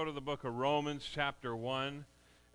go 0.00 0.06
to 0.06 0.12
the 0.12 0.20
book 0.22 0.44
of 0.44 0.56
Romans, 0.56 1.06
chapter 1.12 1.54
1, 1.54 2.06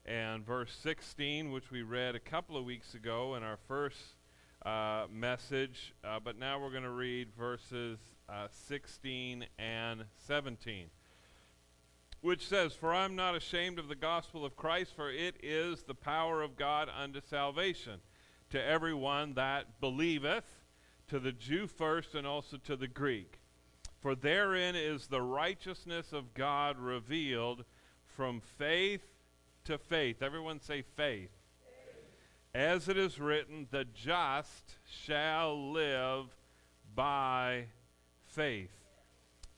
and 0.07 0.43
verse 0.43 0.75
16, 0.81 1.51
which 1.51 1.69
we 1.69 1.83
read 1.83 2.15
a 2.15 2.19
couple 2.19 2.57
of 2.57 2.65
weeks 2.65 2.95
ago 2.95 3.35
in 3.35 3.43
our 3.43 3.59
first 3.67 3.99
uh, 4.65 5.05
message. 5.13 5.93
Uh, 6.03 6.17
but 6.19 6.39
now 6.39 6.59
we're 6.59 6.71
going 6.71 6.81
to 6.81 6.89
read 6.89 7.27
verses 7.37 7.99
uh, 8.27 8.47
16 8.49 9.45
and 9.59 10.05
17, 10.25 10.87
which 12.21 12.47
says, 12.47 12.73
For 12.73 12.91
I 12.91 13.05
am 13.05 13.15
not 13.15 13.35
ashamed 13.35 13.77
of 13.77 13.89
the 13.89 13.95
gospel 13.95 14.43
of 14.43 14.55
Christ, 14.55 14.95
for 14.95 15.11
it 15.11 15.35
is 15.43 15.83
the 15.83 15.93
power 15.93 16.41
of 16.41 16.57
God 16.57 16.89
unto 16.99 17.21
salvation 17.21 17.99
to 18.49 18.65
everyone 18.65 19.35
that 19.35 19.79
believeth, 19.79 20.45
to 21.09 21.19
the 21.19 21.31
Jew 21.31 21.67
first, 21.67 22.15
and 22.15 22.25
also 22.25 22.57
to 22.57 22.75
the 22.75 22.87
Greek. 22.87 23.37
For 24.05 24.13
therein 24.13 24.75
is 24.75 25.07
the 25.07 25.23
righteousness 25.23 26.13
of 26.13 26.35
God 26.35 26.77
revealed 26.77 27.65
from 28.15 28.39
faith 28.39 29.01
to 29.63 29.79
faith. 29.79 30.21
Everyone 30.21 30.61
say 30.61 30.83
faith. 30.83 31.31
As 32.53 32.87
it 32.87 32.99
is 32.99 33.19
written, 33.19 33.65
the 33.71 33.83
just 33.83 34.75
shall 34.85 35.71
live 35.71 36.25
by 36.93 37.65
faith. 38.27 38.69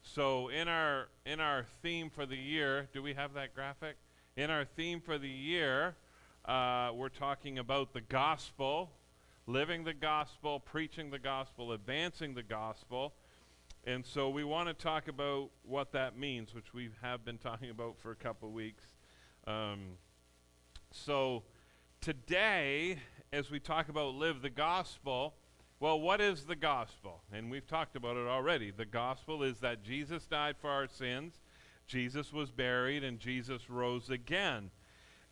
So 0.00 0.48
in 0.48 0.66
our 0.66 1.08
in 1.26 1.40
our 1.40 1.66
theme 1.82 2.08
for 2.08 2.24
the 2.24 2.34
year, 2.34 2.88
do 2.94 3.02
we 3.02 3.12
have 3.12 3.34
that 3.34 3.54
graphic? 3.54 3.96
In 4.34 4.48
our 4.48 4.64
theme 4.64 5.02
for 5.02 5.18
the 5.18 5.28
year, 5.28 5.94
uh, 6.46 6.92
we're 6.94 7.10
talking 7.10 7.58
about 7.58 7.92
the 7.92 8.00
gospel, 8.00 8.92
living 9.46 9.84
the 9.84 9.92
gospel, 9.92 10.58
preaching 10.58 11.10
the 11.10 11.18
gospel, 11.18 11.72
advancing 11.72 12.32
the 12.32 12.42
gospel. 12.42 13.12
And 13.88 14.04
so 14.04 14.28
we 14.28 14.44
want 14.44 14.68
to 14.68 14.74
talk 14.74 15.08
about 15.08 15.48
what 15.62 15.92
that 15.92 16.18
means, 16.18 16.54
which 16.54 16.74
we 16.74 16.90
have 17.00 17.24
been 17.24 17.38
talking 17.42 17.70
about 17.70 17.96
for 17.96 18.10
a 18.10 18.14
couple 18.14 18.50
weeks. 18.50 18.84
Um, 19.46 19.96
so 20.92 21.44
today, 22.02 22.98
as 23.32 23.50
we 23.50 23.58
talk 23.58 23.88
about 23.88 24.14
live 24.14 24.42
the 24.42 24.50
gospel, 24.50 25.36
well, 25.80 25.98
what 25.98 26.20
is 26.20 26.44
the 26.44 26.54
gospel? 26.54 27.22
And 27.32 27.50
we've 27.50 27.66
talked 27.66 27.96
about 27.96 28.18
it 28.18 28.26
already. 28.26 28.70
The 28.70 28.84
gospel 28.84 29.42
is 29.42 29.60
that 29.60 29.82
Jesus 29.82 30.26
died 30.26 30.56
for 30.60 30.68
our 30.68 30.86
sins, 30.86 31.40
Jesus 31.86 32.30
was 32.30 32.50
buried, 32.50 33.02
and 33.02 33.18
Jesus 33.18 33.70
rose 33.70 34.10
again. 34.10 34.70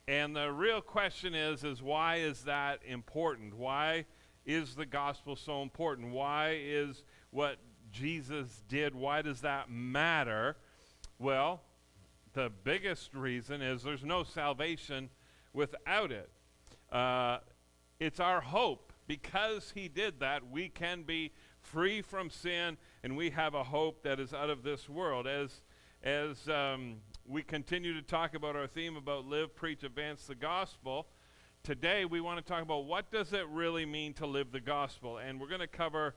And 0.09 0.34
the 0.34 0.51
real 0.51 0.81
question 0.81 1.34
is, 1.34 1.62
is 1.62 1.83
why 1.83 2.21
is 2.21 2.45
that 2.45 2.81
important? 2.87 3.53
Why 3.53 4.07
is 4.47 4.77
the 4.77 4.87
gospel 4.87 5.37
so 5.37 5.61
important? 5.61 6.12
Why 6.12 6.57
is 6.59 7.03
what 7.33 7.59
Jesus 7.92 8.62
did, 8.69 8.95
why 8.95 9.23
does 9.23 9.41
that 9.42 9.70
matter? 9.70 10.56
Well, 11.19 11.62
the 12.34 12.51
biggest 12.65 13.15
reason 13.15 13.62
is 13.62 13.83
there's 13.83 14.05
no 14.05 14.23
salvation 14.23 15.09
without 15.53 16.12
it. 16.12 16.31
Uh, 16.93 17.39
it's 17.98 18.20
our 18.20 18.41
hope. 18.41 18.93
Because 19.06 19.73
he 19.75 19.89
did 19.89 20.20
that, 20.20 20.51
we 20.51 20.69
can 20.69 21.03
be 21.03 21.33
free 21.61 22.03
from 22.03 22.28
sin 22.28 22.77
and 23.05 23.17
we 23.17 23.31
have 23.31 23.55
a 23.55 23.62
hope 23.62 24.03
that 24.03 24.19
is 24.19 24.34
out 24.34 24.50
of 24.50 24.65
this 24.65 24.89
world. 24.89 25.27
As, 25.27 25.62
as 26.03 26.48
um, 26.48 26.97
we 27.25 27.43
continue 27.43 27.95
to 27.95 28.03
talk 28.03 28.34
about 28.34 28.56
our 28.56 28.67
theme 28.67 28.97
about 28.97 29.27
live, 29.27 29.55
preach, 29.55 29.84
advance 29.84 30.27
the 30.27 30.34
gospel, 30.34 31.06
today 31.62 32.05
we 32.05 32.21
want 32.21 32.39
to 32.39 32.45
talk 32.45 32.62
about 32.62 32.84
what 32.87 33.11
does 33.12 33.33
it 33.33 33.47
really 33.48 33.87
mean 33.87 34.12
to 34.15 34.27
live 34.27 34.50
the 34.50 34.61
gospel. 34.61 35.19
And 35.19 35.41
we're 35.41 35.48
going 35.48 35.61
to 35.61 35.69
cover 35.69 36.15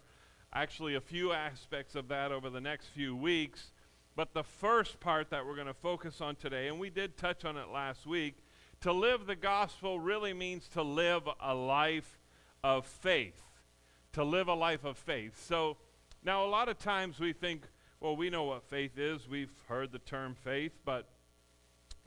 actually 0.53 0.95
a 0.95 1.01
few 1.01 1.31
aspects 1.31 1.95
of 1.95 2.07
that 2.07 2.31
over 2.31 2.49
the 2.49 2.61
next 2.61 2.87
few 2.87 3.15
weeks. 3.15 3.71
But 4.15 4.33
the 4.33 4.43
first 4.43 4.99
part 4.99 5.29
that 5.29 5.45
we're 5.45 5.55
going 5.55 5.67
to 5.67 5.73
focus 5.73 6.19
on 6.19 6.35
today, 6.35 6.67
and 6.67 6.79
we 6.79 6.89
did 6.89 7.17
touch 7.17 7.45
on 7.45 7.55
it 7.57 7.69
last 7.69 8.05
week, 8.05 8.43
to 8.81 8.91
live 8.91 9.27
the 9.27 9.35
gospel 9.35 9.99
really 9.99 10.33
means 10.33 10.67
to 10.69 10.81
live 10.81 11.23
a 11.41 11.53
life 11.53 12.19
of 12.63 12.85
faith. 12.85 13.41
To 14.13 14.23
live 14.23 14.47
a 14.47 14.53
life 14.53 14.83
of 14.83 14.97
faith. 14.97 15.41
So 15.45 15.77
now 16.23 16.43
a 16.43 16.47
lot 16.47 16.67
of 16.67 16.79
times 16.79 17.19
we 17.19 17.33
think, 17.33 17.67
well, 17.99 18.15
we 18.15 18.29
know 18.29 18.43
what 18.43 18.63
faith 18.63 18.97
is. 18.97 19.27
We've 19.27 19.53
heard 19.67 19.91
the 19.91 19.99
term 19.99 20.35
faith, 20.35 20.73
but 20.83 21.07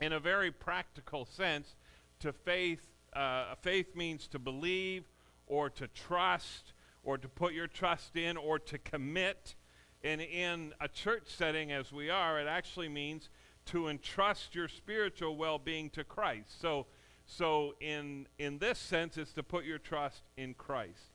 in 0.01 0.13
a 0.13 0.19
very 0.19 0.51
practical 0.51 1.25
sense, 1.25 1.75
to 2.19 2.33
faith, 2.33 2.85
uh, 3.13 3.55
faith 3.61 3.95
means 3.95 4.27
to 4.27 4.39
believe 4.39 5.05
or 5.47 5.69
to 5.69 5.87
trust 5.87 6.72
or 7.03 7.17
to 7.17 7.27
put 7.27 7.53
your 7.53 7.67
trust 7.67 8.15
in 8.15 8.37
or 8.37 8.59
to 8.59 8.77
commit. 8.77 9.55
And 10.03 10.21
in 10.21 10.73
a 10.81 10.87
church 10.87 11.23
setting 11.27 11.71
as 11.71 11.91
we 11.91 12.09
are, 12.09 12.39
it 12.39 12.47
actually 12.47 12.89
means 12.89 13.29
to 13.67 13.87
entrust 13.87 14.55
your 14.55 14.67
spiritual 14.67 15.35
well-being 15.37 15.89
to 15.91 16.03
Christ. 16.03 16.59
So 16.61 16.87
so 17.25 17.73
in 17.79 18.27
in 18.37 18.57
this 18.57 18.77
sense 18.77 19.17
it's 19.17 19.31
to 19.33 19.43
put 19.43 19.63
your 19.63 19.77
trust 19.77 20.23
in 20.35 20.53
Christ. 20.53 21.13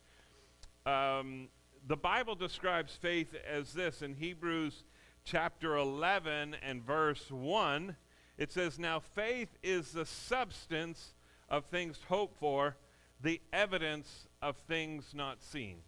Um, 0.87 1.49
the 1.87 1.97
Bible 1.97 2.35
describes 2.35 2.95
faith 2.95 3.35
as 3.47 3.73
this 3.73 4.03
in 4.03 4.15
Hebrews 4.15 4.85
chapter 5.25 5.77
11 5.77 6.57
and 6.63 6.83
verse 6.83 7.31
1. 7.31 7.97
It 8.39 8.53
says, 8.53 8.79
Now 8.79 9.01
faith 9.01 9.51
is 9.63 9.93
the 9.93 10.07
substance 10.07 11.15
of 11.49 11.67
things 11.67 12.01
hoped 12.09 12.39
for, 12.39 12.77
the 13.21 13.41
evidence 13.53 14.28
of 14.43 14.57
things 14.57 15.13
not 15.15 15.43
seen. 15.43 15.79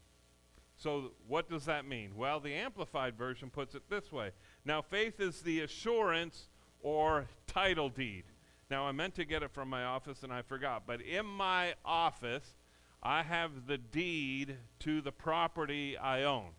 So, 0.77 1.13
what 1.29 1.51
does 1.51 1.67
that 1.67 1.87
mean? 1.87 2.17
Well, 2.17 2.41
the 2.41 2.55
Amplified 2.55 3.17
Version 3.17 3.51
puts 3.51 3.75
it 3.75 3.83
this 3.91 4.11
way 4.11 4.31
Now, 4.65 4.81
faith 4.83 5.21
is 5.21 5.43
the 5.43 5.61
assurance 5.61 6.49
or 6.83 7.27
title 7.47 7.91
deed. 7.91 8.25
Now, 8.71 8.87
I 8.87 8.93
meant 8.93 9.15
to 9.17 9.25
get 9.25 9.43
it 9.43 9.51
from 9.51 9.69
my 9.69 9.85
office 9.85 10.23
and 10.23 10.33
I 10.33 10.43
forgot, 10.43 10.85
but 10.87 11.01
in 11.03 11.27
my 11.27 11.75
office, 11.85 12.55
I 13.03 13.23
have 13.23 13.67
the 13.67 13.79
deed 13.79 14.57
to 14.81 15.01
the 15.01 15.13
property 15.13 15.97
I 15.97 16.23
own. 16.23 16.51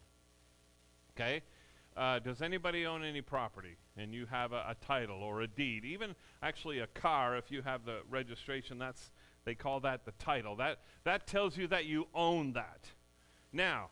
Okay? 1.16 1.41
Uh, 1.96 2.19
does 2.19 2.41
anybody 2.41 2.85
own 2.85 3.03
any 3.03 3.22
property 3.22 3.75
and 3.97 4.13
you 4.13 4.25
have 4.25 4.53
a, 4.53 4.66
a, 4.69 4.75
title 4.85 5.22
or 5.22 5.41
a 5.41 5.47
deed? 5.47 5.84
Even 5.84 6.16
actually 6.41 6.79
a 6.79 6.88
car, 6.88 7.38
if 7.38 7.52
you 7.52 7.62
have 7.62 7.85
the 7.85 8.00
registration, 8.09 8.78
that's 8.78 9.12
they 9.46 9.56
call 9.56 9.79
that 9.81 10.06
the 10.06 10.12
title. 10.13 10.56
That, 10.56 10.79
that 11.03 11.28
tells 11.28 11.57
you 11.57 11.68
that 11.68 11.85
you 11.85 12.07
own 12.13 12.53
that. 12.53 12.88
Now, 13.52 13.90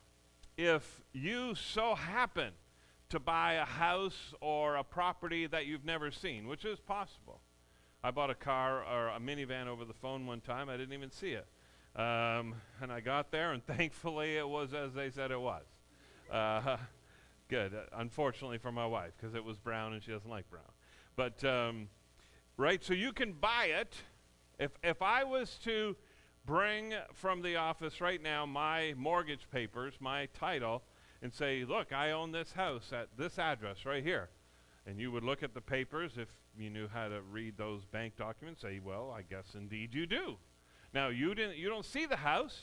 if 0.58 1.02
you 1.14 1.56
so 1.56 1.96
happen 1.96 2.54
to 3.10 3.20
buy 3.20 3.54
a 3.54 3.66
house 3.66 4.34
or 4.40 4.76
a 4.76 4.84
property 4.84 5.48
that 5.48 5.66
you've 5.66 5.86
never 5.86 6.12
seen, 6.12 6.48
which 6.48 6.64
is 6.64 6.80
possible. 6.80 7.42
I 8.04 8.12
bought 8.12 8.30
a 8.30 8.36
car 8.36 8.84
or 8.86 9.10
a 9.10 9.20
minivan 9.20 9.68
over 9.68 9.84
the 9.84 9.94
phone 9.94 10.26
one 10.26 10.42
time. 10.42 10.70
I 10.70 10.78
didn't 10.78 10.94
even 10.94 11.12
see 11.12 11.32
it. 11.32 11.48
Um, 11.96 12.56
and 12.82 12.92
I 12.92 13.00
got 13.00 13.32
there, 13.32 13.52
and 13.52 13.66
thankfully 13.78 14.38
it 14.38 14.48
was 14.48 14.74
as 14.74 14.94
they 14.94 15.10
said 15.10 15.32
it 15.32 15.42
was. 15.42 15.64
Uh, 16.32 16.78
good. 17.50 17.74
Uh, 17.74 17.98
unfortunately 17.98 18.60
for 18.60 18.72
my 18.72 18.86
wife, 18.86 19.12
because 19.18 19.36
it 19.36 19.44
was 19.44 19.58
brown 19.58 19.94
and 19.94 20.04
she 20.04 20.12
doesn't 20.12 20.30
like 20.30 20.50
brown. 20.50 20.64
But, 21.16 21.44
um, 21.44 21.90
right, 22.58 22.84
so 22.84 22.94
you 22.94 23.12
can 23.12 23.34
buy 23.34 23.66
it 23.66 23.96
if, 24.60 24.72
if 24.84 25.02
I 25.02 25.24
was 25.24 25.58
to 25.64 25.96
bring 26.46 26.94
from 27.14 27.42
the 27.42 27.56
office 27.56 28.02
right 28.02 28.22
now 28.22 28.46
my 28.46 28.94
mortgage 28.98 29.48
papers, 29.52 29.94
my 30.00 30.28
title, 30.28 30.84
and 31.22 31.34
say, 31.34 31.66
look, 31.66 31.92
I 31.94 32.12
own 32.12 32.32
this 32.32 32.52
house 32.52 32.92
at 32.94 33.08
this 33.18 33.40
address 33.40 33.86
right 33.86 34.04
here. 34.04 34.30
And 34.86 35.00
you 35.00 35.12
would 35.12 35.24
look 35.24 35.44
at 35.44 35.54
the 35.54 35.62
papers 35.62 36.14
if 36.18 36.28
you 36.58 36.70
knew 36.70 36.88
how 36.88 37.08
to 37.08 37.22
read 37.32 37.58
those 37.58 37.86
bank 37.86 38.16
documents, 38.18 38.62
say, 38.62 38.80
well, 38.84 39.14
I 39.16 39.22
guess 39.22 39.46
indeed 39.56 39.94
you 39.94 40.06
do. 40.06 40.38
Now, 40.94 41.10
you, 41.10 41.36
didn't, 41.36 41.58
you 41.58 41.70
don't 41.70 41.86
see 41.86 42.06
the 42.06 42.16
house. 42.16 42.60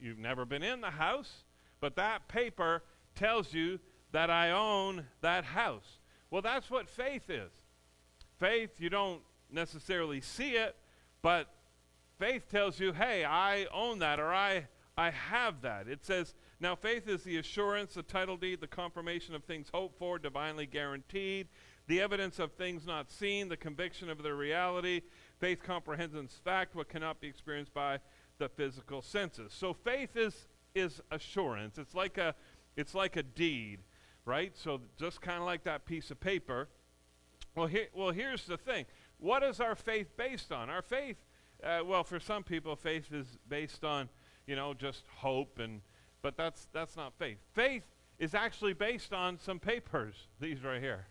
You've 0.00 0.18
never 0.18 0.44
been 0.44 0.62
in 0.62 0.80
the 0.80 0.90
house. 0.90 1.44
But 1.80 1.96
that 1.96 2.28
paper 2.28 2.82
tells 3.14 3.54
you 3.54 3.78
that 4.12 4.30
I 4.30 4.50
own 4.50 5.04
that 5.20 5.44
house. 5.44 5.98
Well, 6.30 6.42
that's 6.42 6.70
what 6.70 6.88
faith 6.88 7.30
is. 7.30 7.52
Faith, 8.38 8.72
you 8.78 8.90
don't 8.90 9.22
necessarily 9.50 10.20
see 10.20 10.52
it, 10.52 10.76
but 11.22 11.48
faith 12.18 12.48
tells 12.50 12.80
you, 12.80 12.92
hey, 12.92 13.24
I 13.24 13.66
own 13.72 13.98
that 14.00 14.20
or 14.20 14.32
I, 14.32 14.66
I 14.96 15.10
have 15.10 15.62
that. 15.62 15.88
It 15.88 16.04
says, 16.04 16.34
now 16.60 16.74
faith 16.74 17.08
is 17.08 17.22
the 17.22 17.38
assurance, 17.38 17.94
the 17.94 18.02
title 18.02 18.36
deed, 18.36 18.60
the 18.60 18.66
confirmation 18.66 19.34
of 19.34 19.44
things 19.44 19.68
hoped 19.72 19.98
for, 19.98 20.18
divinely 20.18 20.66
guaranteed, 20.66 21.48
the 21.86 22.00
evidence 22.00 22.38
of 22.38 22.52
things 22.52 22.86
not 22.86 23.10
seen, 23.10 23.48
the 23.48 23.56
conviction 23.56 24.10
of 24.10 24.22
their 24.22 24.36
reality. 24.36 25.02
Faith 25.38 25.62
comprehends 25.62 26.14
fact 26.44 26.74
what 26.74 26.88
cannot 26.88 27.20
be 27.20 27.28
experienced 27.28 27.72
by 27.72 27.98
the 28.38 28.48
physical 28.48 29.02
senses. 29.02 29.52
So 29.52 29.72
faith 29.72 30.16
is 30.16 30.48
is 30.74 31.00
assurance. 31.10 31.78
It's 31.78 31.94
like 31.94 32.18
a 32.18 32.34
it's 32.76 32.94
like 32.94 33.16
a 33.16 33.22
deed, 33.22 33.80
right? 34.24 34.56
So 34.56 34.80
just 34.98 35.20
kind 35.20 35.38
of 35.38 35.44
like 35.44 35.64
that 35.64 35.84
piece 35.84 36.10
of 36.10 36.20
paper. 36.20 36.68
Well, 37.56 37.66
here, 37.66 37.88
well, 37.92 38.10
here's 38.10 38.46
the 38.46 38.56
thing. 38.56 38.84
What 39.18 39.42
is 39.42 39.60
our 39.60 39.74
faith 39.74 40.16
based 40.16 40.52
on? 40.52 40.70
Our 40.70 40.82
faith, 40.82 41.16
uh, 41.62 41.80
well, 41.84 42.04
for 42.04 42.20
some 42.20 42.44
people, 42.44 42.76
faith 42.76 43.12
is 43.12 43.38
based 43.48 43.84
on, 43.84 44.08
you 44.46 44.56
know, 44.56 44.74
just 44.74 45.04
hope, 45.16 45.58
and 45.58 45.80
but 46.22 46.36
that's 46.36 46.68
that's 46.72 46.96
not 46.96 47.12
faith. 47.18 47.38
Faith 47.52 47.84
is 48.18 48.34
actually 48.34 48.72
based 48.74 49.12
on 49.12 49.38
some 49.38 49.58
papers. 49.58 50.14
These 50.40 50.62
right 50.62 50.80
here. 50.80 51.06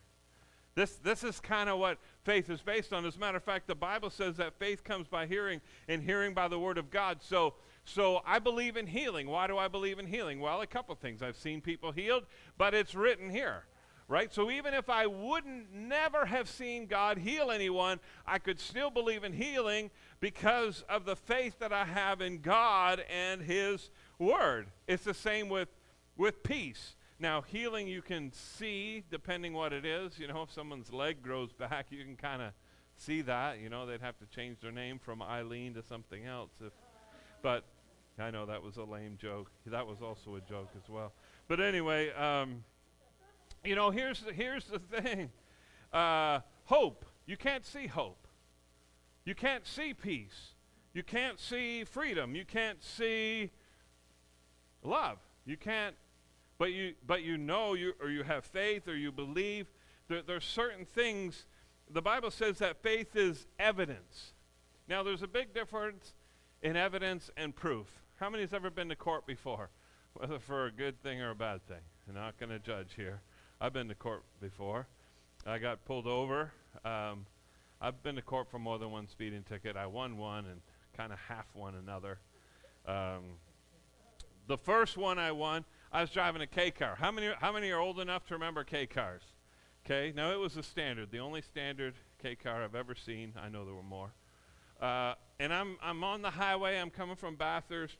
This, 0.77 0.97
this 0.97 1.23
is 1.23 1.39
kind 1.39 1.69
of 1.69 1.79
what 1.79 1.97
faith 2.23 2.51
is 2.51 2.61
based 2.61 2.93
on. 2.93 3.03
As 3.03 3.15
a 3.15 3.19
matter 3.19 3.37
of 3.37 3.43
fact, 3.43 3.65
the 3.65 3.73
Bible 3.73 4.11
says 4.11 4.37
that 4.37 4.59
faith 4.59 4.83
comes 4.83 5.07
by 5.07 5.25
hearing, 5.25 5.59
and 5.87 6.03
hearing 6.03 6.35
by 6.35 6.47
the 6.47 6.59
Word 6.59 6.77
of 6.77 6.91
God. 6.91 7.17
So, 7.23 7.55
so 7.83 8.21
I 8.27 8.37
believe 8.37 8.77
in 8.77 8.85
healing. 8.85 9.27
Why 9.27 9.47
do 9.47 9.57
I 9.57 9.69
believe 9.69 9.97
in 9.97 10.05
healing? 10.05 10.39
Well, 10.39 10.61
a 10.61 10.67
couple 10.67 10.93
things. 10.93 11.23
I've 11.23 11.35
seen 11.35 11.61
people 11.61 11.91
healed, 11.93 12.25
but 12.59 12.75
it's 12.75 12.93
written 12.93 13.31
here, 13.31 13.63
right? 14.07 14.33
So 14.33 14.49
even 14.49 14.73
if 14.73 14.89
I 14.89 15.05
wouldn't 15.05 15.73
never 15.73 16.25
have 16.25 16.47
seen 16.47 16.87
God 16.87 17.17
heal 17.17 17.51
anyone, 17.51 17.99
I 18.25 18.39
could 18.39 18.59
still 18.59 18.89
believe 18.89 19.23
in 19.23 19.33
healing 19.33 19.91
because 20.19 20.83
of 20.87 21.05
the 21.05 21.15
faith 21.15 21.59
that 21.59 21.73
I 21.73 21.85
have 21.85 22.21
in 22.21 22.39
God 22.39 23.03
and 23.09 23.41
His 23.41 23.89
Word. 24.17 24.67
It's 24.87 25.03
the 25.03 25.13
same 25.13 25.49
with, 25.49 25.69
with 26.15 26.41
peace. 26.43 26.95
Now, 27.19 27.41
healing 27.41 27.87
you 27.87 28.01
can 28.01 28.31
see 28.31 29.03
depending 29.09 29.53
what 29.53 29.73
it 29.73 29.85
is. 29.85 30.19
You 30.19 30.27
know, 30.27 30.43
if 30.43 30.51
someone's 30.51 30.93
leg 30.93 31.21
grows 31.21 31.51
back, 31.51 31.87
you 31.89 32.03
can 32.03 32.15
kind 32.15 32.41
of 32.41 32.53
see 32.95 33.21
that. 33.23 33.59
You 33.59 33.69
know, 33.69 33.85
they'd 33.85 34.01
have 34.01 34.17
to 34.19 34.25
change 34.27 34.59
their 34.61 34.71
name 34.71 34.99
from 34.99 35.21
Eileen 35.21 35.73
to 35.73 35.83
something 35.83 36.25
else. 36.25 36.51
If, 36.65 36.73
but 37.41 37.63
I 38.19 38.31
know 38.31 38.45
that 38.45 38.63
was 38.63 38.77
a 38.77 38.83
lame 38.83 39.17
joke. 39.19 39.51
That 39.65 39.85
was 39.85 40.01
also 40.01 40.35
a 40.35 40.41
joke 40.41 40.69
as 40.75 40.89
well. 40.89 41.11
But 41.47 41.59
anyway, 41.59 42.11
um, 42.13 42.63
you 43.63 43.75
know, 43.75 43.89
here's 43.89 44.21
the, 44.21 44.33
here's 44.33 44.65
the 44.65 44.79
thing. 44.79 45.29
Uh, 45.91 46.39
hope. 46.65 47.05
You 47.25 47.37
can't 47.37 47.65
see 47.65 47.87
hope. 47.87 48.27
You 49.25 49.35
can't 49.35 49.65
see 49.65 49.93
peace. 49.93 50.53
You 50.93 51.03
can't 51.03 51.39
see 51.39 51.83
freedom. 51.83 52.35
You 52.35 52.45
can't 52.45 52.81
see 52.83 53.51
love. 54.83 55.19
You 55.45 55.57
can't 55.57 55.95
but 56.57 56.71
you 56.71 56.93
but 57.05 57.23
you 57.23 57.37
know 57.37 57.73
you 57.73 57.93
or 58.01 58.09
you 58.09 58.23
have 58.23 58.43
faith 58.43 58.87
or 58.87 58.95
you 58.95 59.11
believe 59.11 59.71
there, 60.07 60.21
there's 60.21 60.45
certain 60.45 60.85
things 60.85 61.45
the 61.89 62.01
bible 62.01 62.31
says 62.31 62.57
that 62.59 62.81
faith 62.81 63.15
is 63.15 63.47
evidence 63.59 64.33
now 64.87 65.03
there's 65.03 65.21
a 65.21 65.27
big 65.27 65.53
difference 65.53 66.13
in 66.61 66.75
evidence 66.75 67.29
and 67.37 67.55
proof 67.55 67.87
how 68.15 68.29
many 68.29 68.43
has 68.43 68.53
ever 68.53 68.69
been 68.69 68.89
to 68.89 68.95
court 68.95 69.25
before 69.25 69.69
whether 70.13 70.39
for 70.39 70.65
a 70.65 70.71
good 70.71 71.01
thing 71.01 71.21
or 71.21 71.31
a 71.31 71.35
bad 71.35 71.65
thing 71.67 71.81
i'm 72.07 72.15
not 72.15 72.37
going 72.37 72.49
to 72.49 72.59
judge 72.59 72.93
here 72.95 73.21
i've 73.59 73.73
been 73.73 73.87
to 73.87 73.95
court 73.95 74.23
before 74.41 74.87
i 75.45 75.57
got 75.57 75.83
pulled 75.85 76.07
over 76.07 76.51
um, 76.85 77.25
i've 77.81 78.01
been 78.03 78.15
to 78.15 78.21
court 78.21 78.49
for 78.49 78.59
more 78.59 78.77
than 78.77 78.91
one 78.91 79.07
speeding 79.07 79.43
ticket 79.43 79.75
i 79.75 79.85
won 79.85 80.17
one 80.17 80.45
and 80.45 80.61
kind 80.95 81.11
of 81.11 81.19
half 81.27 81.45
won 81.53 81.75
another 81.75 82.19
um, 82.87 83.23
the 84.47 84.57
first 84.57 84.97
one 84.97 85.19
i 85.19 85.31
won 85.31 85.65
I 85.91 86.01
was 86.01 86.09
driving 86.09 86.41
a 86.41 86.47
K 86.47 86.71
car. 86.71 86.95
How 86.99 87.11
many, 87.11 87.29
how 87.39 87.51
many 87.51 87.71
are 87.71 87.79
old 87.79 87.99
enough 87.99 88.25
to 88.27 88.33
remember 88.33 88.63
K 88.63 88.85
cars? 88.85 89.21
Okay, 89.85 90.11
now 90.15 90.31
it 90.31 90.39
was 90.39 90.57
a 90.57 90.63
standard, 90.63 91.11
the 91.11 91.19
only 91.19 91.41
standard 91.41 91.93
K 92.21 92.35
car 92.35 92.63
I've 92.63 92.75
ever 92.75 92.93
seen. 92.93 93.33
I 93.41 93.47
know 93.47 93.63
there 93.63 93.73
were 93.73 93.83
more. 93.83 94.11
Uh, 94.81 95.13
and 95.39 95.53
I'm, 95.53 95.77
I'm 95.81 96.03
on 96.03 96.21
the 96.21 96.29
highway, 96.29 96.77
I'm 96.77 96.89
coming 96.89 97.15
from 97.15 97.35
Bathurst, 97.35 97.97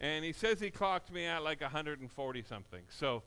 and 0.00 0.24
he 0.24 0.32
says 0.32 0.60
he 0.60 0.70
clocked 0.70 1.10
me 1.10 1.24
at 1.24 1.42
like 1.42 1.60
140 1.62 2.42
something. 2.42 2.82
So 2.90 3.22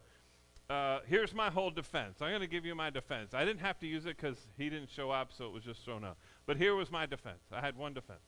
uh, 0.70 1.00
here's 1.06 1.34
my 1.34 1.50
whole 1.50 1.72
defense. 1.72 2.22
I'm 2.22 2.30
going 2.30 2.42
to 2.42 2.48
give 2.48 2.66
you 2.66 2.76
my 2.76 2.90
defense. 2.90 3.34
I 3.34 3.46
didn't 3.46 3.60
have 3.60 3.80
to 3.80 3.88
use 3.88 4.06
it 4.06 4.18
because 4.18 4.38
he 4.58 4.70
didn't 4.70 4.90
show 4.90 5.12
up, 5.12 5.32
so 5.36 5.46
it 5.46 5.52
was 5.52 5.64
just 5.64 5.84
thrown 5.84 6.06
out. 6.06 6.18
But 6.46 6.58
here 6.58 6.76
was 6.76 6.92
my 6.92 7.06
defense. 7.06 7.44
I 7.52 7.60
had 7.60 7.78
one 7.78 7.94
defense. 7.94 8.22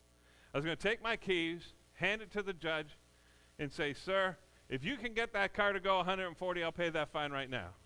I 0.52 0.58
was 0.58 0.64
going 0.64 0.76
to 0.76 0.82
take 0.82 1.02
my 1.02 1.16
keys, 1.16 1.72
hand 1.94 2.22
it 2.22 2.30
to 2.32 2.42
the 2.42 2.52
judge, 2.52 2.98
and 3.58 3.72
say, 3.72 3.94
Sir, 3.94 4.36
if 4.68 4.84
you 4.84 4.96
can 4.96 5.14
get 5.14 5.32
that 5.32 5.54
car 5.54 5.72
to 5.72 5.80
go 5.80 5.96
140, 5.98 6.62
I'll 6.62 6.72
pay 6.72 6.90
that 6.90 7.10
fine 7.10 7.32
right 7.32 7.50
now. 7.50 7.68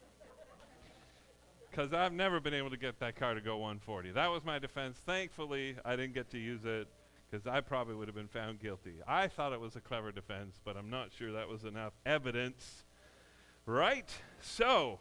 Because 1.70 1.92
I've 1.92 2.12
never 2.12 2.40
been 2.40 2.52
able 2.52 2.70
to 2.70 2.76
get 2.76 2.98
that 2.98 3.14
car 3.14 3.32
to 3.34 3.40
go 3.40 3.58
140. 3.58 4.10
That 4.10 4.26
was 4.26 4.44
my 4.44 4.58
defense. 4.58 4.98
Thankfully, 5.06 5.76
I 5.84 5.94
didn't 5.94 6.14
get 6.14 6.28
to 6.30 6.38
use 6.38 6.64
it 6.64 6.88
because 7.30 7.46
I 7.46 7.60
probably 7.60 7.94
would 7.94 8.08
have 8.08 8.14
been 8.16 8.26
found 8.26 8.58
guilty. 8.58 8.94
I 9.06 9.28
thought 9.28 9.52
it 9.52 9.60
was 9.60 9.76
a 9.76 9.80
clever 9.80 10.10
defense, 10.10 10.58
but 10.64 10.76
I'm 10.76 10.90
not 10.90 11.10
sure 11.16 11.30
that 11.30 11.48
was 11.48 11.62
enough 11.62 11.92
evidence. 12.04 12.82
Right? 13.66 14.10
So, 14.40 15.00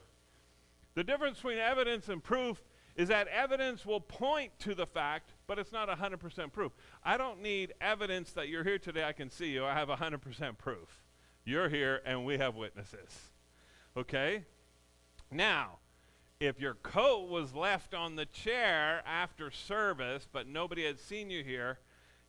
the 0.95 1.03
difference 1.03 1.37
between 1.37 1.57
evidence 1.57 2.09
and 2.09 2.23
proof 2.23 2.61
is 2.95 3.07
that 3.07 3.27
evidence 3.29 3.85
will 3.85 4.01
point 4.01 4.51
to 4.59 4.75
the 4.75 4.85
fact, 4.85 5.31
but 5.47 5.57
it's 5.57 5.71
not 5.71 5.87
100% 5.87 6.51
proof. 6.51 6.73
I 7.03 7.15
don't 7.15 7.41
need 7.41 7.73
evidence 7.79 8.33
that 8.33 8.49
you're 8.49 8.65
here 8.65 8.77
today, 8.77 9.05
I 9.05 9.13
can 9.13 9.29
see 9.29 9.51
you. 9.51 9.65
I 9.65 9.73
have 9.73 9.87
100% 9.87 10.57
proof. 10.57 11.05
You're 11.45 11.69
here 11.69 12.01
and 12.05 12.25
we 12.25 12.37
have 12.37 12.55
witnesses. 12.55 13.31
Okay? 13.95 14.43
Now, 15.31 15.79
if 16.39 16.59
your 16.59 16.73
coat 16.73 17.29
was 17.29 17.53
left 17.53 17.93
on 17.93 18.15
the 18.15 18.25
chair 18.25 19.01
after 19.05 19.49
service, 19.51 20.27
but 20.31 20.47
nobody 20.47 20.85
had 20.85 20.99
seen 20.99 21.29
you 21.29 21.43
here, 21.43 21.79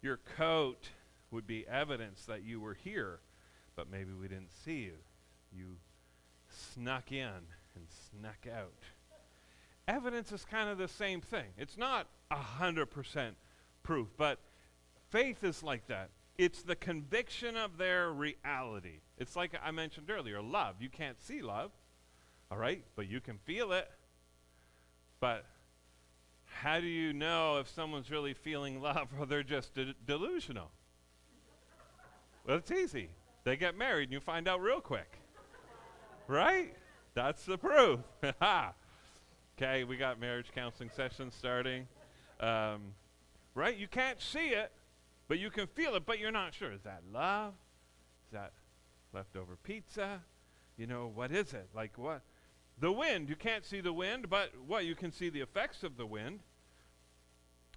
your 0.02 0.18
coat 0.36 0.88
would 1.30 1.46
be 1.46 1.66
evidence 1.66 2.24
that 2.26 2.42
you 2.42 2.60
were 2.60 2.74
here, 2.74 3.20
but 3.76 3.90
maybe 3.90 4.12
we 4.12 4.28
didn't 4.28 4.52
see 4.64 4.80
you. 4.80 4.98
You 5.52 5.76
snuck 6.74 7.12
in 7.12 7.28
and 7.74 7.86
snuck 8.10 8.46
out. 8.52 8.72
Evidence 9.88 10.32
is 10.32 10.44
kind 10.44 10.68
of 10.68 10.78
the 10.78 10.88
same 10.88 11.20
thing. 11.20 11.46
It's 11.56 11.76
not 11.76 12.06
100% 12.30 13.32
proof, 13.82 14.08
but 14.16 14.38
faith 15.10 15.42
is 15.42 15.62
like 15.62 15.86
that. 15.88 16.10
It's 16.38 16.62
the 16.62 16.76
conviction 16.76 17.56
of 17.56 17.76
their 17.76 18.10
reality. 18.12 19.00
It's 19.18 19.36
like 19.36 19.52
I 19.62 19.70
mentioned 19.72 20.10
earlier 20.10 20.40
love. 20.40 20.76
You 20.80 20.88
can't 20.88 21.20
see 21.20 21.42
love, 21.42 21.70
all 22.50 22.58
right, 22.58 22.84
but 22.96 23.08
you 23.08 23.20
can 23.20 23.38
feel 23.38 23.72
it. 23.72 23.90
But 25.18 25.44
how 26.44 26.80
do 26.80 26.86
you 26.86 27.12
know 27.12 27.58
if 27.58 27.68
someone's 27.68 28.10
really 28.10 28.34
feeling 28.34 28.80
love 28.82 29.08
or 29.18 29.26
they're 29.26 29.42
just 29.42 29.74
de- 29.74 29.94
delusional? 30.06 30.70
Well, 32.46 32.56
it's 32.56 32.70
easy. 32.70 33.10
They 33.44 33.56
get 33.56 33.76
married 33.76 34.04
and 34.04 34.12
you 34.12 34.20
find 34.20 34.48
out 34.48 34.60
real 34.60 34.80
quick. 34.80 35.19
Right? 36.30 36.74
That's 37.14 37.44
the 37.44 37.58
proof. 37.58 38.00
okay, 39.58 39.84
we 39.84 39.96
got 39.96 40.20
marriage 40.20 40.52
counseling 40.54 40.90
sessions 40.94 41.34
starting. 41.36 41.88
Um, 42.38 42.94
right? 43.54 43.76
You 43.76 43.88
can't 43.88 44.20
see 44.20 44.50
it, 44.50 44.70
but 45.28 45.38
you 45.38 45.50
can 45.50 45.66
feel 45.66 45.96
it, 45.96 46.06
but 46.06 46.18
you're 46.18 46.30
not 46.30 46.54
sure. 46.54 46.72
Is 46.72 46.82
that 46.82 47.02
love? 47.12 47.54
Is 48.28 48.32
that 48.32 48.52
leftover 49.12 49.56
pizza? 49.62 50.22
You 50.76 50.86
know, 50.86 51.10
what 51.12 51.32
is 51.32 51.52
it? 51.52 51.68
Like 51.74 51.98
what? 51.98 52.22
The 52.78 52.92
wind. 52.92 53.28
You 53.28 53.36
can't 53.36 53.64
see 53.64 53.80
the 53.80 53.92
wind, 53.92 54.30
but 54.30 54.52
what? 54.66 54.86
You 54.86 54.94
can 54.94 55.12
see 55.12 55.28
the 55.28 55.40
effects 55.40 55.82
of 55.82 55.96
the 55.96 56.06
wind. 56.06 56.40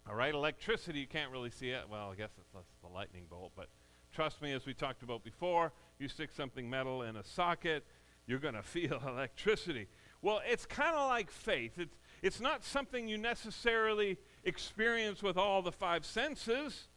All 0.07 0.15
right, 0.15 0.33
electricity, 0.33 0.99
you 0.99 1.07
can't 1.07 1.31
really 1.31 1.49
see 1.49 1.69
it. 1.69 1.83
Well, 1.89 2.11
I 2.11 2.15
guess 2.15 2.31
it's 2.37 2.53
less 2.53 2.65
the 2.81 2.89
lightning 2.89 3.23
bolt, 3.29 3.53
but 3.55 3.69
trust 4.13 4.41
me, 4.41 4.51
as 4.51 4.65
we 4.65 4.73
talked 4.73 5.01
about 5.01 5.23
before, 5.23 5.71
you 5.97 6.09
stick 6.09 6.29
something 6.35 6.69
metal 6.69 7.03
in 7.03 7.15
a 7.15 7.23
socket, 7.23 7.85
you're 8.27 8.39
going 8.39 8.53
to 8.53 8.63
feel 8.63 9.01
electricity. 9.07 9.87
Well, 10.21 10.41
it's 10.45 10.65
kind 10.65 10.95
of 10.95 11.09
like 11.09 11.31
faith. 11.31 11.77
It's, 11.77 11.97
it's 12.21 12.39
not 12.39 12.63
something 12.63 13.07
you 13.07 13.17
necessarily 13.17 14.17
experience 14.43 15.21
with 15.21 15.37
all 15.37 15.61
the 15.61 15.71
five 15.71 16.05
senses 16.05 16.87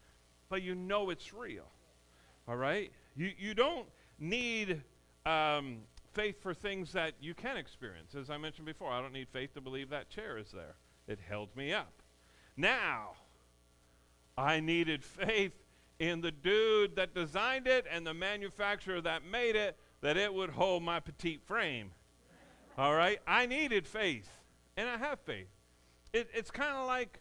but 0.48 0.62
you 0.62 0.74
know 0.74 1.10
it's 1.10 1.32
real. 1.32 1.68
All 2.48 2.56
right? 2.56 2.92
You, 3.16 3.32
you 3.36 3.54
don't 3.54 3.86
need 4.18 4.82
um, 5.24 5.78
faith 6.12 6.40
for 6.42 6.54
things 6.54 6.92
that 6.92 7.14
you 7.20 7.34
can 7.34 7.56
experience. 7.56 8.14
As 8.14 8.30
I 8.30 8.36
mentioned 8.36 8.66
before, 8.66 8.90
I 8.90 9.00
don't 9.00 9.12
need 9.12 9.28
faith 9.28 9.54
to 9.54 9.60
believe 9.60 9.90
that 9.90 10.08
chair 10.08 10.38
is 10.38 10.50
there. 10.52 10.76
It 11.08 11.18
held 11.28 11.54
me 11.56 11.72
up. 11.72 12.02
Now, 12.56 13.12
I 14.36 14.60
needed 14.60 15.04
faith 15.04 15.52
in 15.98 16.20
the 16.20 16.30
dude 16.30 16.96
that 16.96 17.14
designed 17.14 17.66
it 17.66 17.86
and 17.90 18.06
the 18.06 18.14
manufacturer 18.14 19.00
that 19.00 19.24
made 19.24 19.56
it 19.56 19.78
that 20.00 20.16
it 20.16 20.32
would 20.32 20.50
hold 20.50 20.82
my 20.82 21.00
petite 21.00 21.42
frame. 21.42 21.90
All 22.78 22.94
right? 22.94 23.18
I 23.26 23.46
needed 23.46 23.86
faith, 23.86 24.28
and 24.76 24.88
I 24.88 24.96
have 24.98 25.20
faith. 25.20 25.48
It, 26.12 26.28
it's 26.34 26.50
kind 26.50 26.76
of 26.76 26.86
like 26.86 27.20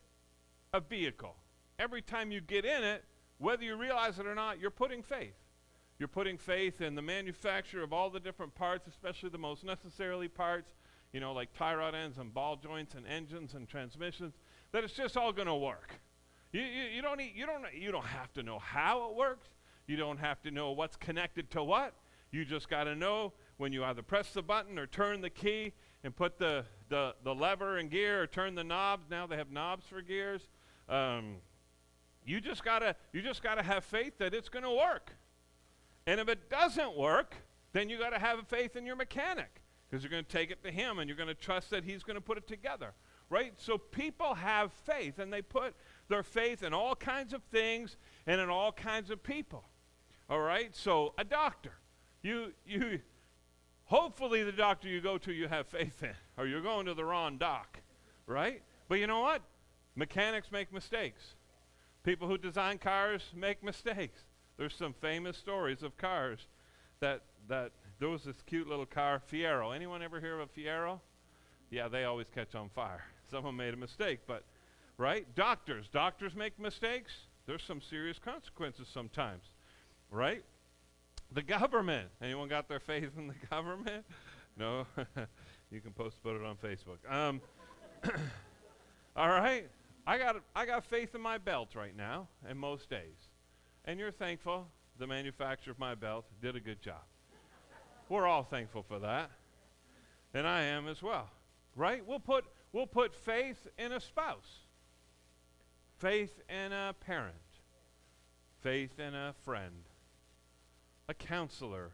a 0.73 0.79
vehicle. 0.79 1.35
Every 1.79 2.01
time 2.01 2.31
you 2.31 2.41
get 2.41 2.65
in 2.65 2.83
it, 2.83 3.03
whether 3.37 3.63
you 3.63 3.75
realize 3.75 4.19
it 4.19 4.27
or 4.27 4.35
not, 4.35 4.59
you're 4.59 4.69
putting 4.71 5.03
faith. 5.03 5.35
You're 5.97 6.07
putting 6.07 6.37
faith 6.37 6.81
in 6.81 6.95
the 6.95 7.01
manufacture 7.01 7.81
of 7.81 7.93
all 7.93 8.09
the 8.09 8.19
different 8.19 8.53
parts, 8.55 8.87
especially 8.87 9.29
the 9.29 9.37
most 9.37 9.63
necessarily 9.63 10.27
parts, 10.27 10.73
you 11.13 11.21
know, 11.21 11.31
like 11.31 11.53
tie 11.53 11.75
rod 11.75 11.95
ends 11.95 12.17
and 12.17 12.33
ball 12.33 12.57
joints 12.57 12.95
and 12.95 13.07
engines 13.07 13.53
and 13.53 13.67
transmissions, 13.67 14.33
that 14.73 14.83
it's 14.83 14.93
just 14.93 15.15
all 15.15 15.31
going 15.31 15.47
to 15.47 15.55
work. 15.55 15.99
You, 16.51 16.61
you, 16.61 16.83
you, 16.95 17.01
don't 17.01 17.17
need, 17.17 17.33
you, 17.35 17.45
don't, 17.45 17.63
you 17.73 17.91
don't 17.91 18.05
have 18.05 18.33
to 18.33 18.43
know 18.43 18.59
how 18.59 19.09
it 19.09 19.15
works. 19.15 19.47
You 19.87 19.95
don't 19.95 20.17
have 20.17 20.41
to 20.41 20.51
know 20.51 20.71
what's 20.71 20.97
connected 20.97 21.49
to 21.51 21.63
what. 21.63 21.93
You 22.31 22.45
just 22.45 22.69
got 22.69 22.85
to 22.85 22.95
know 22.95 23.33
when 23.57 23.71
you 23.71 23.83
either 23.83 24.01
press 24.01 24.33
the 24.33 24.41
button 24.41 24.77
or 24.77 24.87
turn 24.87 25.21
the 25.21 25.29
key 25.29 25.73
and 26.03 26.15
put 26.15 26.37
the, 26.37 26.65
the, 26.89 27.15
the 27.23 27.33
lever 27.33 27.77
in 27.77 27.87
gear 27.87 28.23
or 28.23 28.27
turn 28.27 28.55
the 28.55 28.63
knobs. 28.63 29.05
Now 29.09 29.25
they 29.25 29.37
have 29.37 29.51
knobs 29.51 29.85
for 29.85 30.01
gears. 30.01 30.47
Um, 30.89 31.37
you 32.25 32.41
just 32.41 32.63
gotta 32.63 32.95
you 33.13 33.21
just 33.21 33.43
gotta 33.43 33.63
have 33.63 33.83
faith 33.83 34.17
that 34.17 34.33
it's 34.33 34.49
to 34.63 34.71
work. 34.71 35.11
And 36.07 36.19
if 36.19 36.29
it 36.29 36.49
doesn't 36.49 36.95
work, 36.95 37.35
then 37.73 37.89
you 37.89 37.97
got 37.97 38.11
to 38.11 38.19
have 38.19 38.47
faith 38.47 38.75
in 38.75 38.85
your 38.85 38.95
mechanic 38.95 39.61
because 39.89 40.03
you're 40.03 40.09
to 40.23 40.29
take 40.29 40.51
it 40.51 40.63
to 40.63 40.71
him 40.71 40.99
and 40.99 41.09
you're 41.09 41.17
to 41.27 41.33
trust 41.33 41.69
that 41.71 41.83
he's 41.83 42.03
to 42.15 42.21
put 42.21 42.37
it 42.37 42.47
together. 42.47 42.93
right? 43.29 43.53
So 43.57 43.77
people 43.77 44.35
have 44.35 44.71
faith, 44.71 45.19
and 45.19 45.31
they 45.31 45.41
put 45.41 45.75
their 46.07 46.23
faith 46.23 46.63
in 46.63 46.73
all 46.73 46.95
kinds 46.95 47.33
of 47.33 47.43
things 47.43 47.97
and 48.27 48.39
in 48.39 48.49
all 48.49 48.71
kinds 48.71 49.09
of 49.09 49.23
people. 49.23 49.65
All 50.29 50.39
right? 50.39 50.75
So 50.75 51.13
a 51.17 51.23
doctor, 51.23 51.73
you 52.25 52.53
you 52.65 52.99
hopefully 53.85 54.43
the 54.43 54.51
doctor 54.51 54.87
you 54.87 54.99
go 54.99 55.17
to 55.19 55.31
you 55.31 55.47
have 55.47 55.67
faith 55.67 56.03
in, 56.03 56.15
or 56.37 56.47
you're 56.47 56.61
going 56.61 56.85
to 56.87 56.93
the 56.93 57.05
wrong 57.05 57.37
doc, 57.37 57.79
right? 58.25 58.61
But 58.89 58.99
you 58.99 59.07
know 59.07 59.21
what? 59.21 59.41
Mechanics 59.95 60.51
make 60.51 60.73
mistakes. 60.73 61.35
People 62.03 62.27
who 62.27 62.37
design 62.37 62.77
cars 62.77 63.21
make 63.35 63.63
mistakes. 63.63 64.23
There's 64.57 64.75
some 64.75 64.93
famous 64.93 65.37
stories 65.37 65.83
of 65.83 65.97
cars 65.97 66.47
that 66.99 67.21
that 67.47 67.71
there 67.99 68.09
was 68.09 68.23
this 68.23 68.41
cute 68.45 68.67
little 68.67 68.85
car, 68.85 69.21
Fiero. 69.31 69.73
Anyone 69.73 70.01
ever 70.01 70.19
hear 70.19 70.39
of 70.39 70.49
a 70.49 70.59
Fiero? 70.59 70.99
Yeah, 71.69 71.87
they 71.87 72.03
always 72.03 72.27
catch 72.33 72.55
on 72.55 72.69
fire. 72.69 73.03
Someone 73.29 73.55
made 73.55 73.73
a 73.73 73.77
mistake, 73.77 74.19
but 74.27 74.43
right? 74.97 75.25
Doctors, 75.35 75.87
doctors 75.87 76.35
make 76.35 76.59
mistakes. 76.59 77.11
There's 77.45 77.63
some 77.63 77.81
serious 77.81 78.17
consequences 78.17 78.87
sometimes, 78.91 79.43
right? 80.09 80.43
The 81.35 81.43
government. 81.43 82.07
Anyone 82.21 82.47
got 82.47 82.69
their 82.69 82.79
faith 82.79 83.11
in 83.17 83.27
the 83.27 83.35
government? 83.51 84.05
No. 84.57 84.87
you 85.71 85.81
can 85.81 85.91
post 85.91 86.23
put 86.23 86.35
it 86.35 86.43
on 86.43 86.55
Facebook. 86.55 86.97
Um, 87.11 87.41
all 89.17 89.29
right. 89.29 89.67
I 90.07 90.17
got 90.17 90.37
I 90.55 90.65
got 90.65 90.85
faith 90.85 91.13
in 91.13 91.21
my 91.21 91.37
belt 91.37 91.75
right 91.75 91.95
now, 91.95 92.29
and 92.47 92.57
most 92.57 92.89
days, 92.89 93.29
and 93.85 93.99
you're 93.99 94.11
thankful. 94.11 94.67
The 94.97 95.07
manufacturer 95.07 95.71
of 95.71 95.79
my 95.79 95.93
belt 95.95 96.25
did 96.41 96.55
a 96.55 96.59
good 96.59 96.81
job. 96.81 97.03
We're 98.07 98.27
all 98.27 98.43
thankful 98.43 98.83
for 98.83 98.99
that, 98.99 99.31
and 100.33 100.47
I 100.47 100.61
am 100.61 100.87
as 100.87 101.01
well. 101.01 101.27
Right? 101.75 102.05
We'll 102.05 102.19
put 102.19 102.45
we'll 102.71 102.85
put 102.85 103.15
faith 103.15 103.67
in 103.79 103.91
a 103.91 103.99
spouse, 103.99 104.59
faith 105.97 106.39
in 106.49 106.71
a 106.71 106.93
parent, 107.05 107.35
faith 108.61 108.99
in 108.99 109.15
a 109.15 109.33
friend, 109.43 109.85
a 111.07 111.13
counselor. 111.13 111.91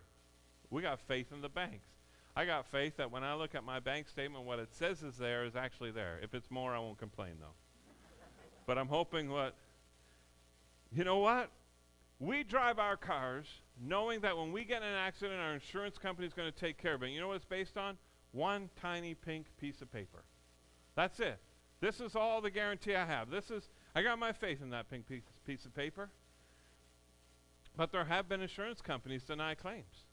We 0.69 0.81
got 0.81 0.99
faith 0.99 1.27
in 1.31 1.41
the 1.41 1.49
banks. 1.49 1.87
I 2.35 2.45
got 2.45 2.65
faith 2.67 2.97
that 2.97 3.11
when 3.11 3.23
I 3.23 3.33
look 3.33 3.55
at 3.55 3.63
my 3.63 3.79
bank 3.79 4.07
statement, 4.07 4.45
what 4.45 4.59
it 4.59 4.69
says 4.71 5.03
is 5.03 5.17
there 5.17 5.43
is 5.43 5.55
actually 5.55 5.91
there. 5.91 6.19
If 6.23 6.33
it's 6.33 6.49
more, 6.49 6.73
I 6.73 6.79
won't 6.79 6.97
complain 6.97 7.33
though. 7.39 7.55
but 8.65 8.77
I'm 8.77 8.87
hoping 8.87 9.29
what, 9.29 9.53
you 10.93 11.03
know 11.03 11.19
what? 11.19 11.49
We 12.19 12.43
drive 12.43 12.79
our 12.79 12.95
cars 12.95 13.47
knowing 13.83 14.21
that 14.21 14.37
when 14.37 14.51
we 14.51 14.63
get 14.63 14.81
in 14.81 14.87
an 14.87 14.95
accident, 14.95 15.41
our 15.41 15.53
insurance 15.53 15.97
company 15.97 16.27
is 16.27 16.33
going 16.33 16.51
to 16.51 16.57
take 16.57 16.77
care 16.77 16.93
of 16.93 17.03
it. 17.03 17.09
You 17.09 17.19
know 17.19 17.27
what 17.27 17.37
it's 17.37 17.45
based 17.45 17.77
on? 17.77 17.97
One 18.31 18.69
tiny 18.79 19.13
pink 19.13 19.47
piece 19.59 19.81
of 19.81 19.91
paper. 19.91 20.23
That's 20.95 21.19
it. 21.19 21.39
This 21.81 21.99
is 21.99 22.15
all 22.15 22.39
the 22.41 22.51
guarantee 22.51 22.95
I 22.95 23.05
have. 23.05 23.29
This 23.29 23.49
is, 23.49 23.69
I 23.95 24.03
got 24.03 24.19
my 24.19 24.31
faith 24.31 24.61
in 24.61 24.69
that 24.69 24.89
pink 24.89 25.07
piece, 25.07 25.23
piece 25.45 25.65
of 25.65 25.73
paper. 25.73 26.09
But 27.75 27.91
there 27.91 28.05
have 28.05 28.27
been 28.27 28.41
insurance 28.41 28.81
companies 28.81 29.23
deny 29.23 29.55
claims 29.55 30.05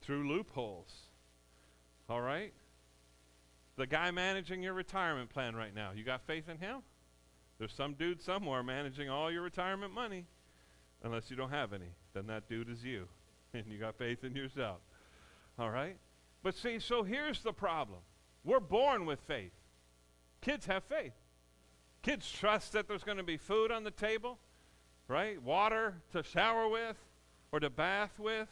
through 0.00 0.28
loopholes. 0.28 0.92
All 2.08 2.20
right? 2.20 2.52
The 3.76 3.86
guy 3.86 4.10
managing 4.10 4.62
your 4.62 4.74
retirement 4.74 5.30
plan 5.30 5.54
right 5.54 5.74
now, 5.74 5.90
you 5.94 6.04
got 6.04 6.22
faith 6.26 6.48
in 6.48 6.58
him? 6.58 6.80
There's 7.58 7.72
some 7.72 7.94
dude 7.94 8.22
somewhere 8.22 8.62
managing 8.62 9.10
all 9.10 9.30
your 9.30 9.42
retirement 9.42 9.92
money. 9.92 10.26
Unless 11.02 11.30
you 11.30 11.36
don't 11.36 11.50
have 11.50 11.72
any, 11.72 11.92
then 12.12 12.26
that 12.26 12.48
dude 12.48 12.68
is 12.68 12.84
you. 12.84 13.06
And 13.52 13.66
you 13.66 13.78
got 13.78 13.96
faith 13.96 14.22
in 14.22 14.36
yourself. 14.36 14.78
All 15.58 15.70
right? 15.70 15.96
But 16.44 16.54
see, 16.54 16.78
so 16.78 17.02
here's 17.02 17.42
the 17.42 17.52
problem. 17.52 17.98
We're 18.44 18.60
born 18.60 19.06
with 19.06 19.18
faith. 19.20 19.50
Kids 20.40 20.66
have 20.66 20.84
faith. 20.84 21.14
Kids 22.02 22.30
trust 22.30 22.72
that 22.74 22.86
there's 22.86 23.02
going 23.02 23.18
to 23.18 23.24
be 23.24 23.36
food 23.36 23.72
on 23.72 23.82
the 23.82 23.90
table 23.90 24.38
right? 25.10 25.42
Water 25.42 25.94
to 26.12 26.22
shower 26.22 26.68
with 26.68 26.96
or 27.50 27.58
to 27.60 27.68
bath 27.68 28.12
with. 28.18 28.48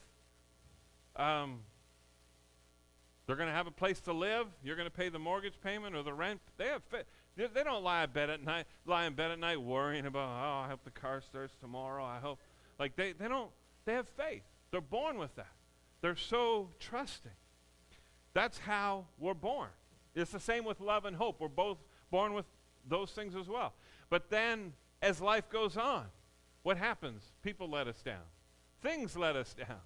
Um, 1.16 1.60
they're 3.26 3.36
going 3.36 3.48
to 3.48 3.54
have 3.54 3.66
a 3.66 3.72
place 3.72 4.00
to 4.02 4.12
live. 4.12 4.46
You're 4.64 4.76
going 4.76 4.88
to 4.88 4.94
pay 4.94 5.08
the 5.08 5.18
mortgage 5.18 5.60
payment 5.62 5.94
or 5.94 6.02
the 6.02 6.12
rent. 6.12 6.40
They 6.56 6.66
have 6.66 6.82
fa- 6.84 7.04
they, 7.36 7.46
they 7.46 7.62
don't 7.62 7.84
lie 7.84 8.04
in 8.04 8.10
bed 8.10 8.28
at 8.28 8.42
night, 8.42 8.66
lie 8.86 9.04
in 9.06 9.14
bed 9.14 9.30
at 9.30 9.38
night 9.38 9.60
worrying 9.60 10.06
about, 10.06 10.28
oh, 10.28 10.64
I 10.64 10.68
hope 10.68 10.82
the 10.84 10.90
car 10.90 11.20
starts 11.20 11.54
tomorrow. 11.60 12.04
I 12.04 12.18
hope. 12.18 12.38
Like 12.78 12.96
they, 12.96 13.12
they 13.12 13.28
don't. 13.28 13.50
They 13.84 13.92
have 13.92 14.08
faith. 14.08 14.42
They're 14.70 14.80
born 14.80 15.16
with 15.18 15.34
that. 15.36 15.52
They're 16.00 16.16
so 16.16 16.70
trusting. 16.80 17.32
That's 18.34 18.58
how 18.58 19.06
we're 19.18 19.34
born. 19.34 19.70
It's 20.14 20.32
the 20.32 20.40
same 20.40 20.64
with 20.64 20.80
love 20.80 21.04
and 21.04 21.16
hope. 21.16 21.40
We're 21.40 21.48
both 21.48 21.78
born 22.10 22.34
with 22.34 22.46
those 22.88 23.10
things 23.12 23.36
as 23.36 23.48
well. 23.48 23.74
But 24.10 24.30
then, 24.30 24.72
as 25.02 25.20
life 25.20 25.48
goes 25.50 25.76
on, 25.76 26.06
what 26.62 26.76
happens? 26.76 27.22
People 27.42 27.70
let 27.70 27.86
us 27.86 28.02
down. 28.02 28.26
Things 28.82 29.16
let 29.16 29.36
us 29.36 29.54
down, 29.68 29.80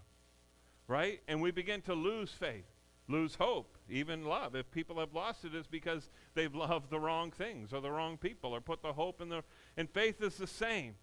right? 0.87 1.21
And 1.29 1.41
we 1.41 1.51
begin 1.51 1.83
to 1.83 1.95
lose 1.95 2.31
faith, 2.31 2.67
lose 3.09 3.35
hope, 3.35 3.77
even 3.89 4.25
love. 4.25 4.55
If 4.55 4.71
people 4.71 4.99
have 4.99 5.15
lost 5.15 5.45
it, 5.45 5.55
it's 5.55 5.67
because 5.67 6.11
they've 6.35 6.55
loved 6.55 6.91
the 6.91 7.01
wrong 7.01 7.31
things 7.31 7.73
or 7.73 7.81
the 7.81 7.91
wrong 7.91 8.17
people 8.17 8.55
or 8.55 8.61
put 8.61 8.83
the 8.83 8.93
hope 8.93 9.21
in 9.21 9.29
the. 9.29 9.43
And 9.77 9.89
faith 9.91 10.23
is 10.23 10.37
the 10.37 10.47
same. 10.47 10.95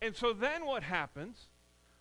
And 0.00 0.16
so 0.16 0.32
then 0.32 0.66
what 0.66 0.82
happens, 0.82 1.48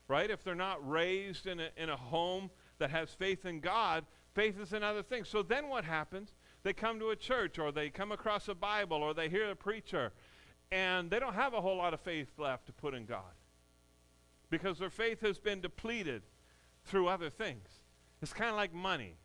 right? 0.07 0.29
If 0.29 0.43
they're 0.43 0.55
not 0.55 0.87
raised 0.87 1.45
in 1.45 1.59
a, 1.59 1.69
in 1.77 1.89
a 1.89 1.97
home 1.97 2.49
that 2.79 2.89
has 2.89 3.11
faith 3.11 3.45
in 3.45 3.59
God, 3.59 4.05
faith 4.33 4.59
is 4.59 4.73
another 4.73 5.03
thing. 5.03 5.23
So 5.23 5.43
then 5.43 5.69
what 5.69 5.83
happens? 5.83 6.33
They 6.63 6.73
come 6.73 6.99
to 6.99 7.09
a 7.09 7.15
church 7.15 7.59
or 7.59 7.71
they 7.71 7.89
come 7.89 8.11
across 8.11 8.47
a 8.47 8.55
Bible 8.55 8.97
or 8.97 9.13
they 9.13 9.29
hear 9.29 9.51
a 9.51 9.55
preacher 9.55 10.11
and 10.71 11.09
they 11.09 11.19
don't 11.19 11.33
have 11.33 11.53
a 11.53 11.61
whole 11.61 11.77
lot 11.77 11.93
of 11.93 11.99
faith 11.99 12.29
left 12.37 12.65
to 12.67 12.71
put 12.71 12.93
in 12.93 13.05
God 13.05 13.33
because 14.49 14.79
their 14.79 14.89
faith 14.89 15.21
has 15.21 15.39
been 15.39 15.61
depleted 15.61 16.21
through 16.85 17.07
other 17.07 17.29
things. 17.29 17.67
It's 18.21 18.33
kind 18.33 18.49
of 18.49 18.55
like 18.55 18.73
money. 18.73 19.15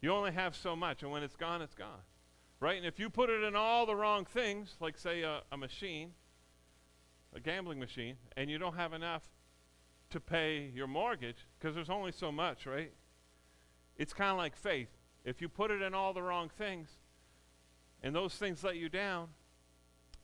You 0.00 0.12
only 0.12 0.32
have 0.32 0.56
so 0.56 0.74
much, 0.74 1.02
and 1.02 1.10
when 1.10 1.22
it's 1.22 1.36
gone, 1.36 1.62
it's 1.62 1.74
gone. 1.74 2.02
Right? 2.60 2.76
And 2.76 2.86
if 2.86 2.98
you 2.98 3.10
put 3.10 3.30
it 3.30 3.42
in 3.42 3.56
all 3.56 3.86
the 3.86 3.96
wrong 3.96 4.24
things, 4.24 4.76
like, 4.80 4.98
say, 4.98 5.22
a, 5.22 5.40
a 5.50 5.56
machine, 5.56 6.12
a 7.34 7.40
gambling 7.40 7.78
machine, 7.78 8.16
and 8.36 8.50
you 8.50 8.58
don't 8.58 8.76
have 8.76 8.92
enough 8.92 9.22
to 10.10 10.20
pay 10.20 10.70
your 10.74 10.86
mortgage, 10.86 11.46
because 11.58 11.74
there's 11.74 11.90
only 11.90 12.12
so 12.12 12.30
much, 12.30 12.66
right? 12.66 12.92
It's 13.96 14.12
kind 14.12 14.30
of 14.30 14.36
like 14.36 14.56
faith. 14.56 14.88
If 15.24 15.40
you 15.40 15.48
put 15.48 15.70
it 15.70 15.82
in 15.82 15.94
all 15.94 16.12
the 16.12 16.22
wrong 16.22 16.50
things, 16.50 16.90
and 18.02 18.14
those 18.14 18.34
things 18.34 18.62
let 18.64 18.76
you 18.76 18.88
down, 18.88 19.28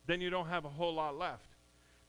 then 0.06 0.20
you 0.20 0.30
don't 0.30 0.48
have 0.48 0.64
a 0.64 0.70
whole 0.70 0.94
lot 0.94 1.16
left. 1.16 1.48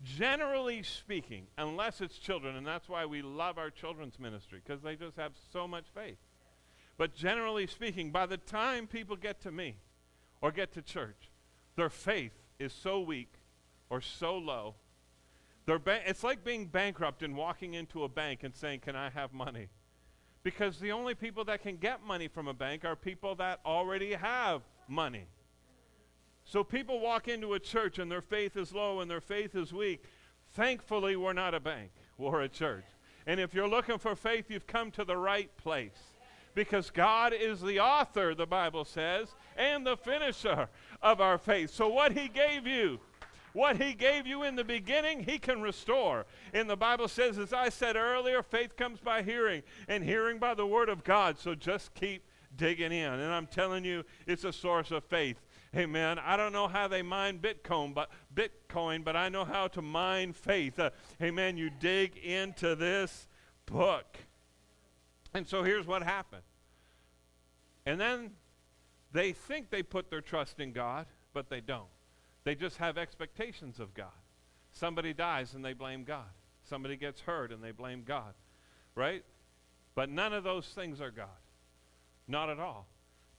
Generally 0.04 0.84
speaking, 0.84 1.48
unless 1.58 2.02
it's 2.02 2.20
children, 2.20 2.56
and 2.56 2.68
that's 2.68 2.88
why 2.88 3.06
we 3.06 3.22
love 3.22 3.58
our 3.58 3.72
children's 3.72 4.20
ministry, 4.20 4.62
because 4.64 4.84
they 4.84 4.96
just 4.96 5.18
have 5.18 5.32
so 5.52 5.68
much 5.68 5.86
faith. 5.94 6.18
But 6.98 7.16
generally 7.16 7.68
speaking, 7.68 8.12
by 8.12 8.26
the 8.26 8.38
time 8.38 8.88
people 8.88 9.16
get 9.16 9.42
to 9.42 9.52
me 9.52 9.78
or 10.42 10.52
get 10.52 10.74
to 10.74 10.82
church, 10.82 11.32
their 11.76 11.90
faith 11.90 12.34
is 12.60 12.74
so 12.74 13.00
weak 13.00 13.34
or 13.90 14.02
so 14.02 14.38
low. 14.38 14.76
Ba- 15.66 16.02
it's 16.06 16.24
like 16.24 16.44
being 16.44 16.66
bankrupt 16.66 17.24
and 17.24 17.36
walking 17.36 17.74
into 17.74 18.04
a 18.04 18.10
bank 18.10 18.44
and 18.44 18.56
saying, 18.56 18.80
Can 18.80 18.96
I 18.96 19.10
have 19.10 19.34
money? 19.34 19.68
Because 20.44 20.80
the 20.80 20.92
only 20.92 21.14
people 21.14 21.44
that 21.46 21.62
can 21.62 21.78
get 21.78 22.04
money 22.04 22.28
from 22.28 22.48
a 22.48 22.54
bank 22.54 22.86
are 22.86 22.96
people 22.96 23.36
that 23.36 23.60
already 23.66 24.14
have 24.14 24.62
money. 24.88 25.26
So 26.48 26.64
people 26.64 27.02
walk 27.02 27.28
into 27.28 27.54
a 27.54 27.60
church 27.60 28.00
and 28.00 28.10
their 28.10 28.22
faith 28.22 28.56
is 28.56 28.74
low 28.74 29.02
and 29.02 29.12
their 29.12 29.20
faith 29.20 29.54
is 29.54 29.74
weak. 29.74 30.04
Thankfully, 30.54 31.18
we're 31.18 31.34
not 31.34 31.54
a 31.54 31.60
bank, 31.60 31.92
we're 32.18 32.42
a 32.42 32.50
church. 32.50 32.86
And 33.26 33.40
if 33.42 33.54
you're 33.54 33.68
looking 33.68 33.98
for 33.98 34.16
faith, 34.16 34.50
you've 34.50 34.68
come 34.68 34.90
to 34.92 35.04
the 35.04 35.18
right 35.18 35.56
place. 35.58 36.14
Because 36.56 36.90
God 36.90 37.34
is 37.34 37.62
the 37.62 37.80
author, 37.80 38.34
the 38.34 38.48
Bible 38.48 38.86
says, 38.86 39.36
and 39.58 39.86
the 39.86 39.98
finisher 39.98 40.70
of 41.02 41.20
our 41.22 41.38
faith. 41.38 41.70
So, 41.70 41.88
what 41.90 42.14
He 42.14 42.30
gave 42.30 42.66
you, 42.66 43.00
what 43.54 43.80
He 43.80 43.94
gave 43.94 44.26
you 44.26 44.42
in 44.42 44.56
the 44.56 44.64
beginning, 44.64 45.24
He 45.24 45.38
can 45.38 45.62
restore. 45.62 46.26
And 46.54 46.68
the 46.68 46.78
Bible 46.78 47.10
says, 47.10 47.38
as 47.38 47.54
I 47.54 47.70
said 47.70 47.96
earlier, 47.96 48.42
faith 48.42 48.76
comes 48.76 49.00
by 49.00 49.22
hearing, 49.22 49.62
and 49.88 50.04
hearing 50.04 50.40
by 50.40 50.56
the 50.56 50.66
Word 50.66 50.90
of 50.90 51.04
God. 51.04 51.38
So, 51.38 51.54
just 51.54 51.94
keep 51.94 52.24
digging 52.56 52.92
in. 52.92 53.14
And 53.14 53.32
I'm 53.32 53.48
telling 53.48 53.86
you, 53.86 54.04
it's 54.26 54.44
a 54.44 54.54
source 54.54 54.90
of 54.90 55.04
faith. 55.04 55.38
Amen. 55.76 56.18
I 56.20 56.38
don't 56.38 56.54
know 56.54 56.68
how 56.68 56.88
they 56.88 57.02
mine 57.02 57.40
Bitcoin, 57.40 57.94
but 57.94 58.10
Bitcoin, 58.34 59.04
but 59.04 59.16
I 59.16 59.30
know 59.30 59.46
how 59.46 59.68
to 59.70 59.82
mine 59.82 60.34
faith. 60.34 60.80
Uh, 60.80 60.92
amen. 61.22 61.58
You 61.58 61.70
dig 61.70 62.18
into 62.18 62.76
this 62.76 63.28
book. 63.66 64.18
And 65.34 65.48
so 65.48 65.64
here's 65.64 65.86
what 65.86 66.04
happened. 66.04 66.44
And 67.86 68.00
then 68.00 68.32
they 69.12 69.34
think 69.34 69.70
they 69.70 69.84
put 69.84 70.10
their 70.10 70.22
trust 70.22 70.60
in 70.60 70.72
God, 70.72 71.06
but 71.34 71.50
they 71.50 71.62
don't. 71.62 71.88
They 72.44 72.56
just 72.56 72.78
have 72.78 72.98
expectations 72.98 73.80
of 73.80 73.94
God. 73.94 74.08
Somebody 74.72 75.14
dies 75.14 75.54
and 75.54 75.64
they 75.64 75.74
blame 75.74 76.04
God. 76.04 76.30
Somebody 76.64 76.96
gets 76.98 77.22
hurt 77.22 77.52
and 77.52 77.64
they 77.64 77.72
blame 77.72 78.04
God. 78.06 78.34
Right? 78.96 79.24
But 79.96 80.10
none 80.10 80.34
of 80.34 80.44
those 80.44 80.68
things 80.68 81.02
are 81.02 81.12
God. 81.12 81.28
Not 82.28 82.50
at 82.50 82.60
all. 82.60 82.88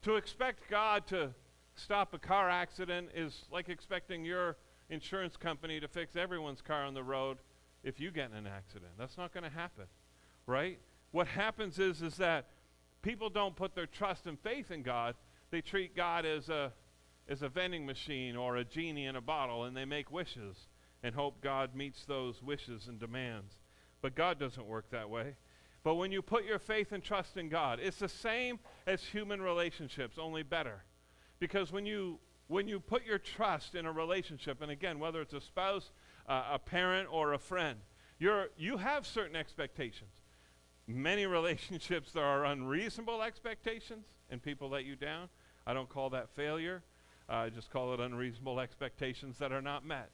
To 0.02 0.16
expect 0.16 0.70
God 0.70 1.06
to 1.08 1.30
stop 1.78 2.14
a 2.14 2.18
car 2.18 2.50
accident 2.50 3.11
is 3.14 3.44
like 3.50 3.68
expecting 3.68 4.25
your 4.25 4.56
insurance 4.90 5.37
company 5.37 5.80
to 5.80 5.88
fix 5.88 6.16
everyone's 6.16 6.62
car 6.62 6.85
on 6.85 6.94
the 6.94 7.02
road 7.02 7.38
if 7.82 8.00
you 8.00 8.11
get 8.11 8.30
in 8.30 8.37
an 8.37 8.47
accident. 8.47 8.92
That's 8.99 9.16
not 9.16 9.32
going 9.32 9.44
to 9.44 9.50
happen, 9.50 9.85
right? 10.47 10.78
What 11.12 11.26
happens 11.26 11.78
is 11.78 12.02
is 12.02 12.16
that 12.16 12.47
people 13.02 13.30
don't 13.30 13.56
put 13.56 13.75
their 13.75 13.87
trust 13.87 14.26
and 14.26 14.38
faith 14.38 14.70
in 14.70 14.82
God. 14.82 15.14
They 15.50 15.61
treat 15.61 15.97
God 15.97 16.26
as 16.26 16.49
a 16.49 16.73
as 17.28 17.42
a 17.42 17.49
vending 17.49 17.85
machine 17.85 18.37
or 18.37 18.56
a 18.56 18.64
genie 18.64 19.04
in 19.04 19.16
a 19.16 19.20
bottle 19.20 19.64
and 19.64 19.76
they 19.76 19.85
make 19.85 20.11
wishes 20.11 20.68
and 21.02 21.14
hope 21.14 21.40
God 21.42 21.75
meets 21.75 22.04
those 22.04 22.42
wishes 22.42 22.88
and 22.88 22.99
demands. 22.99 23.58
But 24.00 24.14
God 24.14 24.38
doesn't 24.38 24.66
work 24.66 24.90
that 24.90 25.11
way. 25.11 25.37
But 25.82 25.94
when 25.94 26.11
you 26.11 26.23
put 26.23 26.44
your 26.44 26.58
faith 26.58 26.92
and 26.92 27.02
trust 27.02 27.37
in 27.37 27.49
God, 27.49 27.78
it's 27.80 27.99
the 27.99 28.08
same 28.08 28.58
as 28.87 29.02
human 29.02 29.40
relationships, 29.40 30.18
only 30.18 30.42
better. 30.42 30.82
Because 31.40 31.73
when 31.73 31.87
you 31.87 32.18
when 32.49 32.66
you 32.66 32.80
put 32.80 33.04
your 33.04 33.18
trust 33.18 33.75
in 33.75 33.87
a 33.87 33.92
relationship, 33.92 34.62
and 34.62 34.71
again, 34.71 34.99
whether 34.99 35.21
it's 35.21 35.35
a 35.35 35.40
spouse, 35.40 35.92
uh, 36.26 36.45
a 36.52 36.59
parent, 36.59 37.09
or 37.12 37.35
a 37.35 37.38
friend, 37.38 37.78
you're, 38.18 38.49
you 38.57 38.78
have 38.78 39.07
certain 39.07 39.37
expectations. 39.37 40.11
Many 40.87 41.26
relationships, 41.38 42.12
there 42.12 42.25
are 42.25 42.47
unreasonable 42.47 43.23
expectations, 43.23 44.07
and 44.30 44.42
people 44.42 44.68
let 44.68 44.85
you 44.85 44.97
down. 44.97 45.28
I 45.66 45.75
don't 45.75 45.88
call 45.88 46.11
that 46.11 46.30
failure. 46.30 46.83
Uh, 47.28 47.35
I 47.35 47.50
just 47.50 47.71
call 47.71 47.92
it 47.92 48.00
unreasonable 48.00 48.59
expectations 48.59 49.38
that 49.38 49.52
are 49.52 49.61
not 49.61 49.85
met. 49.85 50.11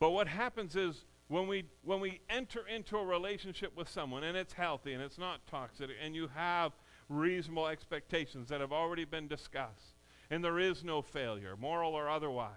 But 0.00 0.10
what 0.10 0.26
happens 0.26 0.74
is 0.74 1.04
when 1.28 1.46
we 1.46 1.64
when 1.84 2.00
we 2.00 2.20
enter 2.28 2.66
into 2.66 2.96
a 2.96 3.04
relationship 3.04 3.76
with 3.76 3.88
someone 3.88 4.24
and 4.24 4.36
it's 4.36 4.52
healthy 4.52 4.92
and 4.94 5.02
it's 5.02 5.16
not 5.16 5.46
toxic 5.46 5.90
and 6.02 6.16
you 6.16 6.28
have 6.34 6.72
reasonable 7.08 7.68
expectations 7.68 8.48
that 8.48 8.60
have 8.60 8.72
already 8.72 9.04
been 9.04 9.28
discussed 9.28 9.94
and 10.30 10.44
there 10.44 10.58
is 10.58 10.84
no 10.84 11.02
failure, 11.02 11.56
moral 11.56 11.94
or 11.94 12.08
otherwise. 12.08 12.50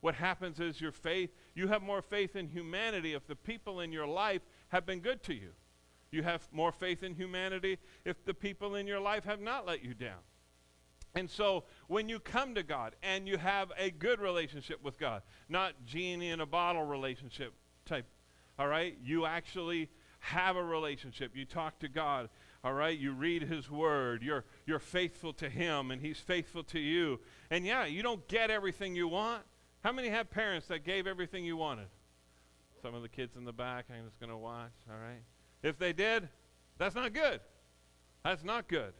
What 0.00 0.14
happens 0.16 0.58
is 0.58 0.80
your 0.80 0.92
faith, 0.92 1.30
you 1.54 1.68
have 1.68 1.82
more 1.82 2.02
faith 2.02 2.34
in 2.34 2.48
humanity 2.48 3.14
if 3.14 3.26
the 3.26 3.36
people 3.36 3.80
in 3.80 3.92
your 3.92 4.06
life 4.06 4.42
have 4.68 4.84
been 4.84 5.00
good 5.00 5.22
to 5.24 5.34
you. 5.34 5.50
You 6.10 6.22
have 6.22 6.46
more 6.52 6.72
faith 6.72 7.02
in 7.02 7.14
humanity 7.14 7.78
if 8.04 8.24
the 8.24 8.34
people 8.34 8.74
in 8.74 8.86
your 8.86 9.00
life 9.00 9.24
have 9.24 9.40
not 9.40 9.66
let 9.66 9.84
you 9.84 9.94
down. 9.94 10.18
And 11.14 11.30
so 11.30 11.64
when 11.88 12.08
you 12.08 12.18
come 12.18 12.54
to 12.54 12.62
God 12.62 12.96
and 13.02 13.28
you 13.28 13.36
have 13.36 13.70
a 13.78 13.90
good 13.90 14.20
relationship 14.20 14.82
with 14.82 14.98
God, 14.98 15.22
not 15.48 15.74
genie 15.86 16.30
in 16.30 16.40
a 16.40 16.46
bottle 16.46 16.84
relationship 16.84 17.52
type, 17.86 18.06
all 18.58 18.68
right? 18.68 18.96
You 19.02 19.26
actually 19.26 19.88
have 20.20 20.56
a 20.56 20.64
relationship. 20.64 21.32
You 21.34 21.44
talk 21.44 21.78
to 21.80 21.88
God 21.88 22.28
all 22.64 22.72
right? 22.72 22.96
You 22.96 23.12
read 23.12 23.42
his 23.42 23.70
word. 23.70 24.22
You're, 24.22 24.44
you're 24.66 24.78
faithful 24.78 25.32
to 25.34 25.48
him, 25.48 25.90
and 25.90 26.00
he's 26.00 26.18
faithful 26.18 26.62
to 26.64 26.78
you. 26.78 27.20
And 27.50 27.66
yeah, 27.66 27.84
you 27.86 28.02
don't 28.02 28.26
get 28.28 28.50
everything 28.50 28.94
you 28.94 29.08
want. 29.08 29.42
How 29.82 29.92
many 29.92 30.08
have 30.08 30.30
parents 30.30 30.68
that 30.68 30.84
gave 30.84 31.06
everything 31.06 31.44
you 31.44 31.56
wanted? 31.56 31.88
Some 32.82 32.94
of 32.94 33.02
the 33.02 33.08
kids 33.08 33.36
in 33.36 33.44
the 33.44 33.52
back, 33.52 33.86
I'm 33.90 34.04
just 34.04 34.18
going 34.20 34.30
to 34.30 34.36
watch, 34.36 34.72
all 34.88 34.96
right? 34.96 35.22
If 35.62 35.78
they 35.78 35.92
did, 35.92 36.28
that's 36.78 36.94
not 36.94 37.12
good. 37.12 37.40
That's 38.24 38.44
not 38.44 38.68
good, 38.68 38.92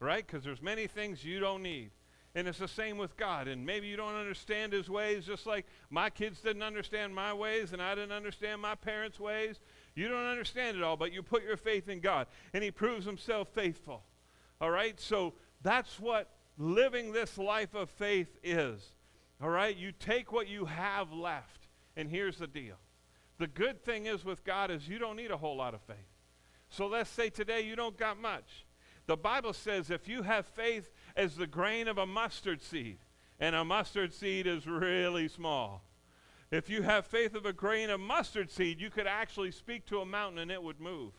right? 0.00 0.26
Because 0.26 0.44
there's 0.44 0.62
many 0.62 0.86
things 0.86 1.24
you 1.24 1.38
don't 1.38 1.62
need. 1.62 1.90
And 2.34 2.46
it's 2.46 2.58
the 2.58 2.68
same 2.68 2.98
with 2.98 3.16
God. 3.16 3.48
And 3.48 3.64
maybe 3.64 3.86
you 3.86 3.96
don't 3.96 4.14
understand 4.14 4.72
his 4.72 4.88
ways, 4.88 5.24
just 5.24 5.46
like 5.46 5.66
my 5.90 6.10
kids 6.10 6.40
didn't 6.40 6.62
understand 6.62 7.14
my 7.14 7.32
ways, 7.32 7.72
and 7.72 7.80
I 7.80 7.94
didn't 7.94 8.12
understand 8.12 8.60
my 8.60 8.74
parents' 8.74 9.18
ways. 9.18 9.58
You 9.98 10.06
don't 10.06 10.26
understand 10.26 10.76
it 10.76 10.82
all, 10.84 10.96
but 10.96 11.12
you 11.12 11.24
put 11.24 11.42
your 11.42 11.56
faith 11.56 11.88
in 11.88 11.98
God, 11.98 12.28
and 12.54 12.62
He 12.62 12.70
proves 12.70 13.04
Himself 13.04 13.48
faithful. 13.48 14.04
All 14.60 14.70
right? 14.70 14.98
So 15.00 15.34
that's 15.62 15.98
what 15.98 16.30
living 16.56 17.12
this 17.12 17.36
life 17.36 17.74
of 17.74 17.90
faith 17.90 18.38
is. 18.44 18.80
All 19.42 19.50
right? 19.50 19.76
You 19.76 19.90
take 19.90 20.30
what 20.30 20.46
you 20.46 20.66
have 20.66 21.12
left, 21.12 21.66
and 21.96 22.08
here's 22.08 22.38
the 22.38 22.46
deal. 22.46 22.76
The 23.38 23.48
good 23.48 23.84
thing 23.84 24.06
is 24.06 24.24
with 24.24 24.44
God 24.44 24.70
is 24.70 24.88
you 24.88 25.00
don't 25.00 25.16
need 25.16 25.32
a 25.32 25.36
whole 25.36 25.56
lot 25.56 25.74
of 25.74 25.80
faith. 25.82 25.96
So 26.68 26.86
let's 26.86 27.10
say 27.10 27.28
today 27.28 27.62
you 27.62 27.74
don't 27.74 27.96
got 27.96 28.20
much. 28.20 28.64
The 29.06 29.16
Bible 29.16 29.52
says 29.52 29.90
if 29.90 30.06
you 30.06 30.22
have 30.22 30.46
faith 30.46 30.92
as 31.16 31.34
the 31.34 31.46
grain 31.48 31.88
of 31.88 31.98
a 31.98 32.06
mustard 32.06 32.62
seed, 32.62 32.98
and 33.40 33.56
a 33.56 33.64
mustard 33.64 34.12
seed 34.12 34.46
is 34.46 34.66
really 34.66 35.26
small, 35.26 35.82
if 36.50 36.70
you 36.70 36.82
have 36.82 37.06
faith 37.06 37.34
of 37.34 37.44
a 37.44 37.52
grain 37.52 37.90
of 37.90 38.00
mustard 38.00 38.50
seed, 38.50 38.80
you 38.80 38.90
could 38.90 39.06
actually 39.06 39.50
speak 39.50 39.84
to 39.86 40.00
a 40.00 40.06
mountain 40.06 40.38
and 40.38 40.50
it 40.50 40.62
would 40.62 40.80
move. 40.80 41.12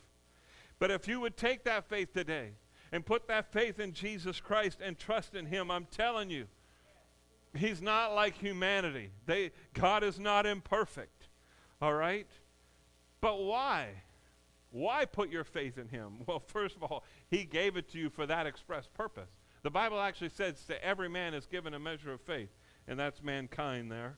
But 0.78 0.90
if 0.90 1.06
you 1.06 1.20
would 1.20 1.36
take 1.36 1.64
that 1.64 1.88
faith 1.88 2.12
today 2.12 2.52
and 2.90 3.06
put 3.06 3.28
that 3.28 3.52
faith 3.52 3.78
in 3.78 3.92
Jesus 3.92 4.40
Christ 4.40 4.80
and 4.82 4.98
trust 4.98 5.34
in 5.34 5.46
Him, 5.46 5.70
I'm 5.70 5.86
telling 5.86 6.30
you, 6.30 6.46
He's 7.54 7.82
not 7.82 8.14
like 8.14 8.36
humanity. 8.36 9.10
They, 9.26 9.52
God 9.74 10.02
is 10.02 10.18
not 10.18 10.46
imperfect. 10.46 11.28
All 11.80 11.94
right? 11.94 12.28
But 13.20 13.40
why? 13.42 13.88
Why 14.70 15.04
put 15.04 15.30
your 15.30 15.44
faith 15.44 15.78
in 15.78 15.88
Him? 15.88 16.18
Well, 16.26 16.40
first 16.40 16.76
of 16.76 16.82
all, 16.82 17.04
He 17.28 17.44
gave 17.44 17.76
it 17.76 17.88
to 17.90 17.98
you 17.98 18.10
for 18.10 18.26
that 18.26 18.46
express 18.46 18.88
purpose. 18.88 19.30
The 19.62 19.70
Bible 19.70 20.00
actually 20.00 20.30
says 20.30 20.64
to 20.64 20.84
every 20.84 21.08
man 21.08 21.34
is 21.34 21.46
given 21.46 21.74
a 21.74 21.78
measure 21.78 22.12
of 22.12 22.20
faith, 22.20 22.50
and 22.88 22.98
that's 22.98 23.22
mankind 23.22 23.92
there. 23.92 24.16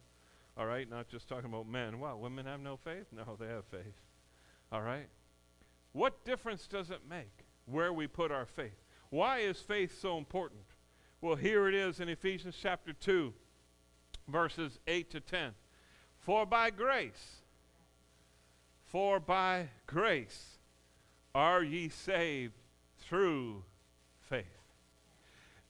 All 0.57 0.67
right, 0.67 0.89
not 0.89 1.09
just 1.09 1.29
talking 1.29 1.47
about 1.47 1.67
men. 1.67 1.99
Wow, 1.99 2.17
women 2.17 2.47
have 2.47 2.61
no 2.61 2.77
faith? 2.77 3.07
No, 3.11 3.37
they 3.39 3.47
have 3.47 3.65
faith. 3.67 4.01
All 4.71 4.83
right? 4.83 5.09
What 5.93 6.25
difference 6.25 6.67
does 6.67 6.91
it 6.91 7.01
make 7.09 7.45
where 7.67 7.93
we 7.93 8.07
put 8.07 8.31
our 8.31 8.47
faith? 8.47 8.85
Why 9.11 9.39
is 9.39 9.59
faith 9.59 9.99
so 10.01 10.19
important? 10.19 10.65
Well, 11.21 11.37
here 11.37 11.69
it 11.69 11.75
is 11.75 12.01
in 12.01 12.09
Ephesians 12.09 12.57
chapter 12.61 12.93
2, 12.93 13.33
verses 14.29 14.79
8 14.87 15.11
to 15.11 15.21
10. 15.21 15.53
For 16.19 16.47
by 16.47 16.71
grace, 16.71 17.43
for 18.85 19.21
by 19.21 19.69
grace 19.87 20.59
are 21.35 21.63
ye 21.63 21.89
saved 21.89 22.55
through 22.99 23.65
faith. 24.21 24.45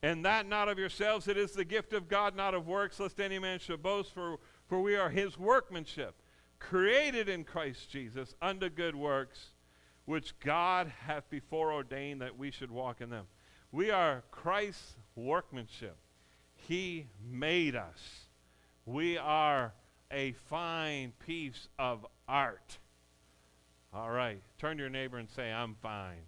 And 0.03 0.25
that 0.25 0.47
not 0.47 0.68
of 0.68 0.79
yourselves, 0.79 1.29
it 1.29 1.37
is 1.37 1.53
the 1.53 1.64
gift 1.64 1.92
of 1.92 2.09
God, 2.09 2.35
not 2.35 2.55
of 2.55 2.66
works, 2.66 2.99
lest 2.99 3.21
any 3.21 3.38
man 3.38 3.61
should 3.61 3.83
boast, 3.83 4.12
for 4.12 4.38
for 4.72 4.80
we 4.80 4.96
are 4.96 5.11
his 5.11 5.38
workmanship, 5.38 6.14
created 6.58 7.28
in 7.28 7.44
Christ 7.44 7.90
Jesus 7.90 8.35
unto 8.40 8.70
good 8.70 8.96
works, 8.96 9.48
which 10.06 10.32
God 10.40 10.90
hath 11.04 11.28
before 11.28 11.74
ordained 11.74 12.22
that 12.22 12.38
we 12.38 12.50
should 12.50 12.70
walk 12.70 13.02
in 13.02 13.11
them. 13.11 13.26
We 13.70 13.90
are 13.90 14.24
Christ's 14.30 14.94
workmanship. 15.14 15.98
He 16.54 17.08
made 17.22 17.76
us. 17.76 18.28
We 18.87 19.18
are 19.18 19.74
a 20.11 20.32
fine 20.48 21.12
piece 21.18 21.68
of 21.78 22.06
art. 22.26 22.78
All 23.92 24.11
right. 24.11 24.40
Turn 24.56 24.78
to 24.78 24.85
your 24.85 24.88
neighbor 24.88 25.18
and 25.18 25.28
say, 25.28 25.52
I'm 25.52 25.76
fine. 25.82 26.24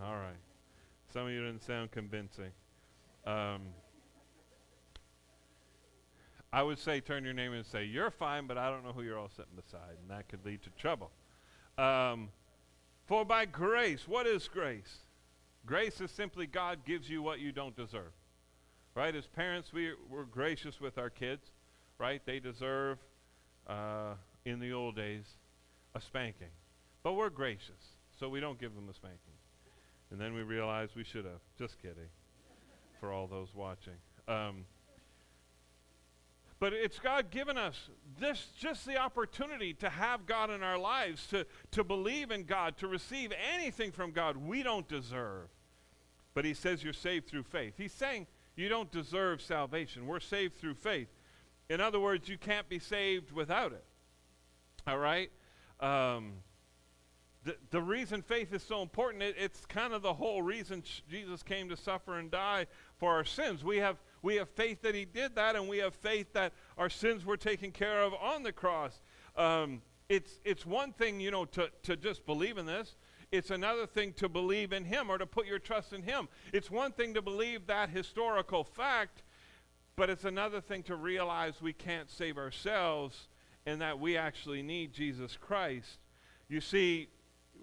All 0.00 0.14
right. 0.14 0.38
Some 1.12 1.26
of 1.26 1.32
you 1.32 1.44
didn't 1.44 1.64
sound 1.64 1.90
convincing. 1.90 2.52
Um, 3.26 3.62
I 6.52 6.62
would 6.62 6.78
say 6.78 7.00
turn 7.00 7.24
your 7.24 7.32
name 7.32 7.52
and 7.52 7.64
say, 7.64 7.84
You're 7.84 8.10
fine, 8.10 8.46
but 8.46 8.58
I 8.58 8.70
don't 8.70 8.84
know 8.84 8.92
who 8.92 9.02
you're 9.02 9.18
all 9.18 9.30
sitting 9.30 9.56
beside. 9.56 9.96
And 10.00 10.10
that 10.10 10.28
could 10.28 10.44
lead 10.44 10.62
to 10.62 10.70
trouble. 10.70 11.10
Um, 11.78 12.28
for 13.06 13.24
by 13.24 13.46
grace, 13.46 14.06
what 14.06 14.26
is 14.26 14.48
grace? 14.48 14.98
Grace 15.64 16.00
is 16.00 16.10
simply 16.10 16.46
God 16.46 16.84
gives 16.84 17.08
you 17.08 17.22
what 17.22 17.40
you 17.40 17.52
don't 17.52 17.76
deserve. 17.76 18.12
Right? 18.94 19.14
As 19.14 19.26
parents, 19.26 19.72
we, 19.72 19.92
we're 20.10 20.24
gracious 20.24 20.80
with 20.80 20.98
our 20.98 21.08
kids. 21.08 21.50
Right? 21.98 22.20
They 22.26 22.40
deserve, 22.40 22.98
uh, 23.66 24.14
in 24.44 24.60
the 24.60 24.72
old 24.72 24.96
days, 24.96 25.24
a 25.94 26.00
spanking. 26.00 26.48
But 27.02 27.14
we're 27.14 27.30
gracious, 27.30 27.96
so 28.18 28.28
we 28.28 28.40
don't 28.40 28.60
give 28.60 28.74
them 28.74 28.88
a 28.90 28.94
spanking. 28.94 29.18
And 30.10 30.20
then 30.20 30.34
we 30.34 30.42
realize 30.42 30.90
we 30.94 31.04
should 31.04 31.24
have. 31.24 31.40
Just 31.58 31.80
kidding. 31.80 32.10
For 33.00 33.12
all 33.12 33.26
those 33.26 33.48
watching. 33.54 33.94
Um, 34.28 34.64
but 36.62 36.72
it's 36.72 37.00
God 37.00 37.32
given 37.32 37.58
us 37.58 37.90
this 38.20 38.46
just 38.56 38.86
the 38.86 38.96
opportunity 38.96 39.74
to 39.74 39.90
have 39.90 40.26
God 40.26 40.48
in 40.48 40.62
our 40.62 40.78
lives, 40.78 41.26
to, 41.26 41.44
to 41.72 41.82
believe 41.82 42.30
in 42.30 42.44
God, 42.44 42.76
to 42.76 42.86
receive 42.86 43.32
anything 43.52 43.90
from 43.90 44.12
God 44.12 44.36
we 44.36 44.62
don't 44.62 44.86
deserve. 44.86 45.48
But 46.34 46.44
He 46.44 46.54
says 46.54 46.84
you're 46.84 46.92
saved 46.92 47.26
through 47.26 47.42
faith. 47.42 47.74
He's 47.76 47.92
saying 47.92 48.28
you 48.54 48.68
don't 48.68 48.92
deserve 48.92 49.42
salvation. 49.42 50.06
We're 50.06 50.20
saved 50.20 50.54
through 50.54 50.74
faith. 50.74 51.08
In 51.68 51.80
other 51.80 51.98
words, 51.98 52.28
you 52.28 52.38
can't 52.38 52.68
be 52.68 52.78
saved 52.78 53.32
without 53.32 53.72
it. 53.72 53.84
All 54.86 54.98
right? 54.98 55.32
Um, 55.80 56.34
the, 57.42 57.56
the 57.72 57.82
reason 57.82 58.22
faith 58.22 58.54
is 58.54 58.62
so 58.62 58.82
important, 58.82 59.24
it, 59.24 59.34
it's 59.36 59.66
kind 59.66 59.92
of 59.92 60.02
the 60.02 60.14
whole 60.14 60.42
reason 60.42 60.84
Jesus 61.10 61.42
came 61.42 61.68
to 61.70 61.76
suffer 61.76 62.20
and 62.20 62.30
die 62.30 62.66
for 62.98 63.10
our 63.10 63.24
sins. 63.24 63.64
We 63.64 63.78
have 63.78 63.96
we 64.22 64.36
have 64.36 64.48
faith 64.48 64.82
that 64.82 64.94
He 64.94 65.04
did 65.04 65.34
that, 65.34 65.56
and 65.56 65.68
we 65.68 65.78
have 65.78 65.94
faith 65.94 66.32
that 66.32 66.52
our 66.78 66.88
sins 66.88 67.24
were 67.24 67.36
taken 67.36 67.72
care 67.72 68.02
of 68.02 68.14
on 68.14 68.42
the 68.42 68.52
cross. 68.52 69.02
Um, 69.36 69.82
it's, 70.08 70.38
it's 70.44 70.64
one 70.64 70.92
thing, 70.92 71.20
you 71.20 71.30
know, 71.30 71.44
to, 71.46 71.70
to 71.84 71.96
just 71.96 72.24
believe 72.26 72.58
in 72.58 72.66
this. 72.66 72.96
It's 73.32 73.50
another 73.50 73.86
thing 73.86 74.12
to 74.14 74.28
believe 74.28 74.72
in 74.72 74.84
Him 74.84 75.10
or 75.10 75.18
to 75.18 75.26
put 75.26 75.46
your 75.46 75.58
trust 75.58 75.92
in 75.92 76.02
Him. 76.02 76.28
It's 76.52 76.70
one 76.70 76.92
thing 76.92 77.14
to 77.14 77.22
believe 77.22 77.66
that 77.66 77.88
historical 77.88 78.62
fact, 78.62 79.22
but 79.96 80.10
it's 80.10 80.24
another 80.24 80.60
thing 80.60 80.82
to 80.84 80.96
realize 80.96 81.62
we 81.62 81.72
can't 81.72 82.10
save 82.10 82.36
ourselves 82.36 83.28
and 83.64 83.80
that 83.80 83.98
we 83.98 84.16
actually 84.16 84.62
need 84.62 84.92
Jesus 84.92 85.36
Christ. 85.40 85.98
You 86.48 86.60
see, 86.60 87.08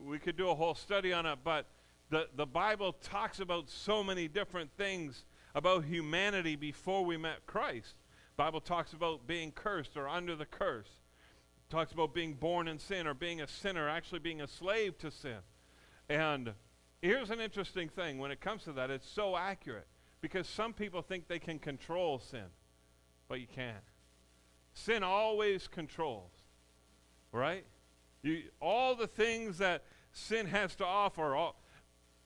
we 0.03 0.17
could 0.17 0.37
do 0.37 0.49
a 0.49 0.55
whole 0.55 0.75
study 0.75 1.13
on 1.13 1.25
it, 1.25 1.39
but 1.43 1.67
the, 2.09 2.27
the 2.35 2.45
Bible 2.45 2.93
talks 2.93 3.39
about 3.39 3.69
so 3.69 4.03
many 4.03 4.27
different 4.27 4.71
things 4.77 5.25
about 5.55 5.85
humanity 5.85 6.55
before 6.55 7.03
we 7.03 7.17
met 7.17 7.45
Christ. 7.45 7.95
Bible 8.37 8.61
talks 8.61 8.93
about 8.93 9.27
being 9.27 9.51
cursed 9.51 9.97
or 9.97 10.07
under 10.07 10.35
the 10.35 10.45
curse. 10.45 10.87
It 11.67 11.71
talks 11.71 11.91
about 11.91 12.13
being 12.13 12.35
born 12.35 12.67
in 12.67 12.79
sin 12.79 13.07
or 13.07 13.13
being 13.13 13.41
a 13.41 13.47
sinner, 13.47 13.89
actually 13.89 14.19
being 14.19 14.41
a 14.41 14.47
slave 14.47 14.97
to 14.99 15.11
sin. 15.11 15.39
And 16.07 16.53
here's 17.01 17.29
an 17.29 17.39
interesting 17.39 17.89
thing 17.89 18.17
when 18.17 18.31
it 18.31 18.39
comes 18.39 18.63
to 18.63 18.73
that, 18.73 18.89
it's 18.89 19.09
so 19.09 19.35
accurate 19.35 19.87
because 20.21 20.47
some 20.47 20.73
people 20.73 21.01
think 21.01 21.27
they 21.27 21.39
can 21.39 21.59
control 21.59 22.19
sin, 22.19 22.45
but 23.27 23.39
you 23.39 23.47
can't. 23.47 23.77
Sin 24.73 25.03
always 25.03 25.67
controls, 25.67 26.31
right? 27.31 27.65
You, 28.21 28.43
all 28.61 28.95
the 28.95 29.07
things 29.07 29.57
that 29.57 29.83
sin 30.11 30.47
has 30.47 30.75
to 30.77 30.85
offer, 30.85 31.35
all, 31.35 31.58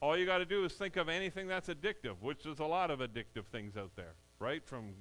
all 0.00 0.16
you 0.16 0.26
got 0.26 0.38
to 0.38 0.44
do 0.44 0.64
is 0.64 0.72
think 0.72 0.96
of 0.96 1.08
anything 1.08 1.46
that's 1.46 1.68
addictive, 1.68 2.16
which 2.20 2.42
there's 2.44 2.58
a 2.58 2.64
lot 2.64 2.90
of 2.90 3.00
addictive 3.00 3.46
things 3.50 3.76
out 3.76 3.92
there, 3.96 4.14
right? 4.38 4.64
From 4.64 4.94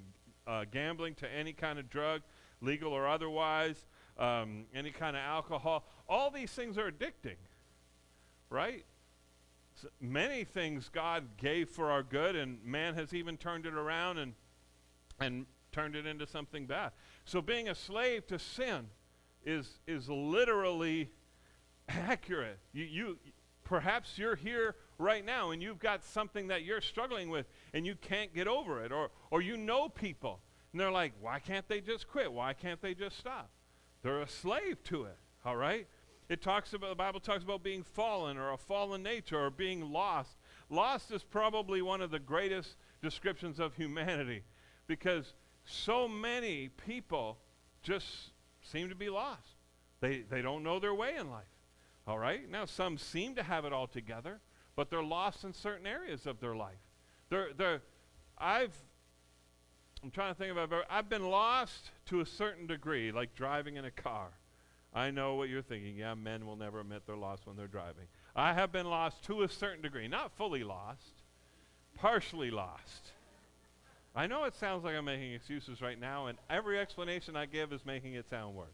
uh, 0.48 0.66
gambling 0.72 1.16
to 1.16 1.30
any 1.30 1.54
kind 1.54 1.80
of 1.80 1.90
drug, 1.90 2.22
legal 2.62 2.94
or 2.94 3.08
otherwise, 3.08 3.86
um, 4.18 4.66
any 4.74 4.92
kind 4.92 5.16
of 5.16 5.22
alcohol. 5.22 5.86
All 6.08 6.32
these 6.32 6.52
things 6.52 6.78
are 6.78 6.90
addicting, 6.90 7.38
right? 8.50 8.86
So 9.76 9.90
many 10.00 10.44
things 10.44 10.90
God 10.90 11.38
gave 11.38 11.70
for 11.70 11.92
our 11.92 12.04
good, 12.04 12.36
and 12.36 12.64
man 12.64 12.94
has 12.94 13.14
even 13.14 13.38
turned 13.38 13.66
it 13.66 13.74
around 13.74 14.18
and 14.20 14.34
and 15.20 15.46
turned 15.72 15.96
it 15.96 16.06
into 16.06 16.28
something 16.28 16.66
bad. 16.66 16.92
So 17.26 17.42
being 17.42 17.70
a 17.70 17.76
slave 17.76 18.28
to 18.28 18.40
sin 18.40 18.88
is 19.46 19.80
is 19.88 20.08
literally 20.10 21.10
accurate. 21.90 22.60
You, 22.72 22.86
you 22.86 23.18
perhaps 23.64 24.18
you're 24.18 24.36
here 24.36 24.76
right 24.98 25.26
now 25.26 25.52
and 25.52 25.62
you've 25.62 25.80
got 25.80 26.04
something 26.04 26.48
that 26.48 26.64
you're 26.64 26.82
struggling 26.82 27.30
with 27.30 27.48
and 27.74 27.86
you 27.86 27.96
can't 27.96 28.34
get 28.34 28.48
over 28.48 28.84
it 28.84 28.92
or 28.92 29.10
or 29.32 29.42
you 29.42 29.58
know 29.58 29.90
people 29.90 30.40
and 30.72 30.80
they're 30.80 30.92
like 30.92 31.14
why 31.22 31.40
can't 31.40 31.68
they 31.68 31.82
just 31.82 32.08
quit? 32.08 32.32
Why 32.32 32.54
can't 32.54 32.82
they 32.82 32.94
just 32.94 33.18
stop? 33.18 33.50
They're 34.02 34.22
a 34.22 34.28
slave 34.28 34.84
to 34.86 35.06
it 35.06 35.18
all 35.46 35.56
right? 35.56 35.88
It 36.30 36.42
talks 36.42 36.74
about 36.74 36.90
the 36.90 36.96
bible 36.96 37.20
talks 37.20 37.44
about 37.44 37.64
being 37.64 37.84
fallen 37.84 38.38
or 38.38 38.52
a 38.52 38.58
fallen 38.58 39.04
nature 39.04 39.40
or 39.40 39.50
being 39.50 39.92
lost. 39.92 40.38
Lost 40.70 41.12
is 41.12 41.24
probably 41.24 41.82
one 41.82 42.02
of 42.02 42.12
the 42.12 42.20
greatest 42.20 42.76
descriptions 43.02 43.60
of 43.60 43.76
humanity 43.76 44.44
because 44.88 45.34
so 45.66 46.08
many 46.08 46.70
people 46.70 47.38
just 47.82 48.32
seem 48.62 48.90
to 48.90 48.96
be 48.96 49.10
lost. 49.10 49.58
They 50.00 50.24
they 50.30 50.42
don't 50.42 50.64
know 50.64 50.80
their 50.80 50.94
way 50.94 51.16
in 51.18 51.30
life 51.30 51.46
all 52.08 52.20
right? 52.20 52.50
Now, 52.50 52.66
some 52.66 52.98
seem 52.98 53.36
to 53.36 53.44
have 53.44 53.66
it 53.66 53.74
all 53.74 53.88
together, 53.88 54.42
but 54.76 54.90
they're 54.90 55.04
lost 55.04 55.44
in 55.44 55.54
certain 55.54 55.88
areas 55.88 56.26
of 56.26 56.40
their 56.40 56.56
life. 56.56 56.78
They're, 57.30 57.50
they're, 57.56 57.82
I've, 58.38 58.76
I'm 60.04 60.12
trying 60.12 60.34
to 60.34 60.38
think 60.38 60.52
about, 60.52 60.86
I've 60.90 61.10
been 61.10 61.30
lost 61.30 61.92
to 62.08 62.22
a 62.22 62.26
certain 62.26 62.68
degree, 62.68 63.12
like 63.12 63.36
driving 63.36 63.78
in 63.78 63.86
a 63.86 63.92
car. 63.92 64.30
I 64.94 65.12
know 65.12 65.36
what 65.36 65.50
you're 65.50 65.62
thinking. 65.62 65.98
Yeah, 65.98 66.14
men 66.14 66.46
will 66.46 66.56
never 66.56 66.80
admit 66.80 67.04
they're 67.08 67.16
lost 67.16 67.48
when 67.48 67.56
they're 67.56 67.68
driving. 67.68 68.06
I 68.36 68.54
have 68.54 68.72
been 68.72 68.88
lost 68.88 69.24
to 69.26 69.44
a 69.44 69.50
certain 69.50 69.82
degree, 69.82 70.08
not 70.08 70.32
fully 70.38 70.64
lost, 70.64 71.22
partially 71.96 72.52
lost. 72.52 73.12
I 74.16 74.28
know 74.28 74.44
it 74.44 74.54
sounds 74.56 74.84
like 74.84 74.96
I'm 74.96 75.06
making 75.06 75.34
excuses 75.34 75.82
right 75.82 76.00
now, 76.00 76.28
and 76.28 76.38
every 76.50 76.80
explanation 76.80 77.36
I 77.36 77.48
give 77.48 77.74
is 77.74 77.84
making 77.86 78.14
it 78.14 78.30
sound 78.30 78.56
worse. 78.56 78.68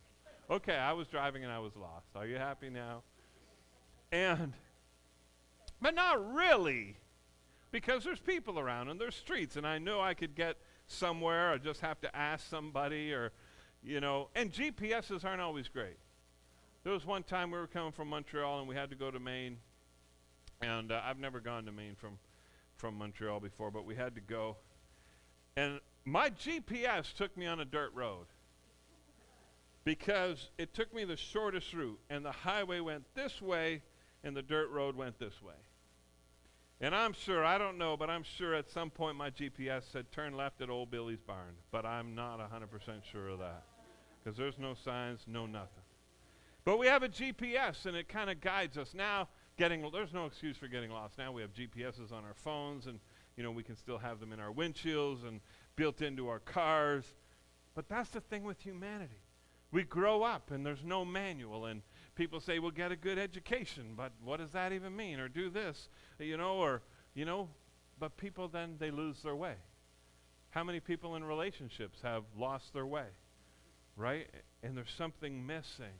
Okay, 0.50 0.76
I 0.76 0.92
was 0.92 1.08
driving 1.08 1.44
and 1.44 1.54
I 1.54 1.60
was 1.60 1.76
lost. 1.76 2.08
Are 2.16 2.26
you 2.26 2.36
happy 2.36 2.70
now? 2.70 3.04
And, 4.12 4.54
but 5.82 5.96
not 5.96 6.34
really, 6.34 6.98
because 7.72 8.04
there's 8.04 8.20
people 8.20 8.60
around 8.60 8.90
and 8.90 9.00
there's 9.00 9.16
streets, 9.16 9.56
and 9.56 9.66
I 9.66 9.78
knew 9.78 10.00
I 10.00 10.14
could 10.14 10.36
get 10.36 10.58
somewhere. 10.88 11.52
I 11.52 11.58
just 11.58 11.82
have 11.82 12.02
to 12.02 12.16
ask 12.16 12.48
somebody, 12.50 13.14
or, 13.14 13.32
you 13.84 14.00
know, 14.02 14.30
and 14.36 14.52
GPSs 14.52 15.24
aren't 15.24 15.42
always 15.42 15.68
great. 15.68 15.98
There 16.84 16.94
was 16.94 17.06
one 17.06 17.24
time 17.24 17.52
we 17.52 17.58
were 17.58 17.68
coming 17.68 17.92
from 17.92 18.10
Montreal 18.10 18.60
and 18.60 18.68
we 18.68 18.76
had 18.76 18.90
to 18.90 18.96
go 18.96 19.12
to 19.12 19.20
Maine, 19.20 19.58
and 20.62 20.92
uh, 20.92 21.02
I've 21.04 21.20
never 21.20 21.40
gone 21.40 21.66
to 21.66 21.72
Maine 21.72 21.96
from 21.96 22.18
from 22.80 22.98
Montreal 22.98 23.42
before, 23.42 23.70
but 23.70 23.86
we 23.86 23.94
had 23.94 24.16
to 24.16 24.22
go, 24.22 24.56
and 25.58 25.82
my 26.06 26.30
GPS 26.30 27.14
took 27.14 27.36
me 27.36 27.46
on 27.46 27.60
a 27.60 27.66
dirt 27.66 27.94
road 27.94 28.28
because 29.84 30.50
it 30.58 30.74
took 30.74 30.94
me 30.94 31.04
the 31.04 31.18
shortest 31.18 31.74
route, 31.74 32.00
and 32.10 32.24
the 32.24 32.32
highway 32.32 32.80
went 32.80 33.04
this 33.16 33.42
way, 33.42 33.82
and 34.24 34.36
the 34.36 34.42
dirt 34.42 34.70
road 34.70 34.96
went 34.96 35.20
this 35.20 35.42
way. 35.42 35.56
And 36.82 36.96
I'm 36.96 37.14
sure, 37.14 37.44
I 37.44 37.58
don't 37.58 37.78
know, 37.78 37.98
but 37.98 38.10
I'm 38.10 38.24
sure 38.24 38.56
at 38.56 38.70
some 38.70 38.90
point 38.90 39.18
my 39.18 39.30
GPS 39.30 39.84
said 39.92 40.12
turn 40.12 40.36
left 40.36 40.62
at 40.62 40.70
Old 40.70 40.90
Billy's 40.90 41.20
barn. 41.20 41.56
But 41.72 41.86
I'm 41.86 42.16
not 42.16 42.40
100% 42.40 43.04
sure 43.12 43.30
of 43.30 43.40
that. 43.40 43.64
Because 44.24 44.38
there's 44.38 44.58
no 44.58 44.74
signs, 44.74 45.22
no 45.28 45.46
nothing. 45.46 45.84
But 46.64 46.78
we 46.78 46.88
have 46.88 47.04
a 47.04 47.10
GPS 47.10 47.86
and 47.86 47.98
it 47.98 48.08
kind 48.08 48.30
of 48.30 48.42
guides 48.42 48.78
us. 48.78 48.94
Now, 48.94 49.28
getting 49.58 49.90
there's 49.92 50.14
no 50.14 50.26
excuse 50.26 50.56
for 50.56 50.68
getting 50.68 50.90
lost. 50.90 51.18
Now 51.18 51.32
we 51.32 51.42
have 51.42 51.54
GPSs 51.54 52.12
on 52.12 52.24
our 52.24 52.34
phones 52.34 52.88
and 52.88 53.00
you 53.36 53.44
know 53.44 53.52
we 53.52 53.64
can 53.64 53.76
still 53.76 53.98
have 53.98 54.20
them 54.20 54.32
in 54.32 54.40
our 54.40 54.52
windshields 54.52 55.28
and 55.28 55.42
built 55.76 56.02
into 56.02 56.30
our 56.30 56.40
cars. 56.40 57.06
But 57.76 57.90
that's 57.90 58.10
the 58.10 58.22
thing 58.22 58.44
with 58.44 58.62
humanity. 58.62 59.22
We 59.72 59.84
grow 59.84 60.24
up 60.24 60.52
and 60.52 60.66
there's 60.66 60.84
no 60.84 61.06
manual 61.06 61.66
and 61.66 61.82
people 62.20 62.42
say, 62.42 62.60
well, 62.60 62.70
get 62.70 62.92
a 62.92 62.98
good 62.98 63.18
education, 63.18 63.94
but 63.96 64.12
what 64.22 64.40
does 64.40 64.52
that 64.52 64.74
even 64.74 64.94
mean? 64.94 65.22
Or 65.22 65.30
do 65.30 65.50
this, 65.50 65.88
you 66.20 66.36
know, 66.36 66.58
or, 66.58 66.82
you 67.14 67.24
know, 67.24 67.48
but 67.98 68.18
people 68.18 68.50
then, 68.50 68.76
they 68.78 68.92
lose 68.92 69.24
their 69.24 69.38
way. 69.38 69.54
How 70.50 70.66
many 70.66 70.82
people 70.82 71.16
in 71.16 71.24
relationships 71.24 72.00
have 72.04 72.24
lost 72.38 72.74
their 72.74 72.86
way, 72.86 73.06
right? 73.96 74.28
And 74.62 74.76
there's 74.76 74.92
something 74.92 75.48
missing. 75.48 75.96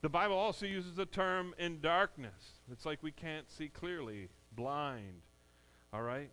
The 0.00 0.08
Bible 0.08 0.36
also 0.36 0.64
uses 0.64 0.94
the 0.94 1.04
term 1.04 1.54
in 1.58 1.82
darkness. 1.82 2.62
It's 2.72 2.86
like 2.86 3.02
we 3.02 3.12
can't 3.12 3.50
see 3.50 3.68
clearly, 3.68 4.30
blind, 4.52 5.20
all 5.92 6.02
right? 6.02 6.30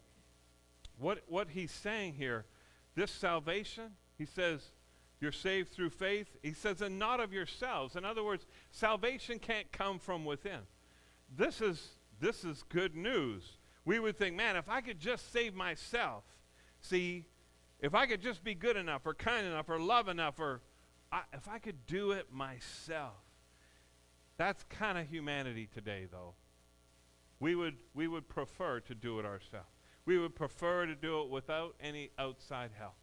What, 0.97 1.23
what 1.27 1.49
he's 1.49 1.71
saying 1.71 2.13
here, 2.13 2.45
this 2.95 3.11
salvation, 3.11 3.97
he 4.17 4.25
says, 4.25 4.71
you're 5.23 5.31
saved 5.31 5.71
through 5.71 5.89
faith. 5.89 6.27
He 6.43 6.51
says, 6.51 6.81
and 6.81 6.99
not 6.99 7.21
of 7.21 7.31
yourselves. 7.31 7.95
In 7.95 8.03
other 8.03 8.25
words, 8.25 8.45
salvation 8.71 9.39
can't 9.39 9.71
come 9.71 9.97
from 9.97 10.25
within. 10.25 10.59
This 11.33 11.62
is, 11.62 11.91
this 12.19 12.43
is 12.43 12.62
good 12.67 12.93
news. 12.93 13.57
We 13.86 13.99
would 13.99 14.17
think, 14.17 14.36
man, 14.36 14.57
if 14.57 14.67
I 14.67 14.81
could 14.81 14.99
just 14.99 15.31
save 15.31 15.55
myself, 15.55 16.25
see, 16.81 17.23
if 17.79 17.95
I 17.95 18.05
could 18.05 18.21
just 18.21 18.43
be 18.43 18.53
good 18.53 18.75
enough 18.75 19.05
or 19.05 19.13
kind 19.13 19.47
enough 19.47 19.69
or 19.69 19.79
love 19.79 20.09
enough 20.09 20.41
or 20.41 20.59
I, 21.09 21.21
if 21.31 21.47
I 21.47 21.57
could 21.57 21.88
do 21.88 22.12
it 22.12 22.27
myself. 22.29 23.13
That's 24.36 24.63
kind 24.63 24.97
of 24.97 25.07
humanity 25.07 25.69
today, 25.73 26.05
though. 26.12 26.33
We 27.39 27.55
would, 27.55 27.75
we 27.93 28.09
would 28.09 28.27
prefer 28.27 28.81
to 28.81 28.93
do 28.93 29.19
it 29.19 29.25
ourselves. 29.25 29.69
We 30.05 30.19
would 30.19 30.36
prefer 30.36 30.86
to 30.86 30.95
do 30.95 31.21
it 31.21 31.29
without 31.29 31.75
any 31.79 32.12
outside 32.19 32.71
help. 32.77 32.95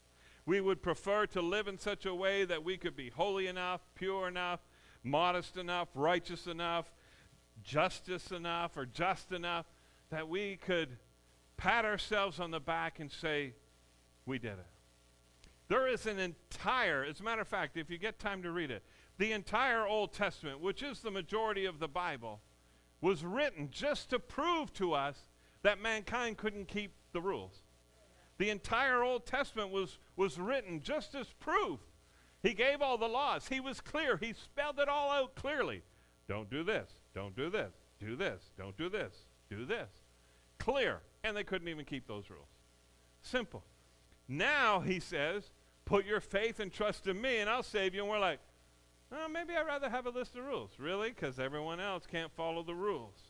We 0.50 0.60
would 0.60 0.82
prefer 0.82 1.26
to 1.26 1.40
live 1.40 1.68
in 1.68 1.78
such 1.78 2.06
a 2.06 2.12
way 2.12 2.44
that 2.44 2.64
we 2.64 2.76
could 2.76 2.96
be 2.96 3.08
holy 3.08 3.46
enough, 3.46 3.82
pure 3.94 4.26
enough, 4.26 4.58
modest 5.04 5.56
enough, 5.56 5.86
righteous 5.94 6.48
enough, 6.48 6.92
justice 7.62 8.32
enough, 8.32 8.76
or 8.76 8.84
just 8.84 9.30
enough 9.30 9.66
that 10.10 10.28
we 10.28 10.56
could 10.56 10.98
pat 11.56 11.84
ourselves 11.84 12.40
on 12.40 12.50
the 12.50 12.58
back 12.58 12.98
and 12.98 13.12
say, 13.12 13.54
We 14.26 14.40
did 14.40 14.54
it. 14.54 14.66
There 15.68 15.86
is 15.86 16.04
an 16.06 16.18
entire, 16.18 17.04
as 17.04 17.20
a 17.20 17.22
matter 17.22 17.42
of 17.42 17.46
fact, 17.46 17.76
if 17.76 17.88
you 17.88 17.96
get 17.96 18.18
time 18.18 18.42
to 18.42 18.50
read 18.50 18.72
it, 18.72 18.82
the 19.18 19.30
entire 19.30 19.86
Old 19.86 20.12
Testament, 20.12 20.58
which 20.58 20.82
is 20.82 20.98
the 20.98 21.12
majority 21.12 21.64
of 21.64 21.78
the 21.78 21.86
Bible, 21.86 22.40
was 23.00 23.24
written 23.24 23.68
just 23.70 24.10
to 24.10 24.18
prove 24.18 24.72
to 24.72 24.94
us 24.94 25.26
that 25.62 25.80
mankind 25.80 26.38
couldn't 26.38 26.66
keep 26.66 26.94
the 27.12 27.20
rules. 27.20 27.62
The 28.40 28.48
entire 28.48 29.02
Old 29.02 29.26
Testament 29.26 29.70
was, 29.70 29.98
was 30.16 30.38
written 30.38 30.80
just 30.80 31.14
as 31.14 31.26
proof. 31.40 31.78
He 32.42 32.54
gave 32.54 32.80
all 32.80 32.96
the 32.96 33.06
laws. 33.06 33.46
He 33.46 33.60
was 33.60 33.82
clear. 33.82 34.16
He 34.16 34.32
spelled 34.32 34.78
it 34.78 34.88
all 34.88 35.10
out 35.10 35.34
clearly. 35.34 35.82
Don't 36.26 36.48
do 36.48 36.64
this. 36.64 36.88
Don't 37.14 37.36
do 37.36 37.50
this. 37.50 37.74
Do 37.98 38.16
this. 38.16 38.40
Don't 38.56 38.74
do 38.78 38.88
this. 38.88 39.14
Do 39.50 39.66
this. 39.66 39.90
Clear. 40.58 41.00
And 41.22 41.36
they 41.36 41.44
couldn't 41.44 41.68
even 41.68 41.84
keep 41.84 42.08
those 42.08 42.30
rules. 42.30 42.48
Simple. 43.20 43.62
Now, 44.26 44.80
he 44.80 45.00
says, 45.00 45.50
put 45.84 46.06
your 46.06 46.20
faith 46.20 46.60
and 46.60 46.72
trust 46.72 47.08
in 47.08 47.20
me, 47.20 47.40
and 47.40 47.50
I'll 47.50 47.62
save 47.62 47.94
you. 47.94 48.00
And 48.00 48.08
we're 48.08 48.18
like, 48.18 48.40
oh, 49.12 49.28
maybe 49.28 49.54
I'd 49.54 49.66
rather 49.66 49.90
have 49.90 50.06
a 50.06 50.10
list 50.10 50.34
of 50.36 50.46
rules. 50.46 50.70
Really? 50.78 51.10
Because 51.10 51.38
everyone 51.38 51.78
else 51.78 52.06
can't 52.10 52.32
follow 52.32 52.62
the 52.62 52.74
rules. 52.74 53.20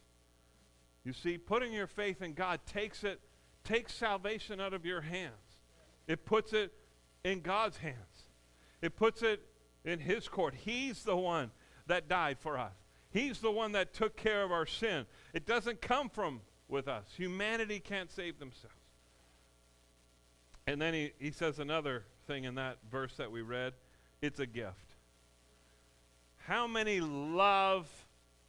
You 1.03 1.13
see, 1.13 1.37
putting 1.37 1.73
your 1.73 1.89
faith 1.89 2.23
in 2.23 2.33
God 2.33 2.61
takes 2.65 3.03
it, 3.03 3.21
takes 3.65 3.95
salvation 3.95 4.61
out 4.61 4.75
of 4.75 4.85
your 4.85 5.01
hands. 5.01 5.59
It 6.07 6.25
puts 6.25 6.53
it 6.53 6.73
in 7.25 7.41
God's 7.41 7.77
hands. 7.79 7.97
It 8.83 8.97
puts 8.97 9.23
it 9.23 9.43
in 9.85 9.99
His 9.99 10.29
court. 10.29 10.55
He's 10.55 11.05
the 11.05 11.17
one 11.17 11.51
that 11.87 12.09
died 12.09 12.39
for 12.39 12.59
us. 12.59 12.73
He's 13.11 13.41
the 13.41 13.51
one 13.51 13.73
that 13.73 13.93
took 13.93 14.17
care 14.17 14.43
of 14.43 14.53
our 14.53 14.67
sin. 14.67 15.07
It 15.35 15.47
doesn't 15.47 15.81
come 15.81 16.09
from 16.09 16.41
with 16.69 16.89
us. 16.89 17.07
Humanity 17.17 17.81
can't 17.81 18.11
save 18.11 18.39
themselves. 18.39 18.75
And 20.67 20.81
then 20.81 20.95
he, 20.95 21.13
he 21.19 21.31
says 21.33 21.59
another 21.59 22.05
thing 22.27 22.45
in 22.45 22.55
that 22.55 22.79
verse 22.91 23.15
that 23.17 23.31
we 23.31 23.43
read 23.43 23.73
it's 24.23 24.39
a 24.39 24.47
gift. 24.47 24.95
How 26.47 26.67
many 26.67 27.01
love 27.01 27.89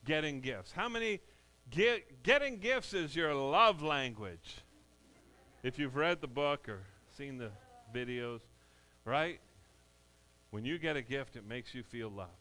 getting 0.06 0.42
gifts? 0.42 0.72
How 0.72 0.90
many 0.90 1.22
get, 1.70 2.24
getting 2.24 2.58
gifts 2.58 2.94
is 2.94 3.16
your 3.16 3.34
love 3.34 3.82
language? 3.82 4.58
If 5.64 5.78
you've 5.78 5.96
read 5.96 6.22
the 6.22 6.28
book 6.28 6.68
or 6.68 6.80
seen 7.18 7.38
the 7.38 7.52
videos, 7.94 8.40
right? 9.06 9.40
When 10.50 10.66
you 10.66 10.80
get 10.80 10.96
a 10.98 11.02
gift, 11.02 11.36
it 11.36 11.48
makes 11.48 11.76
you 11.76 11.84
feel 11.84 12.10
loved. 12.10 12.32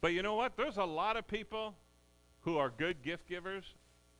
But 0.00 0.12
you 0.12 0.22
know 0.22 0.34
what? 0.34 0.56
There's 0.56 0.76
a 0.76 0.84
lot 0.84 1.16
of 1.16 1.26
people 1.26 1.74
who 2.42 2.58
are 2.58 2.70
good 2.70 3.02
gift 3.02 3.26
givers, 3.26 3.64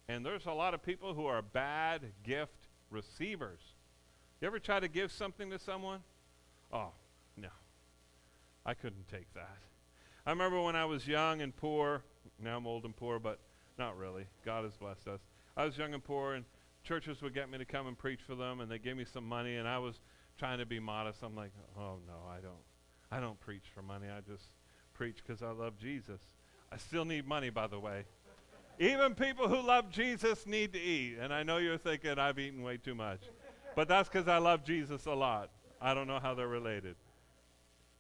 and 0.09 0.25
there's 0.25 0.47
a 0.47 0.53
lot 0.53 0.75
of 0.75 0.83
people 0.83 1.15
who 1.15 1.27
are 1.27 1.43
bad 1.43 2.01
gift 2.25 2.67
receivers. 2.91 3.61
You 4.41 4.47
ever 4.47 4.59
try 4.59 4.81
to 4.81 4.89
give 4.89 5.13
something 5.13 5.51
to 5.51 5.59
someone? 5.59 6.01
Oh, 6.73 6.91
no. 7.37 7.49
I 8.65 8.75
couldn't 8.75 9.07
take 9.09 9.33
that. 9.35 9.59
I 10.27 10.31
remember 10.31 10.61
when 10.61 10.77
I 10.77 10.87
was 10.87 11.07
young 11.07 11.41
and 11.43 11.55
poor. 11.55 12.03
Now 12.43 12.57
I'm 12.57 12.67
old 12.67 12.85
and 12.85 12.97
poor, 12.97 13.19
but 13.19 13.39
not 13.79 13.97
really. 13.97 14.25
God 14.45 14.65
has 14.65 14.77
blessed 14.77 15.07
us. 15.09 15.21
I 15.57 15.65
was 15.65 15.79
young 15.79 15.95
and 15.95 16.03
poor, 16.03 16.35
and 16.35 16.45
churches 16.87 17.21
would 17.21 17.35
get 17.35 17.51
me 17.51 17.59
to 17.59 17.65
come 17.65 17.87
and 17.87 17.99
preach 17.99 18.21
for 18.27 18.35
them, 18.35 18.61
and 18.61 18.71
they 18.71 18.79
gave 18.79 18.97
me 18.97 19.05
some 19.05 19.27
money, 19.27 19.57
and 19.57 19.69
I 19.69 19.79
was 19.79 20.01
trying 20.39 20.59
to 20.59 20.67
be 20.67 20.79
modest. 20.79 21.23
I'm 21.23 21.35
like, 21.35 21.51
oh 21.77 21.97
no, 22.07 22.31
I 22.31 22.41
don't. 22.41 22.63
I 23.11 23.21
don't 23.21 23.39
preach 23.41 23.65
for 23.75 23.83
money. 23.83 24.07
I 24.09 24.21
just 24.21 24.45
preach 24.95 25.19
because 25.25 25.43
I 25.43 25.51
love 25.51 25.79
Jesus. 25.79 26.21
I 26.73 26.77
still 26.77 27.05
need 27.05 27.27
money, 27.27 27.51
by 27.51 27.67
the 27.67 27.79
way. 27.79 28.05
Even 28.79 29.15
people 29.15 29.49
who 29.49 29.65
love 29.67 29.91
Jesus 29.91 30.47
need 30.47 30.73
to 30.73 30.81
eat. 30.81 31.17
And 31.21 31.33
I 31.33 31.43
know 31.43 31.59
you're 31.59 31.79
thinking 31.79 32.19
I've 32.19 32.39
eaten 32.39 32.63
way 32.63 32.77
too 32.77 32.95
much. 32.95 33.21
But 33.75 33.89
that's 33.89 34.09
because 34.09 34.27
I 34.27 34.39
love 34.39 34.65
Jesus 34.65 35.07
a 35.07 35.13
lot. 35.13 35.51
I 35.81 35.95
don't 35.95 36.09
know 36.09 36.19
how 36.19 36.35
they're 36.35 36.49
related. 36.49 36.97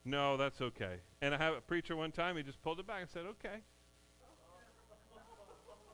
No, 0.04 0.36
that's 0.36 0.60
okay. 0.60 0.96
And 1.22 1.34
I 1.34 1.38
have 1.38 1.54
a 1.54 1.60
preacher 1.60 1.96
one 1.96 2.12
time, 2.12 2.36
he 2.36 2.42
just 2.42 2.62
pulled 2.62 2.80
it 2.80 2.86
back 2.86 3.00
and 3.02 3.10
said, 3.10 3.26
okay. 3.26 3.60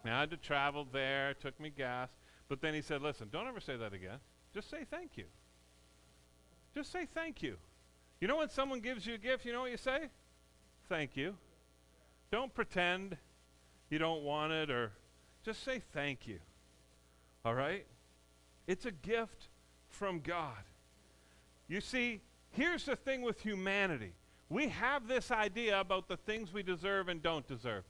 Now 0.04 0.16
I 0.16 0.20
had 0.20 0.30
to 0.30 0.36
travel 0.36 0.86
there, 0.92 1.34
took 1.34 1.58
me 1.60 1.70
gas. 1.70 2.08
But 2.52 2.60
then 2.60 2.74
he 2.74 2.82
said, 2.82 3.00
listen, 3.00 3.30
don't 3.32 3.46
ever 3.46 3.60
say 3.60 3.78
that 3.78 3.94
again. 3.94 4.18
Just 4.52 4.68
say 4.68 4.84
thank 4.90 5.16
you. 5.16 5.24
Just 6.74 6.92
say 6.92 7.06
thank 7.14 7.42
you. 7.42 7.56
You 8.20 8.28
know 8.28 8.36
when 8.36 8.50
someone 8.50 8.80
gives 8.80 9.06
you 9.06 9.14
a 9.14 9.16
gift, 9.16 9.46
you 9.46 9.54
know 9.54 9.62
what 9.62 9.70
you 9.70 9.78
say? 9.78 10.10
Thank 10.86 11.16
you. 11.16 11.34
Don't 12.30 12.52
pretend 12.52 13.16
you 13.88 13.98
don't 13.98 14.22
want 14.22 14.52
it 14.52 14.70
or 14.70 14.92
just 15.42 15.64
say 15.64 15.80
thank 15.94 16.26
you. 16.26 16.40
All 17.42 17.54
right? 17.54 17.86
It's 18.66 18.84
a 18.84 18.92
gift 18.92 19.48
from 19.88 20.20
God. 20.20 20.62
You 21.68 21.80
see, 21.80 22.20
here's 22.50 22.84
the 22.84 22.96
thing 22.96 23.22
with 23.22 23.40
humanity 23.40 24.12
we 24.50 24.68
have 24.68 25.08
this 25.08 25.30
idea 25.30 25.80
about 25.80 26.06
the 26.06 26.18
things 26.18 26.52
we 26.52 26.62
deserve 26.62 27.08
and 27.08 27.22
don't 27.22 27.48
deserve. 27.48 27.84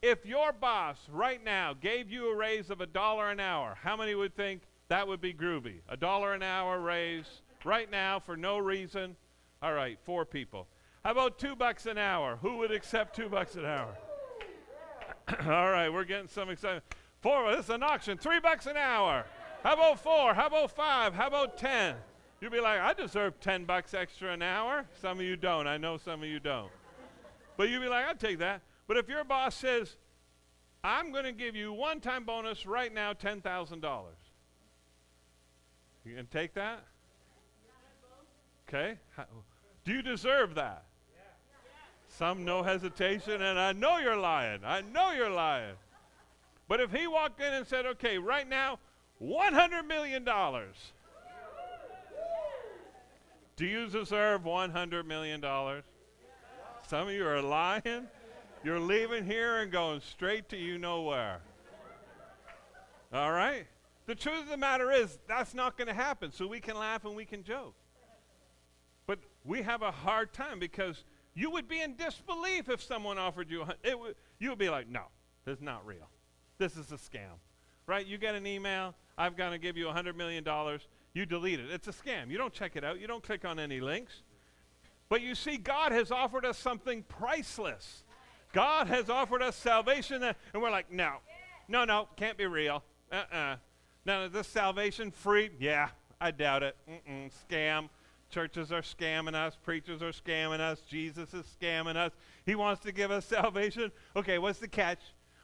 If 0.00 0.24
your 0.24 0.52
boss 0.52 0.96
right 1.10 1.42
now 1.42 1.74
gave 1.74 2.10
you 2.10 2.30
a 2.30 2.36
raise 2.36 2.70
of 2.70 2.80
a 2.80 2.86
dollar 2.86 3.30
an 3.30 3.40
hour, 3.40 3.76
how 3.82 3.96
many 3.96 4.14
would 4.14 4.36
think 4.36 4.62
that 4.88 5.08
would 5.08 5.20
be 5.20 5.34
groovy? 5.34 5.80
A 5.88 5.96
dollar 5.96 6.34
an 6.34 6.42
hour 6.42 6.80
raise 6.80 7.42
right 7.64 7.90
now 7.90 8.20
for 8.20 8.36
no 8.36 8.58
reason? 8.58 9.16
All 9.60 9.72
right, 9.72 9.98
four 10.04 10.24
people. 10.24 10.68
How 11.04 11.10
about 11.10 11.38
two 11.38 11.56
bucks 11.56 11.86
an 11.86 11.98
hour? 11.98 12.38
Who 12.42 12.58
would 12.58 12.70
accept 12.70 13.16
two 13.16 13.28
bucks 13.28 13.56
an 13.56 13.64
hour? 13.64 13.96
All 15.40 15.70
right, 15.70 15.88
we're 15.88 16.04
getting 16.04 16.28
some 16.28 16.48
excitement. 16.48 16.84
Four, 17.20 17.50
this 17.50 17.64
is 17.64 17.70
an 17.70 17.82
auction. 17.82 18.18
Three 18.18 18.38
bucks 18.38 18.66
an 18.66 18.76
hour. 18.76 19.26
How 19.64 19.74
about 19.74 20.00
four? 20.00 20.32
How 20.32 20.46
about 20.46 20.70
five? 20.70 21.12
How 21.12 21.26
about 21.26 21.58
ten? 21.58 21.96
You'd 22.40 22.52
be 22.52 22.60
like, 22.60 22.78
I 22.78 22.92
deserve 22.92 23.40
10 23.40 23.64
bucks 23.64 23.94
extra 23.94 24.32
an 24.32 24.42
hour. 24.42 24.84
Some 25.00 25.18
of 25.18 25.24
you 25.24 25.36
don't. 25.36 25.66
I 25.66 25.76
know 25.76 25.96
some 25.96 26.22
of 26.22 26.28
you 26.28 26.38
don't. 26.38 26.70
But 27.56 27.68
you'd 27.68 27.82
be 27.82 27.88
like, 27.88 28.06
I'd 28.06 28.20
take 28.20 28.38
that. 28.38 28.62
But 28.88 28.96
if 28.96 29.08
your 29.08 29.22
boss 29.22 29.54
says, 29.54 29.96
I'm 30.82 31.12
going 31.12 31.24
to 31.24 31.32
give 31.32 31.54
you 31.54 31.72
one 31.72 32.00
time 32.00 32.24
bonus 32.24 32.66
right 32.66 32.92
now, 32.92 33.12
$10,000. 33.12 34.02
You 36.04 36.16
can 36.16 36.26
take 36.26 36.54
that? 36.54 36.82
Okay. 38.66 38.98
Do 39.84 39.92
you 39.92 40.02
deserve 40.02 40.54
that? 40.56 40.84
Some 42.08 42.44
no 42.44 42.62
hesitation, 42.62 43.42
and 43.42 43.58
I 43.58 43.72
know 43.72 43.98
you're 43.98 44.16
lying. 44.16 44.60
I 44.64 44.80
know 44.80 45.12
you're 45.12 45.30
lying. 45.30 45.74
But 46.66 46.80
if 46.80 46.90
he 46.90 47.06
walked 47.06 47.40
in 47.40 47.52
and 47.52 47.66
said, 47.66 47.86
okay, 47.86 48.18
right 48.18 48.48
now, 48.48 48.78
$100 49.22 49.86
million. 49.86 50.24
Do 53.56 53.66
you 53.66 53.88
deserve 53.88 54.42
$100 54.42 55.06
million? 55.06 55.42
Some 56.86 57.08
of 57.08 57.14
you 57.14 57.26
are 57.26 57.42
lying. 57.42 58.08
You're 58.64 58.80
leaving 58.80 59.24
here 59.24 59.58
and 59.58 59.70
going 59.70 60.00
straight 60.00 60.48
to 60.50 60.56
you 60.56 60.78
know 60.78 61.02
where. 61.02 61.40
All 63.12 63.32
right? 63.32 63.66
The 64.06 64.14
truth 64.14 64.42
of 64.42 64.48
the 64.48 64.56
matter 64.56 64.90
is, 64.90 65.18
that's 65.28 65.54
not 65.54 65.76
going 65.76 65.88
to 65.88 65.94
happen. 65.94 66.32
So 66.32 66.46
we 66.46 66.60
can 66.60 66.76
laugh 66.76 67.04
and 67.04 67.14
we 67.14 67.24
can 67.24 67.42
joke. 67.42 67.74
But 69.06 69.18
we 69.44 69.62
have 69.62 69.82
a 69.82 69.90
hard 69.90 70.32
time 70.32 70.58
because 70.58 71.04
you 71.34 71.50
would 71.50 71.68
be 71.68 71.80
in 71.80 71.94
disbelief 71.96 72.68
if 72.68 72.82
someone 72.82 73.18
offered 73.18 73.50
you, 73.50 73.62
it 73.82 73.90
w- 73.90 74.14
you 74.38 74.50
would 74.50 74.58
be 74.58 74.68
like, 74.68 74.88
no, 74.88 75.02
this 75.44 75.56
is 75.56 75.62
not 75.62 75.86
real. 75.86 76.08
This 76.58 76.76
is 76.76 76.90
a 76.90 76.96
scam. 76.96 77.38
Right? 77.86 78.06
You 78.06 78.18
get 78.18 78.34
an 78.34 78.46
email, 78.46 78.94
I'm 79.16 79.34
going 79.34 79.52
to 79.52 79.58
give 79.58 79.76
you 79.76 79.86
$100 79.86 80.14
million 80.16 80.44
you 81.14 81.26
delete 81.26 81.58
it. 81.58 81.70
It's 81.70 81.88
a 81.88 81.92
scam. 81.92 82.30
You 82.30 82.38
don't 82.38 82.52
check 82.52 82.76
it 82.76 82.84
out, 82.84 83.00
you 83.00 83.06
don't 83.06 83.22
click 83.22 83.44
on 83.44 83.58
any 83.58 83.80
links. 83.80 84.22
But 85.08 85.22
you 85.22 85.34
see, 85.34 85.56
God 85.56 85.92
has 85.92 86.10
offered 86.10 86.44
us 86.44 86.58
something 86.58 87.02
priceless. 87.02 88.04
God 88.52 88.86
has 88.88 89.10
offered 89.10 89.42
us 89.42 89.56
salvation, 89.56 90.22
and 90.22 90.34
we're 90.54 90.70
like, 90.70 90.90
no, 90.90 91.16
no, 91.68 91.84
no, 91.84 92.08
can't 92.16 92.36
be 92.36 92.46
real. 92.46 92.82
Uh 93.12 93.16
uh-uh. 93.16 93.36
uh 93.36 93.56
Now, 94.04 94.22
is 94.22 94.32
this 94.32 94.46
salvation 94.46 95.10
free? 95.10 95.50
Yeah, 95.58 95.88
I 96.20 96.30
doubt 96.30 96.62
it. 96.62 96.76
Mm-mm, 96.88 97.30
scam. 97.48 97.88
Churches 98.30 98.72
are 98.72 98.82
scamming 98.82 99.34
us. 99.34 99.56
Preachers 99.62 100.02
are 100.02 100.12
scamming 100.12 100.60
us. 100.60 100.80
Jesus 100.82 101.32
is 101.32 101.46
scamming 101.60 101.96
us. 101.96 102.12
He 102.44 102.54
wants 102.54 102.82
to 102.82 102.92
give 102.92 103.10
us 103.10 103.24
salvation. 103.26 103.90
Okay, 104.16 104.38
what's 104.38 104.58
the 104.58 104.68
catch? 104.68 105.00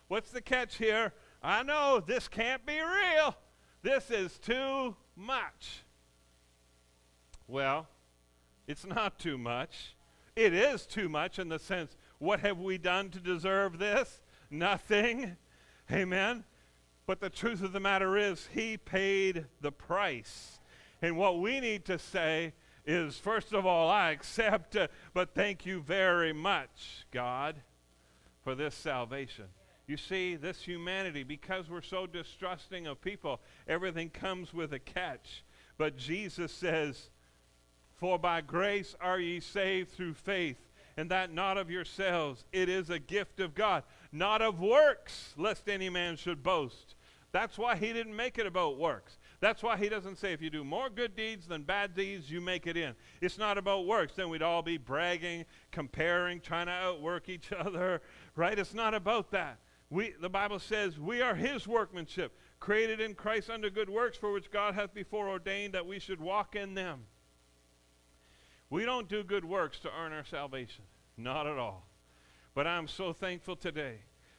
What's 0.08 0.30
the 0.30 0.42
catch 0.42 0.76
here? 0.76 1.12
I 1.42 1.62
know 1.62 2.02
this 2.04 2.28
can't 2.28 2.64
be 2.66 2.78
real. 2.80 3.36
This 3.82 4.10
is 4.10 4.38
too 4.38 4.96
much. 5.16 5.84
Well, 7.46 7.86
it's 8.66 8.86
not 8.86 9.18
too 9.18 9.36
much. 9.36 9.94
It 10.36 10.52
is 10.52 10.86
too 10.86 11.08
much 11.08 11.38
in 11.38 11.48
the 11.48 11.58
sense, 11.58 11.96
what 12.24 12.40
have 12.40 12.58
we 12.58 12.78
done 12.78 13.10
to 13.10 13.20
deserve 13.20 13.78
this? 13.78 14.22
Nothing. 14.50 15.36
Amen. 15.92 16.44
But 17.06 17.20
the 17.20 17.30
truth 17.30 17.62
of 17.62 17.72
the 17.72 17.80
matter 17.80 18.16
is, 18.16 18.48
He 18.52 18.76
paid 18.76 19.44
the 19.60 19.70
price. 19.70 20.58
And 21.02 21.18
what 21.18 21.38
we 21.40 21.60
need 21.60 21.84
to 21.84 21.98
say 21.98 22.54
is, 22.86 23.18
first 23.18 23.52
of 23.52 23.66
all, 23.66 23.90
I 23.90 24.10
accept, 24.10 24.74
uh, 24.74 24.88
but 25.12 25.34
thank 25.34 25.66
you 25.66 25.80
very 25.80 26.32
much, 26.32 27.06
God, 27.10 27.56
for 28.42 28.54
this 28.54 28.74
salvation. 28.74 29.44
You 29.86 29.98
see, 29.98 30.36
this 30.36 30.62
humanity, 30.62 31.24
because 31.24 31.68
we're 31.68 31.82
so 31.82 32.06
distrusting 32.06 32.86
of 32.86 33.02
people, 33.02 33.40
everything 33.68 34.08
comes 34.08 34.54
with 34.54 34.72
a 34.72 34.78
catch. 34.78 35.44
But 35.76 35.98
Jesus 35.98 36.52
says, 36.52 37.10
For 37.92 38.18
by 38.18 38.40
grace 38.40 38.94
are 38.98 39.20
ye 39.20 39.40
saved 39.40 39.90
through 39.90 40.14
faith, 40.14 40.56
and 40.96 41.10
that 41.10 41.32
not 41.32 41.58
of 41.58 41.70
yourselves. 41.70 42.44
It 42.52 42.68
is 42.68 42.90
a 42.90 42.98
gift 42.98 43.40
of 43.40 43.54
God, 43.54 43.82
not 44.12 44.42
of 44.42 44.60
works, 44.60 45.34
lest 45.36 45.68
any 45.68 45.88
man 45.88 46.16
should 46.16 46.42
boast. 46.42 46.94
That's 47.32 47.58
why 47.58 47.74
he 47.76 47.92
didn't 47.92 48.14
make 48.14 48.38
it 48.38 48.46
about 48.46 48.78
works. 48.78 49.18
That's 49.40 49.62
why 49.62 49.76
he 49.76 49.88
doesn't 49.88 50.18
say 50.18 50.32
if 50.32 50.40
you 50.40 50.50
do 50.50 50.62
more 50.62 50.88
good 50.88 51.16
deeds 51.16 51.46
than 51.48 51.64
bad 51.64 51.94
deeds, 51.94 52.30
you 52.30 52.40
make 52.40 52.66
it 52.66 52.76
in. 52.76 52.94
It's 53.20 53.38
not 53.38 53.58
about 53.58 53.86
works. 53.86 54.14
Then 54.14 54.28
we'd 54.28 54.40
all 54.40 54.62
be 54.62 54.78
bragging, 54.78 55.44
comparing, 55.72 56.40
trying 56.40 56.66
to 56.66 56.72
outwork 56.72 57.28
each 57.28 57.52
other, 57.58 58.02
right? 58.36 58.58
It's 58.58 58.72
not 58.72 58.94
about 58.94 59.32
that. 59.32 59.58
We, 59.90 60.14
the 60.20 60.30
Bible 60.30 60.60
says, 60.60 60.98
we 60.98 61.20
are 61.22 61.34
his 61.34 61.66
workmanship, 61.66 62.38
created 62.58 63.00
in 63.00 63.14
Christ 63.14 63.50
under 63.50 63.68
good 63.68 63.90
works, 63.90 64.16
for 64.16 64.32
which 64.32 64.50
God 64.50 64.74
hath 64.74 64.94
before 64.94 65.28
ordained 65.28 65.74
that 65.74 65.86
we 65.86 65.98
should 65.98 66.20
walk 66.20 66.56
in 66.56 66.74
them. 66.74 67.00
We 68.74 68.84
don't 68.84 69.08
do 69.08 69.22
good 69.22 69.44
works 69.44 69.78
to 69.80 69.90
earn 69.96 70.12
our 70.12 70.24
salvation. 70.24 70.82
Not 71.16 71.46
at 71.46 71.58
all. 71.58 71.86
But 72.56 72.66
I'm 72.66 72.88
so 72.88 73.12
thankful 73.12 73.54
today 73.54 73.98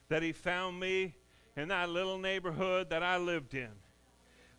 that 0.10 0.24
he 0.24 0.34
found 0.34 0.78
me, 0.78 1.16
in 1.56 1.70
that 1.70 1.90
little 1.90 2.18
neighborhood 2.18 2.90
that 2.90 3.02
I 3.02 3.16
lived 3.16 3.54
in, 3.54 3.70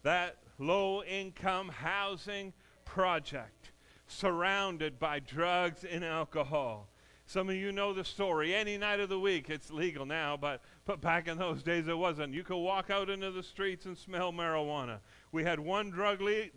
that 0.03 0.39
low 0.59 1.03
income 1.03 1.69
housing 1.69 2.55
project 2.87 3.73
surrounded 4.07 4.99
by 4.99 5.19
drugs 5.21 5.85
and 5.85 6.03
alcohol. 6.03 6.89
Some 7.27 7.51
of 7.51 7.57
you 7.57 7.71
know 7.71 7.93
the 7.93 8.03
story. 8.03 8.55
Any 8.55 8.79
night 8.79 9.01
of 9.01 9.11
the 9.11 9.21
week, 9.21 9.51
it's 9.51 9.71
legal 9.71 10.07
now, 10.07 10.39
but, 10.39 10.62
but 10.87 11.03
back 11.03 11.29
in 11.29 11.37
those 11.37 11.62
days 11.62 11.87
it 11.87 11.99
wasn't. 11.99 12.33
You 12.33 12.45
could 12.45 12.57
walk 12.57 12.89
out 12.89 13.11
into 13.11 13.31
the 13.31 13.43
streets 13.43 13.85
and 13.85 13.99
smell 13.99 14.33
marijuana. 14.33 15.01
We 15.33 15.45
had 15.45 15.61
one 15.61 15.91
drug 15.91 16.23
le- 16.23 16.49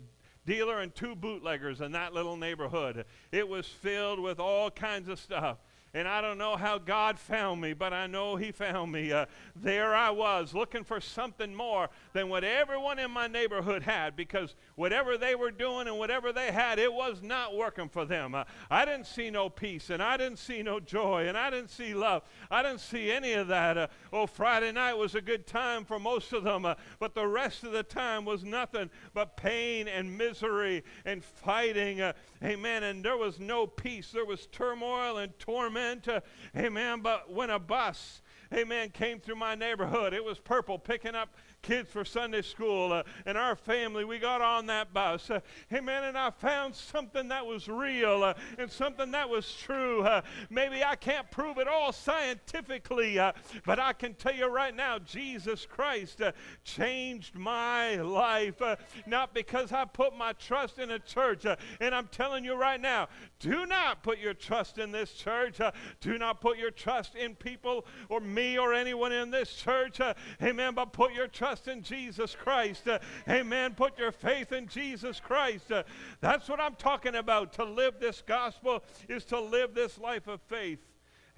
dealer 0.50 0.80
and 0.80 0.92
two 0.92 1.14
bootleggers 1.14 1.80
in 1.80 1.92
that 1.92 2.12
little 2.12 2.36
neighborhood. 2.36 3.04
It 3.30 3.48
was 3.48 3.68
filled 3.68 4.18
with 4.18 4.40
all 4.40 4.68
kinds 4.68 5.08
of 5.08 5.20
stuff. 5.20 5.58
And 5.92 6.06
I 6.06 6.20
don't 6.20 6.38
know 6.38 6.56
how 6.56 6.78
God 6.78 7.18
found 7.18 7.60
me, 7.60 7.72
but 7.72 7.92
I 7.92 8.06
know 8.06 8.36
He 8.36 8.52
found 8.52 8.92
me. 8.92 9.10
Uh, 9.10 9.26
there 9.56 9.92
I 9.92 10.10
was 10.10 10.54
looking 10.54 10.84
for 10.84 11.00
something 11.00 11.52
more 11.52 11.90
than 12.12 12.28
what 12.28 12.44
everyone 12.44 13.00
in 13.00 13.10
my 13.10 13.26
neighborhood 13.26 13.82
had 13.82 14.14
because 14.14 14.54
whatever 14.76 15.18
they 15.18 15.34
were 15.34 15.50
doing 15.50 15.88
and 15.88 15.98
whatever 15.98 16.32
they 16.32 16.52
had, 16.52 16.78
it 16.78 16.92
was 16.92 17.22
not 17.22 17.56
working 17.56 17.88
for 17.88 18.04
them. 18.04 18.36
Uh, 18.36 18.44
I 18.70 18.84
didn't 18.84 19.06
see 19.06 19.30
no 19.30 19.48
peace 19.48 19.90
and 19.90 20.00
I 20.00 20.16
didn't 20.16 20.38
see 20.38 20.62
no 20.62 20.78
joy 20.78 21.26
and 21.26 21.36
I 21.36 21.50
didn't 21.50 21.70
see 21.70 21.92
love. 21.92 22.22
I 22.52 22.62
didn't 22.62 22.80
see 22.80 23.10
any 23.10 23.32
of 23.32 23.48
that. 23.48 23.76
Uh, 23.76 23.88
oh, 24.12 24.26
Friday 24.26 24.70
night 24.70 24.94
was 24.94 25.16
a 25.16 25.20
good 25.20 25.44
time 25.44 25.84
for 25.84 25.98
most 25.98 26.32
of 26.32 26.44
them, 26.44 26.66
uh, 26.66 26.76
but 27.00 27.16
the 27.16 27.26
rest 27.26 27.64
of 27.64 27.72
the 27.72 27.82
time 27.82 28.24
was 28.24 28.44
nothing 28.44 28.90
but 29.12 29.36
pain 29.36 29.88
and 29.88 30.16
misery 30.16 30.84
and 31.04 31.24
fighting. 31.24 32.00
Uh, 32.00 32.12
amen. 32.44 32.84
And 32.84 33.04
there 33.04 33.16
was 33.16 33.40
no 33.40 33.66
peace, 33.66 34.12
there 34.12 34.24
was 34.24 34.46
turmoil 34.52 35.18
and 35.18 35.36
torment 35.40 35.79
Amen. 35.80 36.00
To, 36.02 36.22
amen. 36.54 37.00
But 37.00 37.32
when 37.32 37.48
a 37.48 37.58
bus, 37.58 38.20
amen, 38.52 38.90
came 38.90 39.18
through 39.18 39.36
my 39.36 39.54
neighborhood, 39.54 40.12
it 40.12 40.22
was 40.22 40.38
purple 40.38 40.78
picking 40.78 41.14
up 41.14 41.34
kids 41.62 41.90
for 41.90 42.04
Sunday 42.04 42.42
school. 42.42 42.92
Uh, 42.92 43.02
and 43.24 43.36
our 43.38 43.56
family, 43.56 44.04
we 44.04 44.18
got 44.18 44.40
on 44.42 44.66
that 44.66 44.92
bus. 44.92 45.30
Uh, 45.30 45.40
amen. 45.72 46.04
And 46.04 46.18
I 46.18 46.30
found 46.30 46.74
something 46.74 47.28
that 47.28 47.44
was 47.44 47.68
real 47.68 48.24
uh, 48.24 48.34
and 48.58 48.70
something 48.70 49.10
that 49.12 49.28
was 49.28 49.54
true. 49.54 50.02
Uh, 50.02 50.22
maybe 50.48 50.84
I 50.84 50.96
can't 50.96 51.30
prove 51.30 51.58
it 51.58 51.68
all 51.68 51.92
scientifically, 51.92 53.18
uh, 53.18 53.32
but 53.64 53.78
I 53.78 53.92
can 53.94 54.14
tell 54.14 54.34
you 54.34 54.46
right 54.48 54.74
now, 54.74 54.98
Jesus 54.98 55.66
Christ 55.66 56.20
uh, 56.20 56.32
changed 56.62 57.36
my 57.36 57.96
life. 57.96 58.60
not 59.06 59.32
because 59.32 59.72
I 59.72 59.86
put 59.86 60.14
my 60.16 60.32
trust 60.34 60.78
in 60.78 60.90
a 60.90 60.98
church. 60.98 61.46
and 61.80 61.94
I'm 61.94 62.08
telling 62.08 62.44
you 62.44 62.54
right 62.54 62.80
now, 62.80 63.08
do 63.40 63.64
not 63.64 64.02
put 64.02 64.18
your 64.18 64.34
trust 64.34 64.78
in 64.78 64.92
this 64.92 65.12
church. 65.14 65.58
do 66.00 66.18
not 66.18 66.40
put 66.42 66.58
your 66.58 66.70
trust 66.70 67.14
in 67.14 67.34
people 67.34 67.86
or 68.10 68.20
me 68.20 68.58
or 68.58 68.74
anyone 68.74 69.12
in 69.12 69.30
this 69.30 69.54
church. 69.54 69.98
amen. 70.42 70.74
But 70.74 70.92
put 70.92 71.14
your 71.14 71.26
trust 71.26 71.66
in 71.66 71.82
Jesus 71.82 72.36
Christ. 72.38 72.86
Uh, 72.86 72.98
amen. 73.28 73.74
Put 73.74 73.98
your 73.98 74.12
faith 74.12 74.52
in 74.52 74.68
Jesus 74.68 75.20
Christ. 75.20 75.72
Uh, 75.72 75.82
that's 76.20 76.48
what 76.48 76.60
I'm 76.60 76.74
talking 76.74 77.14
about. 77.14 77.54
To 77.54 77.64
live 77.64 77.94
this 77.98 78.22
gospel 78.24 78.84
is 79.08 79.24
to 79.26 79.40
live 79.40 79.74
this 79.74 79.98
life 79.98 80.28
of 80.28 80.42
faith. 80.42 80.80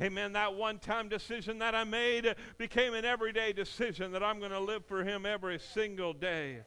Amen. 0.00 0.32
That 0.32 0.54
one 0.54 0.80
time 0.80 1.08
decision 1.08 1.60
that 1.60 1.76
I 1.76 1.84
made 1.84 2.26
uh, 2.26 2.34
became 2.58 2.94
an 2.94 3.04
everyday 3.04 3.52
decision 3.52 4.10
that 4.12 4.24
I'm 4.24 4.40
going 4.40 4.50
to 4.50 4.60
live 4.60 4.84
for 4.86 5.04
Him 5.04 5.24
every 5.24 5.60
single 5.60 6.12
day. 6.12 6.58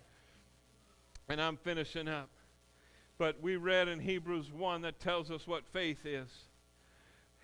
And 1.28 1.42
I'm 1.42 1.58
finishing 1.58 2.08
up. 2.08 2.30
But 3.18 3.42
we 3.42 3.56
read 3.56 3.88
in 3.88 4.00
Hebrews 4.00 4.52
1 4.52 4.82
that 4.82 5.00
tells 5.00 5.32
us 5.32 5.48
what 5.48 5.66
faith 5.66 6.06
is. 6.06 6.30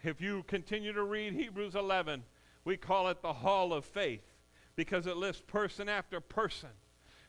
If 0.04 0.20
you 0.20 0.44
continue 0.48 0.94
to 0.94 1.04
read 1.04 1.34
Hebrews 1.34 1.76
11, 1.76 2.24
we 2.66 2.78
call 2.78 3.08
it 3.08 3.22
the 3.22 3.34
hall 3.34 3.72
of 3.74 3.86
faith 3.86 4.24
because 4.76 5.08
it 5.08 5.18
lists 5.18 5.44
person 5.46 5.88
after 5.88 6.20
person. 6.20 6.70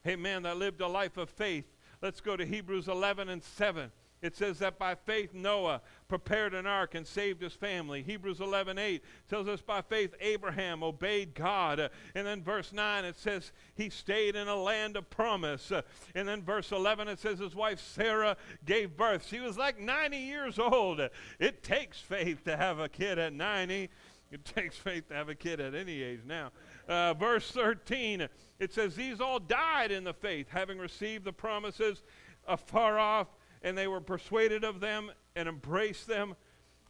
Amen. 0.07 0.43
That 0.43 0.57
lived 0.57 0.81
a 0.81 0.89
life 0.89 1.17
of 1.17 1.31
faith. 1.31 1.67
Let's 2.01 2.21
go 2.21 2.37
to 2.37 2.45
Hebrews 2.45 2.89
11 2.89 3.29
and 3.29 3.43
7. 3.43 3.93
It 4.23 4.37
says 4.37 4.61
that 4.61 4.79
by 4.79 4.95
faith 4.95 5.35
Noah 5.35 5.83
prepared 6.09 6.55
an 6.55 6.67
ark 6.67 6.95
and 6.95 7.05
saved 7.05 7.43
his 7.43 7.55
family. 7.55 8.03
Hebrews 8.03 8.39
11:8 8.39 9.03
tells 9.29 9.49
us 9.49 9.61
by 9.61 9.83
faith 9.83 10.15
Abraham 10.21 10.85
obeyed 10.85 11.35
God. 11.35 11.81
Uh, 11.81 11.89
and 12.15 12.25
then 12.25 12.43
verse 12.43 12.73
9 12.73 13.05
it 13.05 13.17
says 13.17 13.51
he 13.75 13.91
stayed 13.91 14.37
in 14.37 14.47
a 14.47 14.55
land 14.55 14.97
of 14.97 15.11
promise. 15.11 15.73
Uh, 15.73 15.83
and 16.15 16.29
then 16.29 16.43
verse 16.43 16.71
11 16.71 17.09
it 17.09 17.19
says 17.19 17.41
his 17.41 17.57
wife 17.57 17.81
Sarah 17.81 18.37
gave 18.65 18.97
birth. 18.97 19.27
She 19.27 19.41
was 19.41 19.59
like 19.59 19.81
90 19.81 20.17
years 20.17 20.59
old. 20.59 21.01
It 21.41 21.65
takes 21.65 21.99
faith 21.99 22.45
to 22.45 22.57
have 22.57 22.79
a 22.79 22.89
kid 22.89 23.19
at 23.19 23.33
90. 23.33 23.91
It 24.31 24.45
takes 24.47 24.77
faith 24.77 25.09
to 25.09 25.15
have 25.15 25.29
a 25.29 25.35
kid 25.35 25.61
at 25.61 25.75
any 25.75 26.03
age 26.03 26.21
now. 26.25 26.53
Uh, 26.89 27.13
verse 27.15 27.51
13, 27.51 28.27
it 28.59 28.73
says, 28.73 28.97
These 28.97 29.21
all 29.21 29.39
died 29.39 29.91
in 29.91 30.05
the 30.05 30.15
faith, 30.15 30.47
having 30.49 30.79
received 30.79 31.25
the 31.25 31.33
promises 31.33 32.03
afar 32.49 32.99
off, 32.99 33.29
and 33.63 33.77
they 33.77 33.87
were 33.87 34.01
persuaded 34.01 34.65
of 34.65 34.81
them 34.81 35.11
and 35.37 35.49
embraced 35.49 36.07
them. 36.07 36.37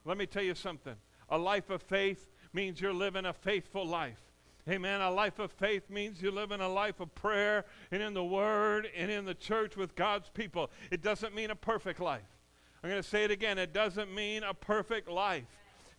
Let 0.04 0.18
me 0.18 0.26
tell 0.26 0.42
you 0.42 0.54
something. 0.54 0.94
A 1.28 1.38
life 1.38 1.70
of 1.70 1.82
faith 1.82 2.28
means 2.52 2.80
you're 2.80 2.92
living 2.92 3.24
a 3.24 3.32
faithful 3.32 3.86
life. 3.86 4.20
Amen. 4.68 5.00
A 5.00 5.10
life 5.10 5.38
of 5.38 5.50
faith 5.50 5.90
means 5.90 6.22
you 6.22 6.30
live 6.30 6.52
in 6.52 6.60
a 6.60 6.68
life 6.68 7.00
of 7.00 7.12
prayer 7.14 7.64
and 7.90 8.00
in 8.00 8.14
the 8.14 8.24
Word 8.24 8.88
and 8.96 9.10
in 9.10 9.24
the 9.24 9.34
church 9.34 9.76
with 9.76 9.96
God's 9.96 10.28
people. 10.28 10.70
It 10.90 11.02
doesn't 11.02 11.34
mean 11.34 11.50
a 11.50 11.56
perfect 11.56 11.98
life. 11.98 12.22
I'm 12.82 12.90
going 12.90 13.02
to 13.02 13.08
say 13.08 13.24
it 13.24 13.30
again. 13.30 13.58
It 13.58 13.72
doesn't 13.72 14.14
mean 14.14 14.44
a 14.44 14.54
perfect 14.54 15.08
life. 15.08 15.44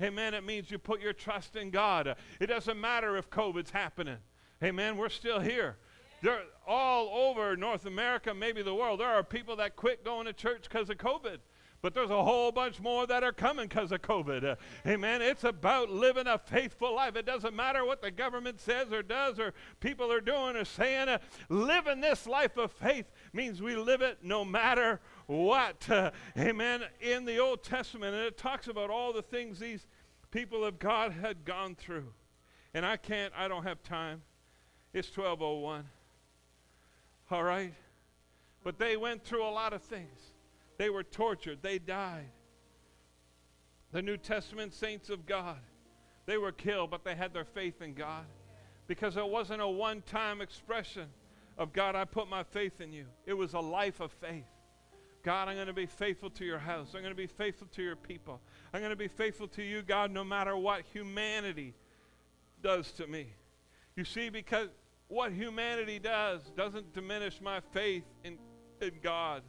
Amen. 0.02 0.34
It 0.34 0.46
means 0.46 0.72
you 0.72 0.78
put 0.78 1.02
your 1.02 1.14
trust 1.14 1.56
in 1.56 1.72
God. 1.72 2.16
It 2.40 2.48
doesn't 2.48 2.80
matter 2.80 3.18
if 3.18 3.30
COVID's 3.30 3.72
happening. 3.72 4.18
Amen. 4.64 4.98
We're 4.98 5.10
still 5.10 5.40
here. 5.40 5.78
There, 6.24 6.40
all 6.66 7.10
over 7.28 7.58
North 7.58 7.86
America, 7.86 8.34
maybe 8.34 8.62
the 8.62 8.74
world, 8.74 9.02
there 9.02 9.10
are 9.10 9.24
people 9.24 9.58
that 9.58 9.76
quit 9.76 10.06
going 10.06 10.26
to 10.26 10.32
church 10.32 10.64
because 10.64 10.90
of 10.90 10.98
COVID. 10.98 11.40
But 11.82 11.94
there's 11.94 12.12
a 12.12 12.24
whole 12.24 12.54
bunch 12.54 12.80
more 12.80 13.06
that 13.06 13.26
are 13.26 13.34
coming 13.34 13.68
because 13.68 13.92
of 13.92 14.02
COVID. 14.04 14.46
Uh, 14.46 14.56
amen. 14.88 15.22
It's 15.22 15.44
about 15.44 15.90
living 15.90 16.28
a 16.28 16.38
faithful 16.38 16.96
life. 16.96 17.18
It 17.18 17.26
doesn't 17.26 17.54
matter 17.54 17.84
what 17.84 18.02
the 18.02 18.10
government 18.10 18.62
says 18.62 18.94
or 18.94 19.04
does 19.04 19.38
or 19.38 19.54
people 19.82 20.10
are 20.14 20.22
doing 20.22 20.56
or 20.56 20.64
saying. 20.64 21.10
Uh, 21.10 21.18
living 21.50 22.00
this 22.00 22.26
life 22.26 22.56
of 22.56 22.72
faith 22.72 23.12
means 23.34 23.62
we 23.62 23.76
live 23.76 24.02
it 24.02 24.20
no 24.24 24.46
matter 24.46 25.02
what. 25.26 25.90
Uh, 25.90 26.12
amen. 26.38 26.84
In 27.02 27.26
the 27.26 27.38
Old 27.40 27.64
Testament, 27.64 28.16
and 28.16 28.24
it 28.24 28.38
talks 28.38 28.70
about 28.70 28.90
all 28.90 29.12
the 29.12 29.22
things 29.22 29.60
these 29.60 29.86
people 30.32 30.64
of 30.64 30.80
God 30.80 31.12
had 31.12 31.44
gone 31.44 31.76
through. 31.76 32.14
And 32.74 32.86
I 32.86 32.96
can't, 32.96 33.34
I 33.38 33.50
don't 33.50 33.64
have 33.64 33.84
time. 33.84 34.22
It's 34.94 35.10
1201. 35.10 35.84
All 37.34 37.44
right? 37.44 37.74
But 38.64 38.78
they 38.78 38.96
went 38.96 39.24
through 39.24 39.44
a 39.44 39.50
lot 39.50 39.74
of 39.74 39.82
things. 39.82 40.20
They 40.78 40.92
were 40.92 41.04
tortured, 41.04 41.60
they 41.62 41.80
died. 41.80 42.30
The 43.92 44.02
New 44.02 44.18
Testament 44.18 44.74
saints 44.74 45.10
of 45.10 45.26
God, 45.26 45.58
they 46.26 46.38
were 46.38 46.52
killed, 46.52 46.92
but 46.92 47.04
they 47.04 47.16
had 47.16 47.34
their 47.34 47.46
faith 47.46 47.82
in 47.82 47.96
God. 47.96 48.26
Because 48.86 49.18
it 49.18 49.28
wasn't 49.28 49.62
a 49.62 49.68
one 49.68 50.02
time 50.04 50.42
expression 50.42 51.08
of 51.58 51.74
God, 51.74 51.96
I 51.96 52.06
put 52.06 52.30
my 52.30 52.44
faith 52.44 52.82
in 52.82 52.94
you. 52.94 53.06
It 53.26 53.34
was 53.34 53.54
a 53.54 53.60
life 53.60 54.00
of 54.00 54.12
faith. 54.12 54.46
God, 55.24 55.48
I'm 55.48 55.56
going 55.56 55.68
to 55.68 55.74
be 55.74 55.86
faithful 55.86 56.30
to 56.32 56.46
your 56.46 56.60
house. 56.60 56.90
I'm 56.94 57.02
going 57.02 57.14
to 57.14 57.16
be 57.16 57.28
faithful 57.28 57.68
to 57.76 57.82
your 57.82 57.96
people. 57.96 58.42
I'm 58.74 58.82
going 58.82 58.92
to 58.92 58.96
be 58.96 59.08
faithful 59.08 59.48
to 59.50 59.64
you, 59.64 59.82
God, 59.82 60.12
no 60.12 60.24
matter 60.24 60.56
what 60.58 60.82
humanity 60.92 61.74
does 62.62 62.92
to 62.94 63.08
me. 63.08 63.28
You 63.96 64.04
see, 64.04 64.30
because 64.30 64.70
what 65.08 65.32
humanity 65.32 66.00
does 66.00 66.42
doesn't 66.56 66.94
diminish 66.94 67.42
my 67.42 67.60
faith 67.72 68.04
in, 68.24 68.38
in 68.82 68.92
God. 69.02 69.44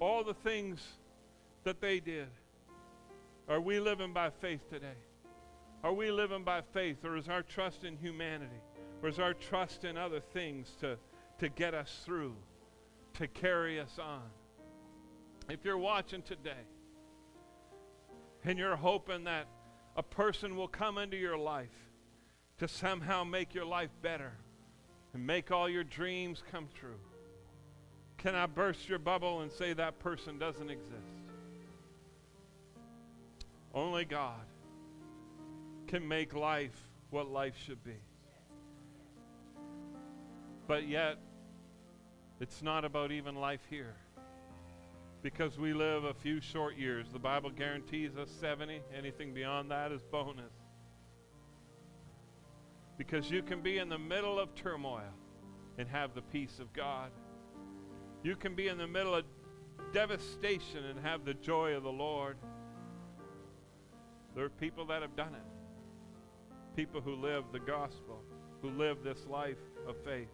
All 0.00 0.24
the 0.24 0.34
things 0.34 0.80
that 1.64 1.80
they 1.80 2.00
did. 2.00 2.28
Are 3.48 3.60
we 3.60 3.80
living 3.80 4.12
by 4.12 4.30
faith 4.30 4.68
today? 4.70 4.98
Are 5.84 5.92
we 5.92 6.10
living 6.10 6.44
by 6.44 6.62
faith, 6.72 7.04
or 7.04 7.16
is 7.16 7.28
our 7.28 7.42
trust 7.42 7.84
in 7.84 7.96
humanity? 7.96 8.60
Or 9.02 9.08
is 9.08 9.18
our 9.18 9.34
trust 9.34 9.84
in 9.84 9.96
other 9.96 10.20
things 10.20 10.76
to, 10.80 10.96
to 11.38 11.48
get 11.48 11.74
us 11.74 12.02
through? 12.04 12.36
to 13.14 13.28
carry 13.28 13.80
us 13.80 13.98
on. 14.00 14.22
If 15.48 15.64
you're 15.64 15.78
watching 15.78 16.22
today 16.22 16.64
and 18.44 18.58
you're 18.58 18.76
hoping 18.76 19.24
that 19.24 19.46
a 19.96 20.02
person 20.02 20.56
will 20.56 20.68
come 20.68 20.98
into 20.98 21.16
your 21.16 21.36
life 21.36 21.68
to 22.62 22.68
somehow 22.68 23.24
make 23.24 23.54
your 23.54 23.64
life 23.64 23.90
better 24.02 24.30
and 25.14 25.26
make 25.26 25.50
all 25.50 25.68
your 25.68 25.82
dreams 25.82 26.44
come 26.52 26.68
true, 26.78 27.00
can 28.18 28.36
I 28.36 28.46
burst 28.46 28.88
your 28.88 29.00
bubble 29.00 29.40
and 29.40 29.50
say 29.50 29.72
that 29.72 29.98
person 29.98 30.38
doesn't 30.38 30.70
exist? 30.70 30.94
Only 33.74 34.04
God 34.04 34.46
can 35.88 36.06
make 36.06 36.36
life 36.36 36.88
what 37.10 37.28
life 37.28 37.56
should 37.66 37.82
be. 37.82 37.98
But 40.68 40.86
yet, 40.86 41.18
it's 42.38 42.62
not 42.62 42.84
about 42.84 43.10
even 43.10 43.34
life 43.34 43.66
here. 43.70 43.96
Because 45.20 45.58
we 45.58 45.72
live 45.72 46.04
a 46.04 46.14
few 46.14 46.40
short 46.40 46.76
years. 46.76 47.08
The 47.12 47.18
Bible 47.18 47.50
guarantees 47.50 48.16
us 48.16 48.30
70. 48.40 48.82
Anything 48.96 49.34
beyond 49.34 49.72
that 49.72 49.90
is 49.90 50.02
bonus. 50.12 50.52
Because 52.98 53.30
you 53.30 53.42
can 53.42 53.62
be 53.62 53.78
in 53.78 53.88
the 53.88 53.98
middle 53.98 54.38
of 54.38 54.54
turmoil 54.54 55.12
and 55.78 55.88
have 55.88 56.14
the 56.14 56.22
peace 56.22 56.58
of 56.58 56.72
God. 56.72 57.10
You 58.22 58.36
can 58.36 58.54
be 58.54 58.68
in 58.68 58.78
the 58.78 58.86
middle 58.86 59.14
of 59.14 59.24
devastation 59.92 60.84
and 60.84 60.98
have 61.00 61.24
the 61.24 61.34
joy 61.34 61.74
of 61.74 61.82
the 61.82 61.92
Lord. 61.92 62.36
There 64.34 64.44
are 64.44 64.50
people 64.50 64.86
that 64.86 65.02
have 65.02 65.16
done 65.16 65.34
it. 65.34 66.76
People 66.76 67.00
who 67.00 67.16
live 67.16 67.44
the 67.52 67.60
gospel, 67.60 68.22
who 68.62 68.70
live 68.70 69.02
this 69.02 69.26
life 69.26 69.58
of 69.86 69.96
faith. 70.04 70.28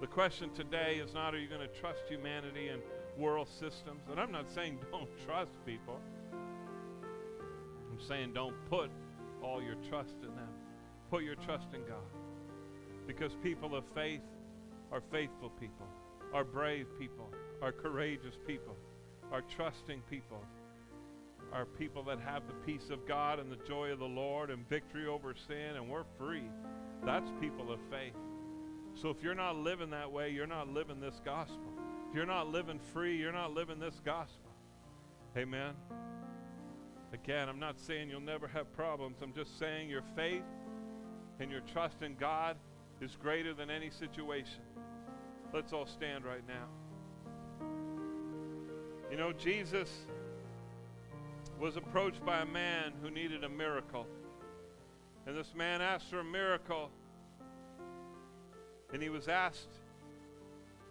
The 0.00 0.06
question 0.06 0.50
today 0.50 1.00
is 1.02 1.14
not 1.14 1.34
are 1.34 1.38
you 1.38 1.48
going 1.48 1.60
to 1.60 1.80
trust 1.80 2.02
humanity 2.08 2.68
and 2.68 2.82
world 3.16 3.48
systems? 3.48 4.02
And 4.10 4.18
I'm 4.18 4.32
not 4.32 4.50
saying 4.50 4.78
don't 4.92 5.08
trust 5.24 5.52
people. 5.64 6.00
I'm 6.32 8.00
saying 8.00 8.32
don't 8.32 8.56
put 8.68 8.90
all 9.42 9.62
your 9.62 9.76
trust 9.88 10.16
in 10.22 10.34
them. 10.34 10.53
Put 11.14 11.22
your 11.22 11.36
trust 11.36 11.68
in 11.72 11.82
God. 11.82 12.10
Because 13.06 13.36
people 13.40 13.76
of 13.76 13.84
faith 13.94 14.24
are 14.90 15.00
faithful 15.12 15.48
people, 15.48 15.86
are 16.32 16.42
brave 16.42 16.88
people, 16.98 17.30
are 17.62 17.70
courageous 17.70 18.36
people, 18.48 18.74
are 19.30 19.42
trusting 19.42 20.02
people, 20.10 20.40
are 21.52 21.66
people 21.66 22.02
that 22.02 22.18
have 22.18 22.42
the 22.48 22.54
peace 22.66 22.90
of 22.90 23.06
God 23.06 23.38
and 23.38 23.48
the 23.48 23.64
joy 23.64 23.92
of 23.92 24.00
the 24.00 24.04
Lord 24.04 24.50
and 24.50 24.68
victory 24.68 25.06
over 25.06 25.36
sin, 25.46 25.76
and 25.76 25.88
we're 25.88 26.02
free. 26.18 26.50
That's 27.04 27.30
people 27.40 27.70
of 27.70 27.78
faith. 27.92 28.16
So 29.00 29.08
if 29.08 29.22
you're 29.22 29.36
not 29.36 29.54
living 29.54 29.90
that 29.90 30.10
way, 30.10 30.30
you're 30.30 30.48
not 30.48 30.68
living 30.68 30.98
this 30.98 31.20
gospel. 31.24 31.78
If 32.08 32.16
you're 32.16 32.26
not 32.26 32.48
living 32.48 32.80
free, 32.92 33.16
you're 33.16 33.30
not 33.30 33.54
living 33.54 33.78
this 33.78 34.00
gospel. 34.04 34.50
Amen. 35.36 35.74
Again, 37.12 37.48
I'm 37.48 37.60
not 37.60 37.78
saying 37.78 38.10
you'll 38.10 38.20
never 38.20 38.48
have 38.48 38.72
problems. 38.72 39.18
I'm 39.22 39.32
just 39.32 39.60
saying 39.60 39.88
your 39.88 40.02
faith 40.16 40.42
and 41.40 41.50
your 41.50 41.60
trust 41.72 42.02
in 42.02 42.14
God 42.14 42.56
is 43.00 43.16
greater 43.20 43.54
than 43.54 43.70
any 43.70 43.90
situation. 43.90 44.62
Let's 45.52 45.72
all 45.72 45.86
stand 45.86 46.24
right 46.24 46.42
now. 46.46 46.66
You 49.10 49.16
know, 49.16 49.32
Jesus 49.32 49.90
was 51.60 51.76
approached 51.76 52.24
by 52.24 52.40
a 52.40 52.46
man 52.46 52.92
who 53.02 53.10
needed 53.10 53.44
a 53.44 53.48
miracle. 53.48 54.06
And 55.26 55.36
this 55.36 55.54
man 55.54 55.80
asked 55.80 56.10
for 56.10 56.20
a 56.20 56.24
miracle. 56.24 56.90
And 58.92 59.02
he 59.02 59.08
was 59.08 59.28
asked 59.28 59.70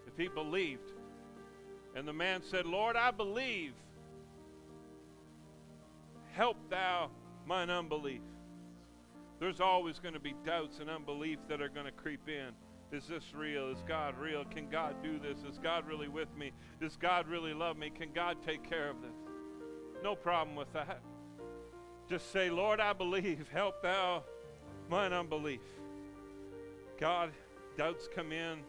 if 0.08 0.18
he 0.18 0.28
believed. 0.28 0.90
And 1.96 2.08
the 2.08 2.14
man 2.14 2.42
said, 2.42 2.66
Lord, 2.66 2.96
I 2.96 3.12
believe. 3.12 3.74
Help 6.32 6.58
thou 6.70 7.12
mine 7.46 7.70
unbelief. 7.70 8.22
There's 9.44 9.60
always 9.60 10.00
going 10.00 10.14
to 10.14 10.22
be 10.22 10.34
doubts 10.46 10.80
and 10.80 10.90
unbelief 10.90 11.38
that 11.50 11.62
are 11.62 11.68
going 11.68 11.86
to 11.86 11.92
creep 11.92 12.30
in. 12.30 12.52
Is 12.98 13.08
this 13.08 13.34
real? 13.36 13.68
Is 13.68 13.84
God 13.86 14.18
real? 14.18 14.46
Can 14.46 14.70
God 14.70 14.96
do 15.04 15.20
this? 15.20 15.40
Is 15.40 15.58
God 15.58 15.86
really 15.86 16.08
with 16.08 16.30
me? 16.38 16.54
Does 16.80 16.96
God 16.96 17.28
really 17.28 17.54
love 17.54 17.76
me? 17.76 17.90
Can 17.90 18.14
God 18.16 18.38
take 18.48 18.64
care 18.64 18.90
of 18.90 19.02
this? 19.02 19.12
No 20.02 20.16
problem 20.16 20.56
with 20.56 20.72
that. 20.72 21.02
Just 22.10 22.32
say, 22.32 22.50
Lord, 22.50 22.80
I 22.80 22.94
believe. 22.94 23.50
Help 23.52 23.82
thou 23.82 24.24
mine 24.90 25.12
unbelief. 25.12 25.60
God, 26.98 27.30
doubts 27.78 28.08
come 28.16 28.32
in. 28.32 28.60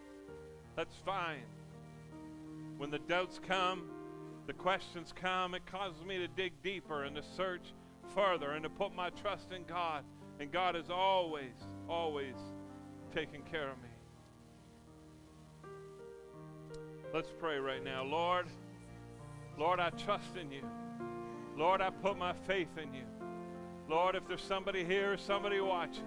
That's 0.75 0.97
fine. 1.05 1.45
When 2.77 2.91
the 2.91 2.99
doubts 2.99 3.39
come, 3.47 3.83
the 4.45 4.51
questions 4.51 5.13
come, 5.15 5.55
it 5.55 5.65
causes 5.67 6.03
me 6.03 6.17
to 6.17 6.27
dig 6.27 6.51
deeper 6.61 7.05
and 7.05 7.15
to 7.15 7.23
search 7.37 7.63
further 8.13 8.51
and 8.51 8.63
to 8.63 8.69
put 8.69 8.93
my 8.93 9.09
trust 9.11 9.53
in 9.53 9.63
God. 9.63 10.03
And 10.39 10.51
God 10.51 10.75
is 10.75 10.89
always, 10.89 11.53
always 11.89 12.35
taking 13.13 13.41
care 13.43 13.69
of 13.69 13.77
me. 13.81 13.89
Let's 17.13 17.31
pray 17.39 17.57
right 17.57 17.83
now. 17.83 18.03
Lord, 18.03 18.47
Lord, 19.57 19.79
I 19.79 19.89
trust 19.91 20.35
in 20.35 20.51
you. 20.51 20.63
Lord, 21.57 21.79
I 21.79 21.89
put 21.89 22.17
my 22.17 22.33
faith 22.33 22.77
in 22.77 22.93
you. 22.93 23.05
Lord, 23.87 24.15
if 24.15 24.27
there's 24.27 24.41
somebody 24.41 24.83
here, 24.83 25.17
somebody 25.17 25.61
watching, 25.61 26.03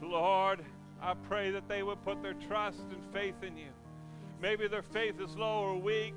Lord, 0.00 0.64
I 1.02 1.14
pray 1.14 1.50
that 1.50 1.68
they 1.68 1.82
would 1.82 2.02
put 2.04 2.22
their 2.22 2.34
trust 2.34 2.82
and 2.90 3.02
faith 3.12 3.42
in 3.42 3.56
you. 3.56 3.70
Maybe 4.40 4.68
their 4.68 4.82
faith 4.82 5.20
is 5.20 5.34
low 5.36 5.60
or 5.60 5.76
weak 5.76 6.14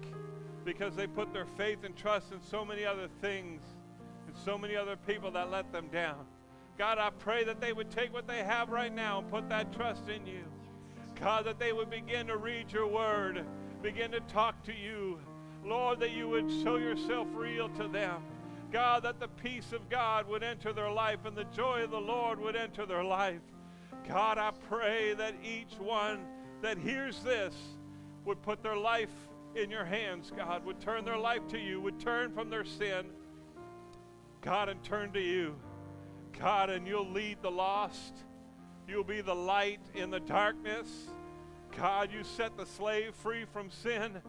because 0.66 0.96
they 0.96 1.08
put 1.08 1.34
their 1.34 1.48
faith 1.58 1.80
and 1.84 1.96
trust 1.96 2.32
in 2.32 2.42
so 2.42 2.64
many 2.64 2.86
other 2.86 3.08
things 3.22 3.62
and 4.28 4.36
so 4.38 4.58
many 4.58 4.76
other 4.76 4.96
people 4.96 5.32
that 5.32 5.50
let 5.50 5.72
them 5.72 5.88
down. 5.92 6.26
God, 6.80 6.98
I 6.98 7.10
pray 7.10 7.44
that 7.44 7.60
they 7.60 7.74
would 7.74 7.92
take 7.92 8.14
what 8.14 8.26
they 8.26 8.42
have 8.42 8.70
right 8.70 8.94
now 8.94 9.20
and 9.20 9.30
put 9.30 9.50
that 9.50 9.74
trust 9.74 10.08
in 10.08 10.26
you. 10.26 10.46
God, 11.20 11.44
that 11.44 11.60
they 11.60 11.74
would 11.74 11.90
begin 11.90 12.28
to 12.28 12.38
read 12.38 12.72
your 12.72 12.88
word, 12.88 13.46
begin 13.84 14.12
to 14.12 14.22
talk 14.22 14.64
to 14.64 14.74
you. 14.74 15.20
Lord, 15.66 16.00
that 16.00 16.12
you 16.12 16.30
would 16.30 16.50
show 16.64 16.78
yourself 16.78 17.28
real 17.34 17.68
to 17.72 17.90
them. 17.90 18.24
God, 18.72 19.04
that 19.04 19.20
the 19.20 19.28
peace 19.28 19.74
of 19.74 19.90
God 19.90 20.26
would 20.30 20.42
enter 20.42 20.72
their 20.72 20.90
life 20.90 21.20
and 21.26 21.36
the 21.36 21.44
joy 21.54 21.84
of 21.84 21.92
the 21.92 22.00
Lord 22.00 22.40
would 22.40 22.56
enter 22.56 22.86
their 22.86 23.04
life. 23.04 23.42
God, 24.08 24.38
I 24.38 24.52
pray 24.70 25.14
that 25.16 25.36
each 25.44 25.78
one 25.80 26.22
that 26.62 26.78
hears 26.78 27.22
this 27.24 27.56
would 28.24 28.42
put 28.42 28.64
their 28.64 28.78
life 28.78 29.12
in 29.54 29.70
your 29.70 29.84
hands, 29.84 30.32
God, 30.34 30.64
would 30.66 30.80
turn 30.80 31.04
their 31.04 31.18
life 31.18 31.46
to 31.50 31.60
you, 31.60 31.82
would 31.82 32.00
turn 32.00 32.32
from 32.32 32.50
their 32.50 32.64
sin, 32.64 33.06
God, 34.40 34.70
and 34.70 34.82
turn 34.82 35.12
to 35.12 35.20
you. 35.20 35.56
God, 36.38 36.70
and 36.70 36.88
you'll 36.88 37.10
lead 37.10 37.38
the 37.42 37.52
lost. 37.52 38.14
You'll 38.88 39.04
be 39.04 39.22
the 39.22 39.36
light 39.36 39.82
in 39.94 40.10
the 40.10 40.20
darkness. 40.20 40.88
God, 41.78 42.10
you 42.12 42.24
set 42.24 42.58
the 42.58 42.66
slave 42.66 43.14
free 43.16 43.46
from 43.46 43.70
sin 43.70 44.22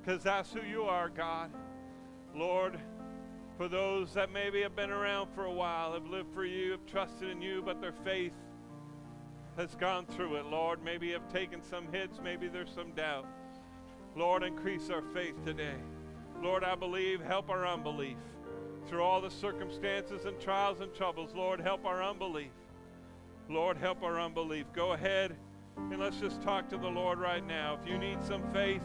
because 0.00 0.22
that's 0.22 0.52
who 0.52 0.62
you 0.62 0.82
are, 0.82 1.08
God. 1.08 1.50
Lord, 2.34 2.78
for 3.56 3.68
those 3.68 4.14
that 4.14 4.32
maybe 4.32 4.62
have 4.62 4.74
been 4.74 4.90
around 4.90 5.30
for 5.34 5.44
a 5.44 5.52
while, 5.52 5.92
have 5.92 6.06
lived 6.06 6.32
for 6.34 6.44
you, 6.44 6.72
have 6.72 6.86
trusted 6.86 7.28
in 7.28 7.42
you, 7.42 7.62
but 7.64 7.80
their 7.80 7.92
faith 7.92 8.32
has 9.56 9.74
gone 9.74 10.06
through 10.06 10.36
it, 10.36 10.46
Lord. 10.46 10.82
Maybe 10.82 11.12
have 11.12 11.30
taken 11.32 11.62
some 11.62 11.92
hits, 11.92 12.18
maybe 12.22 12.48
there's 12.48 12.72
some 12.72 12.92
doubt. 12.92 13.26
Lord, 14.16 14.42
increase 14.42 14.90
our 14.90 15.02
faith 15.02 15.34
today. 15.44 15.76
Lord, 16.42 16.64
I 16.64 16.74
believe, 16.74 17.20
help 17.20 17.50
our 17.50 17.66
unbelief 17.66 18.16
through 18.88 19.02
all 19.02 19.20
the 19.20 19.30
circumstances 19.30 20.24
and 20.24 20.38
trials 20.40 20.80
and 20.80 20.94
troubles. 20.94 21.34
Lord, 21.34 21.60
help 21.60 21.84
our 21.84 22.02
unbelief. 22.02 22.50
Lord, 23.48 23.76
help 23.76 24.02
our 24.02 24.20
unbelief. 24.20 24.66
Go 24.72 24.92
ahead 24.92 25.36
and 25.76 25.98
let's 25.98 26.18
just 26.20 26.42
talk 26.42 26.68
to 26.70 26.76
the 26.76 26.88
Lord 26.88 27.18
right 27.18 27.44
now. 27.46 27.78
If 27.80 27.88
you 27.88 27.98
need 27.98 28.22
some 28.22 28.42
faith, 28.52 28.82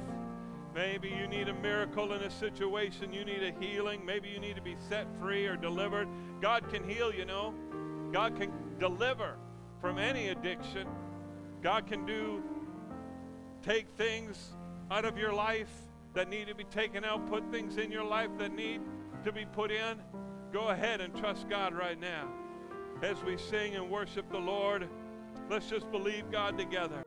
maybe 0.74 1.10
you 1.10 1.28
need 1.28 1.50
a 1.50 1.54
miracle 1.54 2.14
in 2.14 2.22
a 2.22 2.30
situation, 2.30 3.14
you 3.14 3.26
need 3.26 3.44
a 3.44 3.52
healing, 3.64 4.06
maybe 4.06 4.30
you 4.30 4.40
need 4.40 4.56
to 4.56 4.62
be 4.62 4.76
set 4.90 5.08
free 5.20 5.46
or 5.46 5.56
delivered. 5.56 6.08
God 6.42 6.70
can 6.70 6.88
heal, 6.88 7.14
you 7.14 7.26
know. 7.26 7.54
God 8.12 8.40
can 8.40 8.52
deliver 8.80 9.36
from 9.82 10.00
any 10.00 10.30
addiction. 10.30 10.88
God 11.62 11.88
can 11.88 12.06
do 12.06 12.42
take 13.62 13.88
things 13.98 14.52
out 14.92 15.06
of 15.06 15.18
your 15.18 15.34
life 15.34 15.72
that 16.14 16.30
need 16.30 16.48
to 16.48 16.56
be 16.56 16.64
taken 16.66 17.04
out, 17.04 17.28
put 17.28 17.52
things 17.52 17.78
in 17.78 17.92
your 17.92 18.04
life 18.04 18.30
that 18.38 18.54
need 18.56 18.82
to 19.26 19.32
be 19.32 19.44
put 19.44 19.72
in, 19.72 20.00
go 20.54 20.70
ahead 20.70 21.02
and 21.02 21.16
trust 21.16 21.50
God 21.50 21.74
right 21.74 22.00
now. 22.00 22.30
As 23.02 23.24
we 23.24 23.38
sing 23.38 23.76
and 23.76 23.90
worship 23.90 24.30
the 24.30 24.38
Lord, 24.38 24.88
let's 25.50 25.68
just 25.68 25.92
believe 25.92 26.32
God 26.32 26.60
together. 26.60 27.04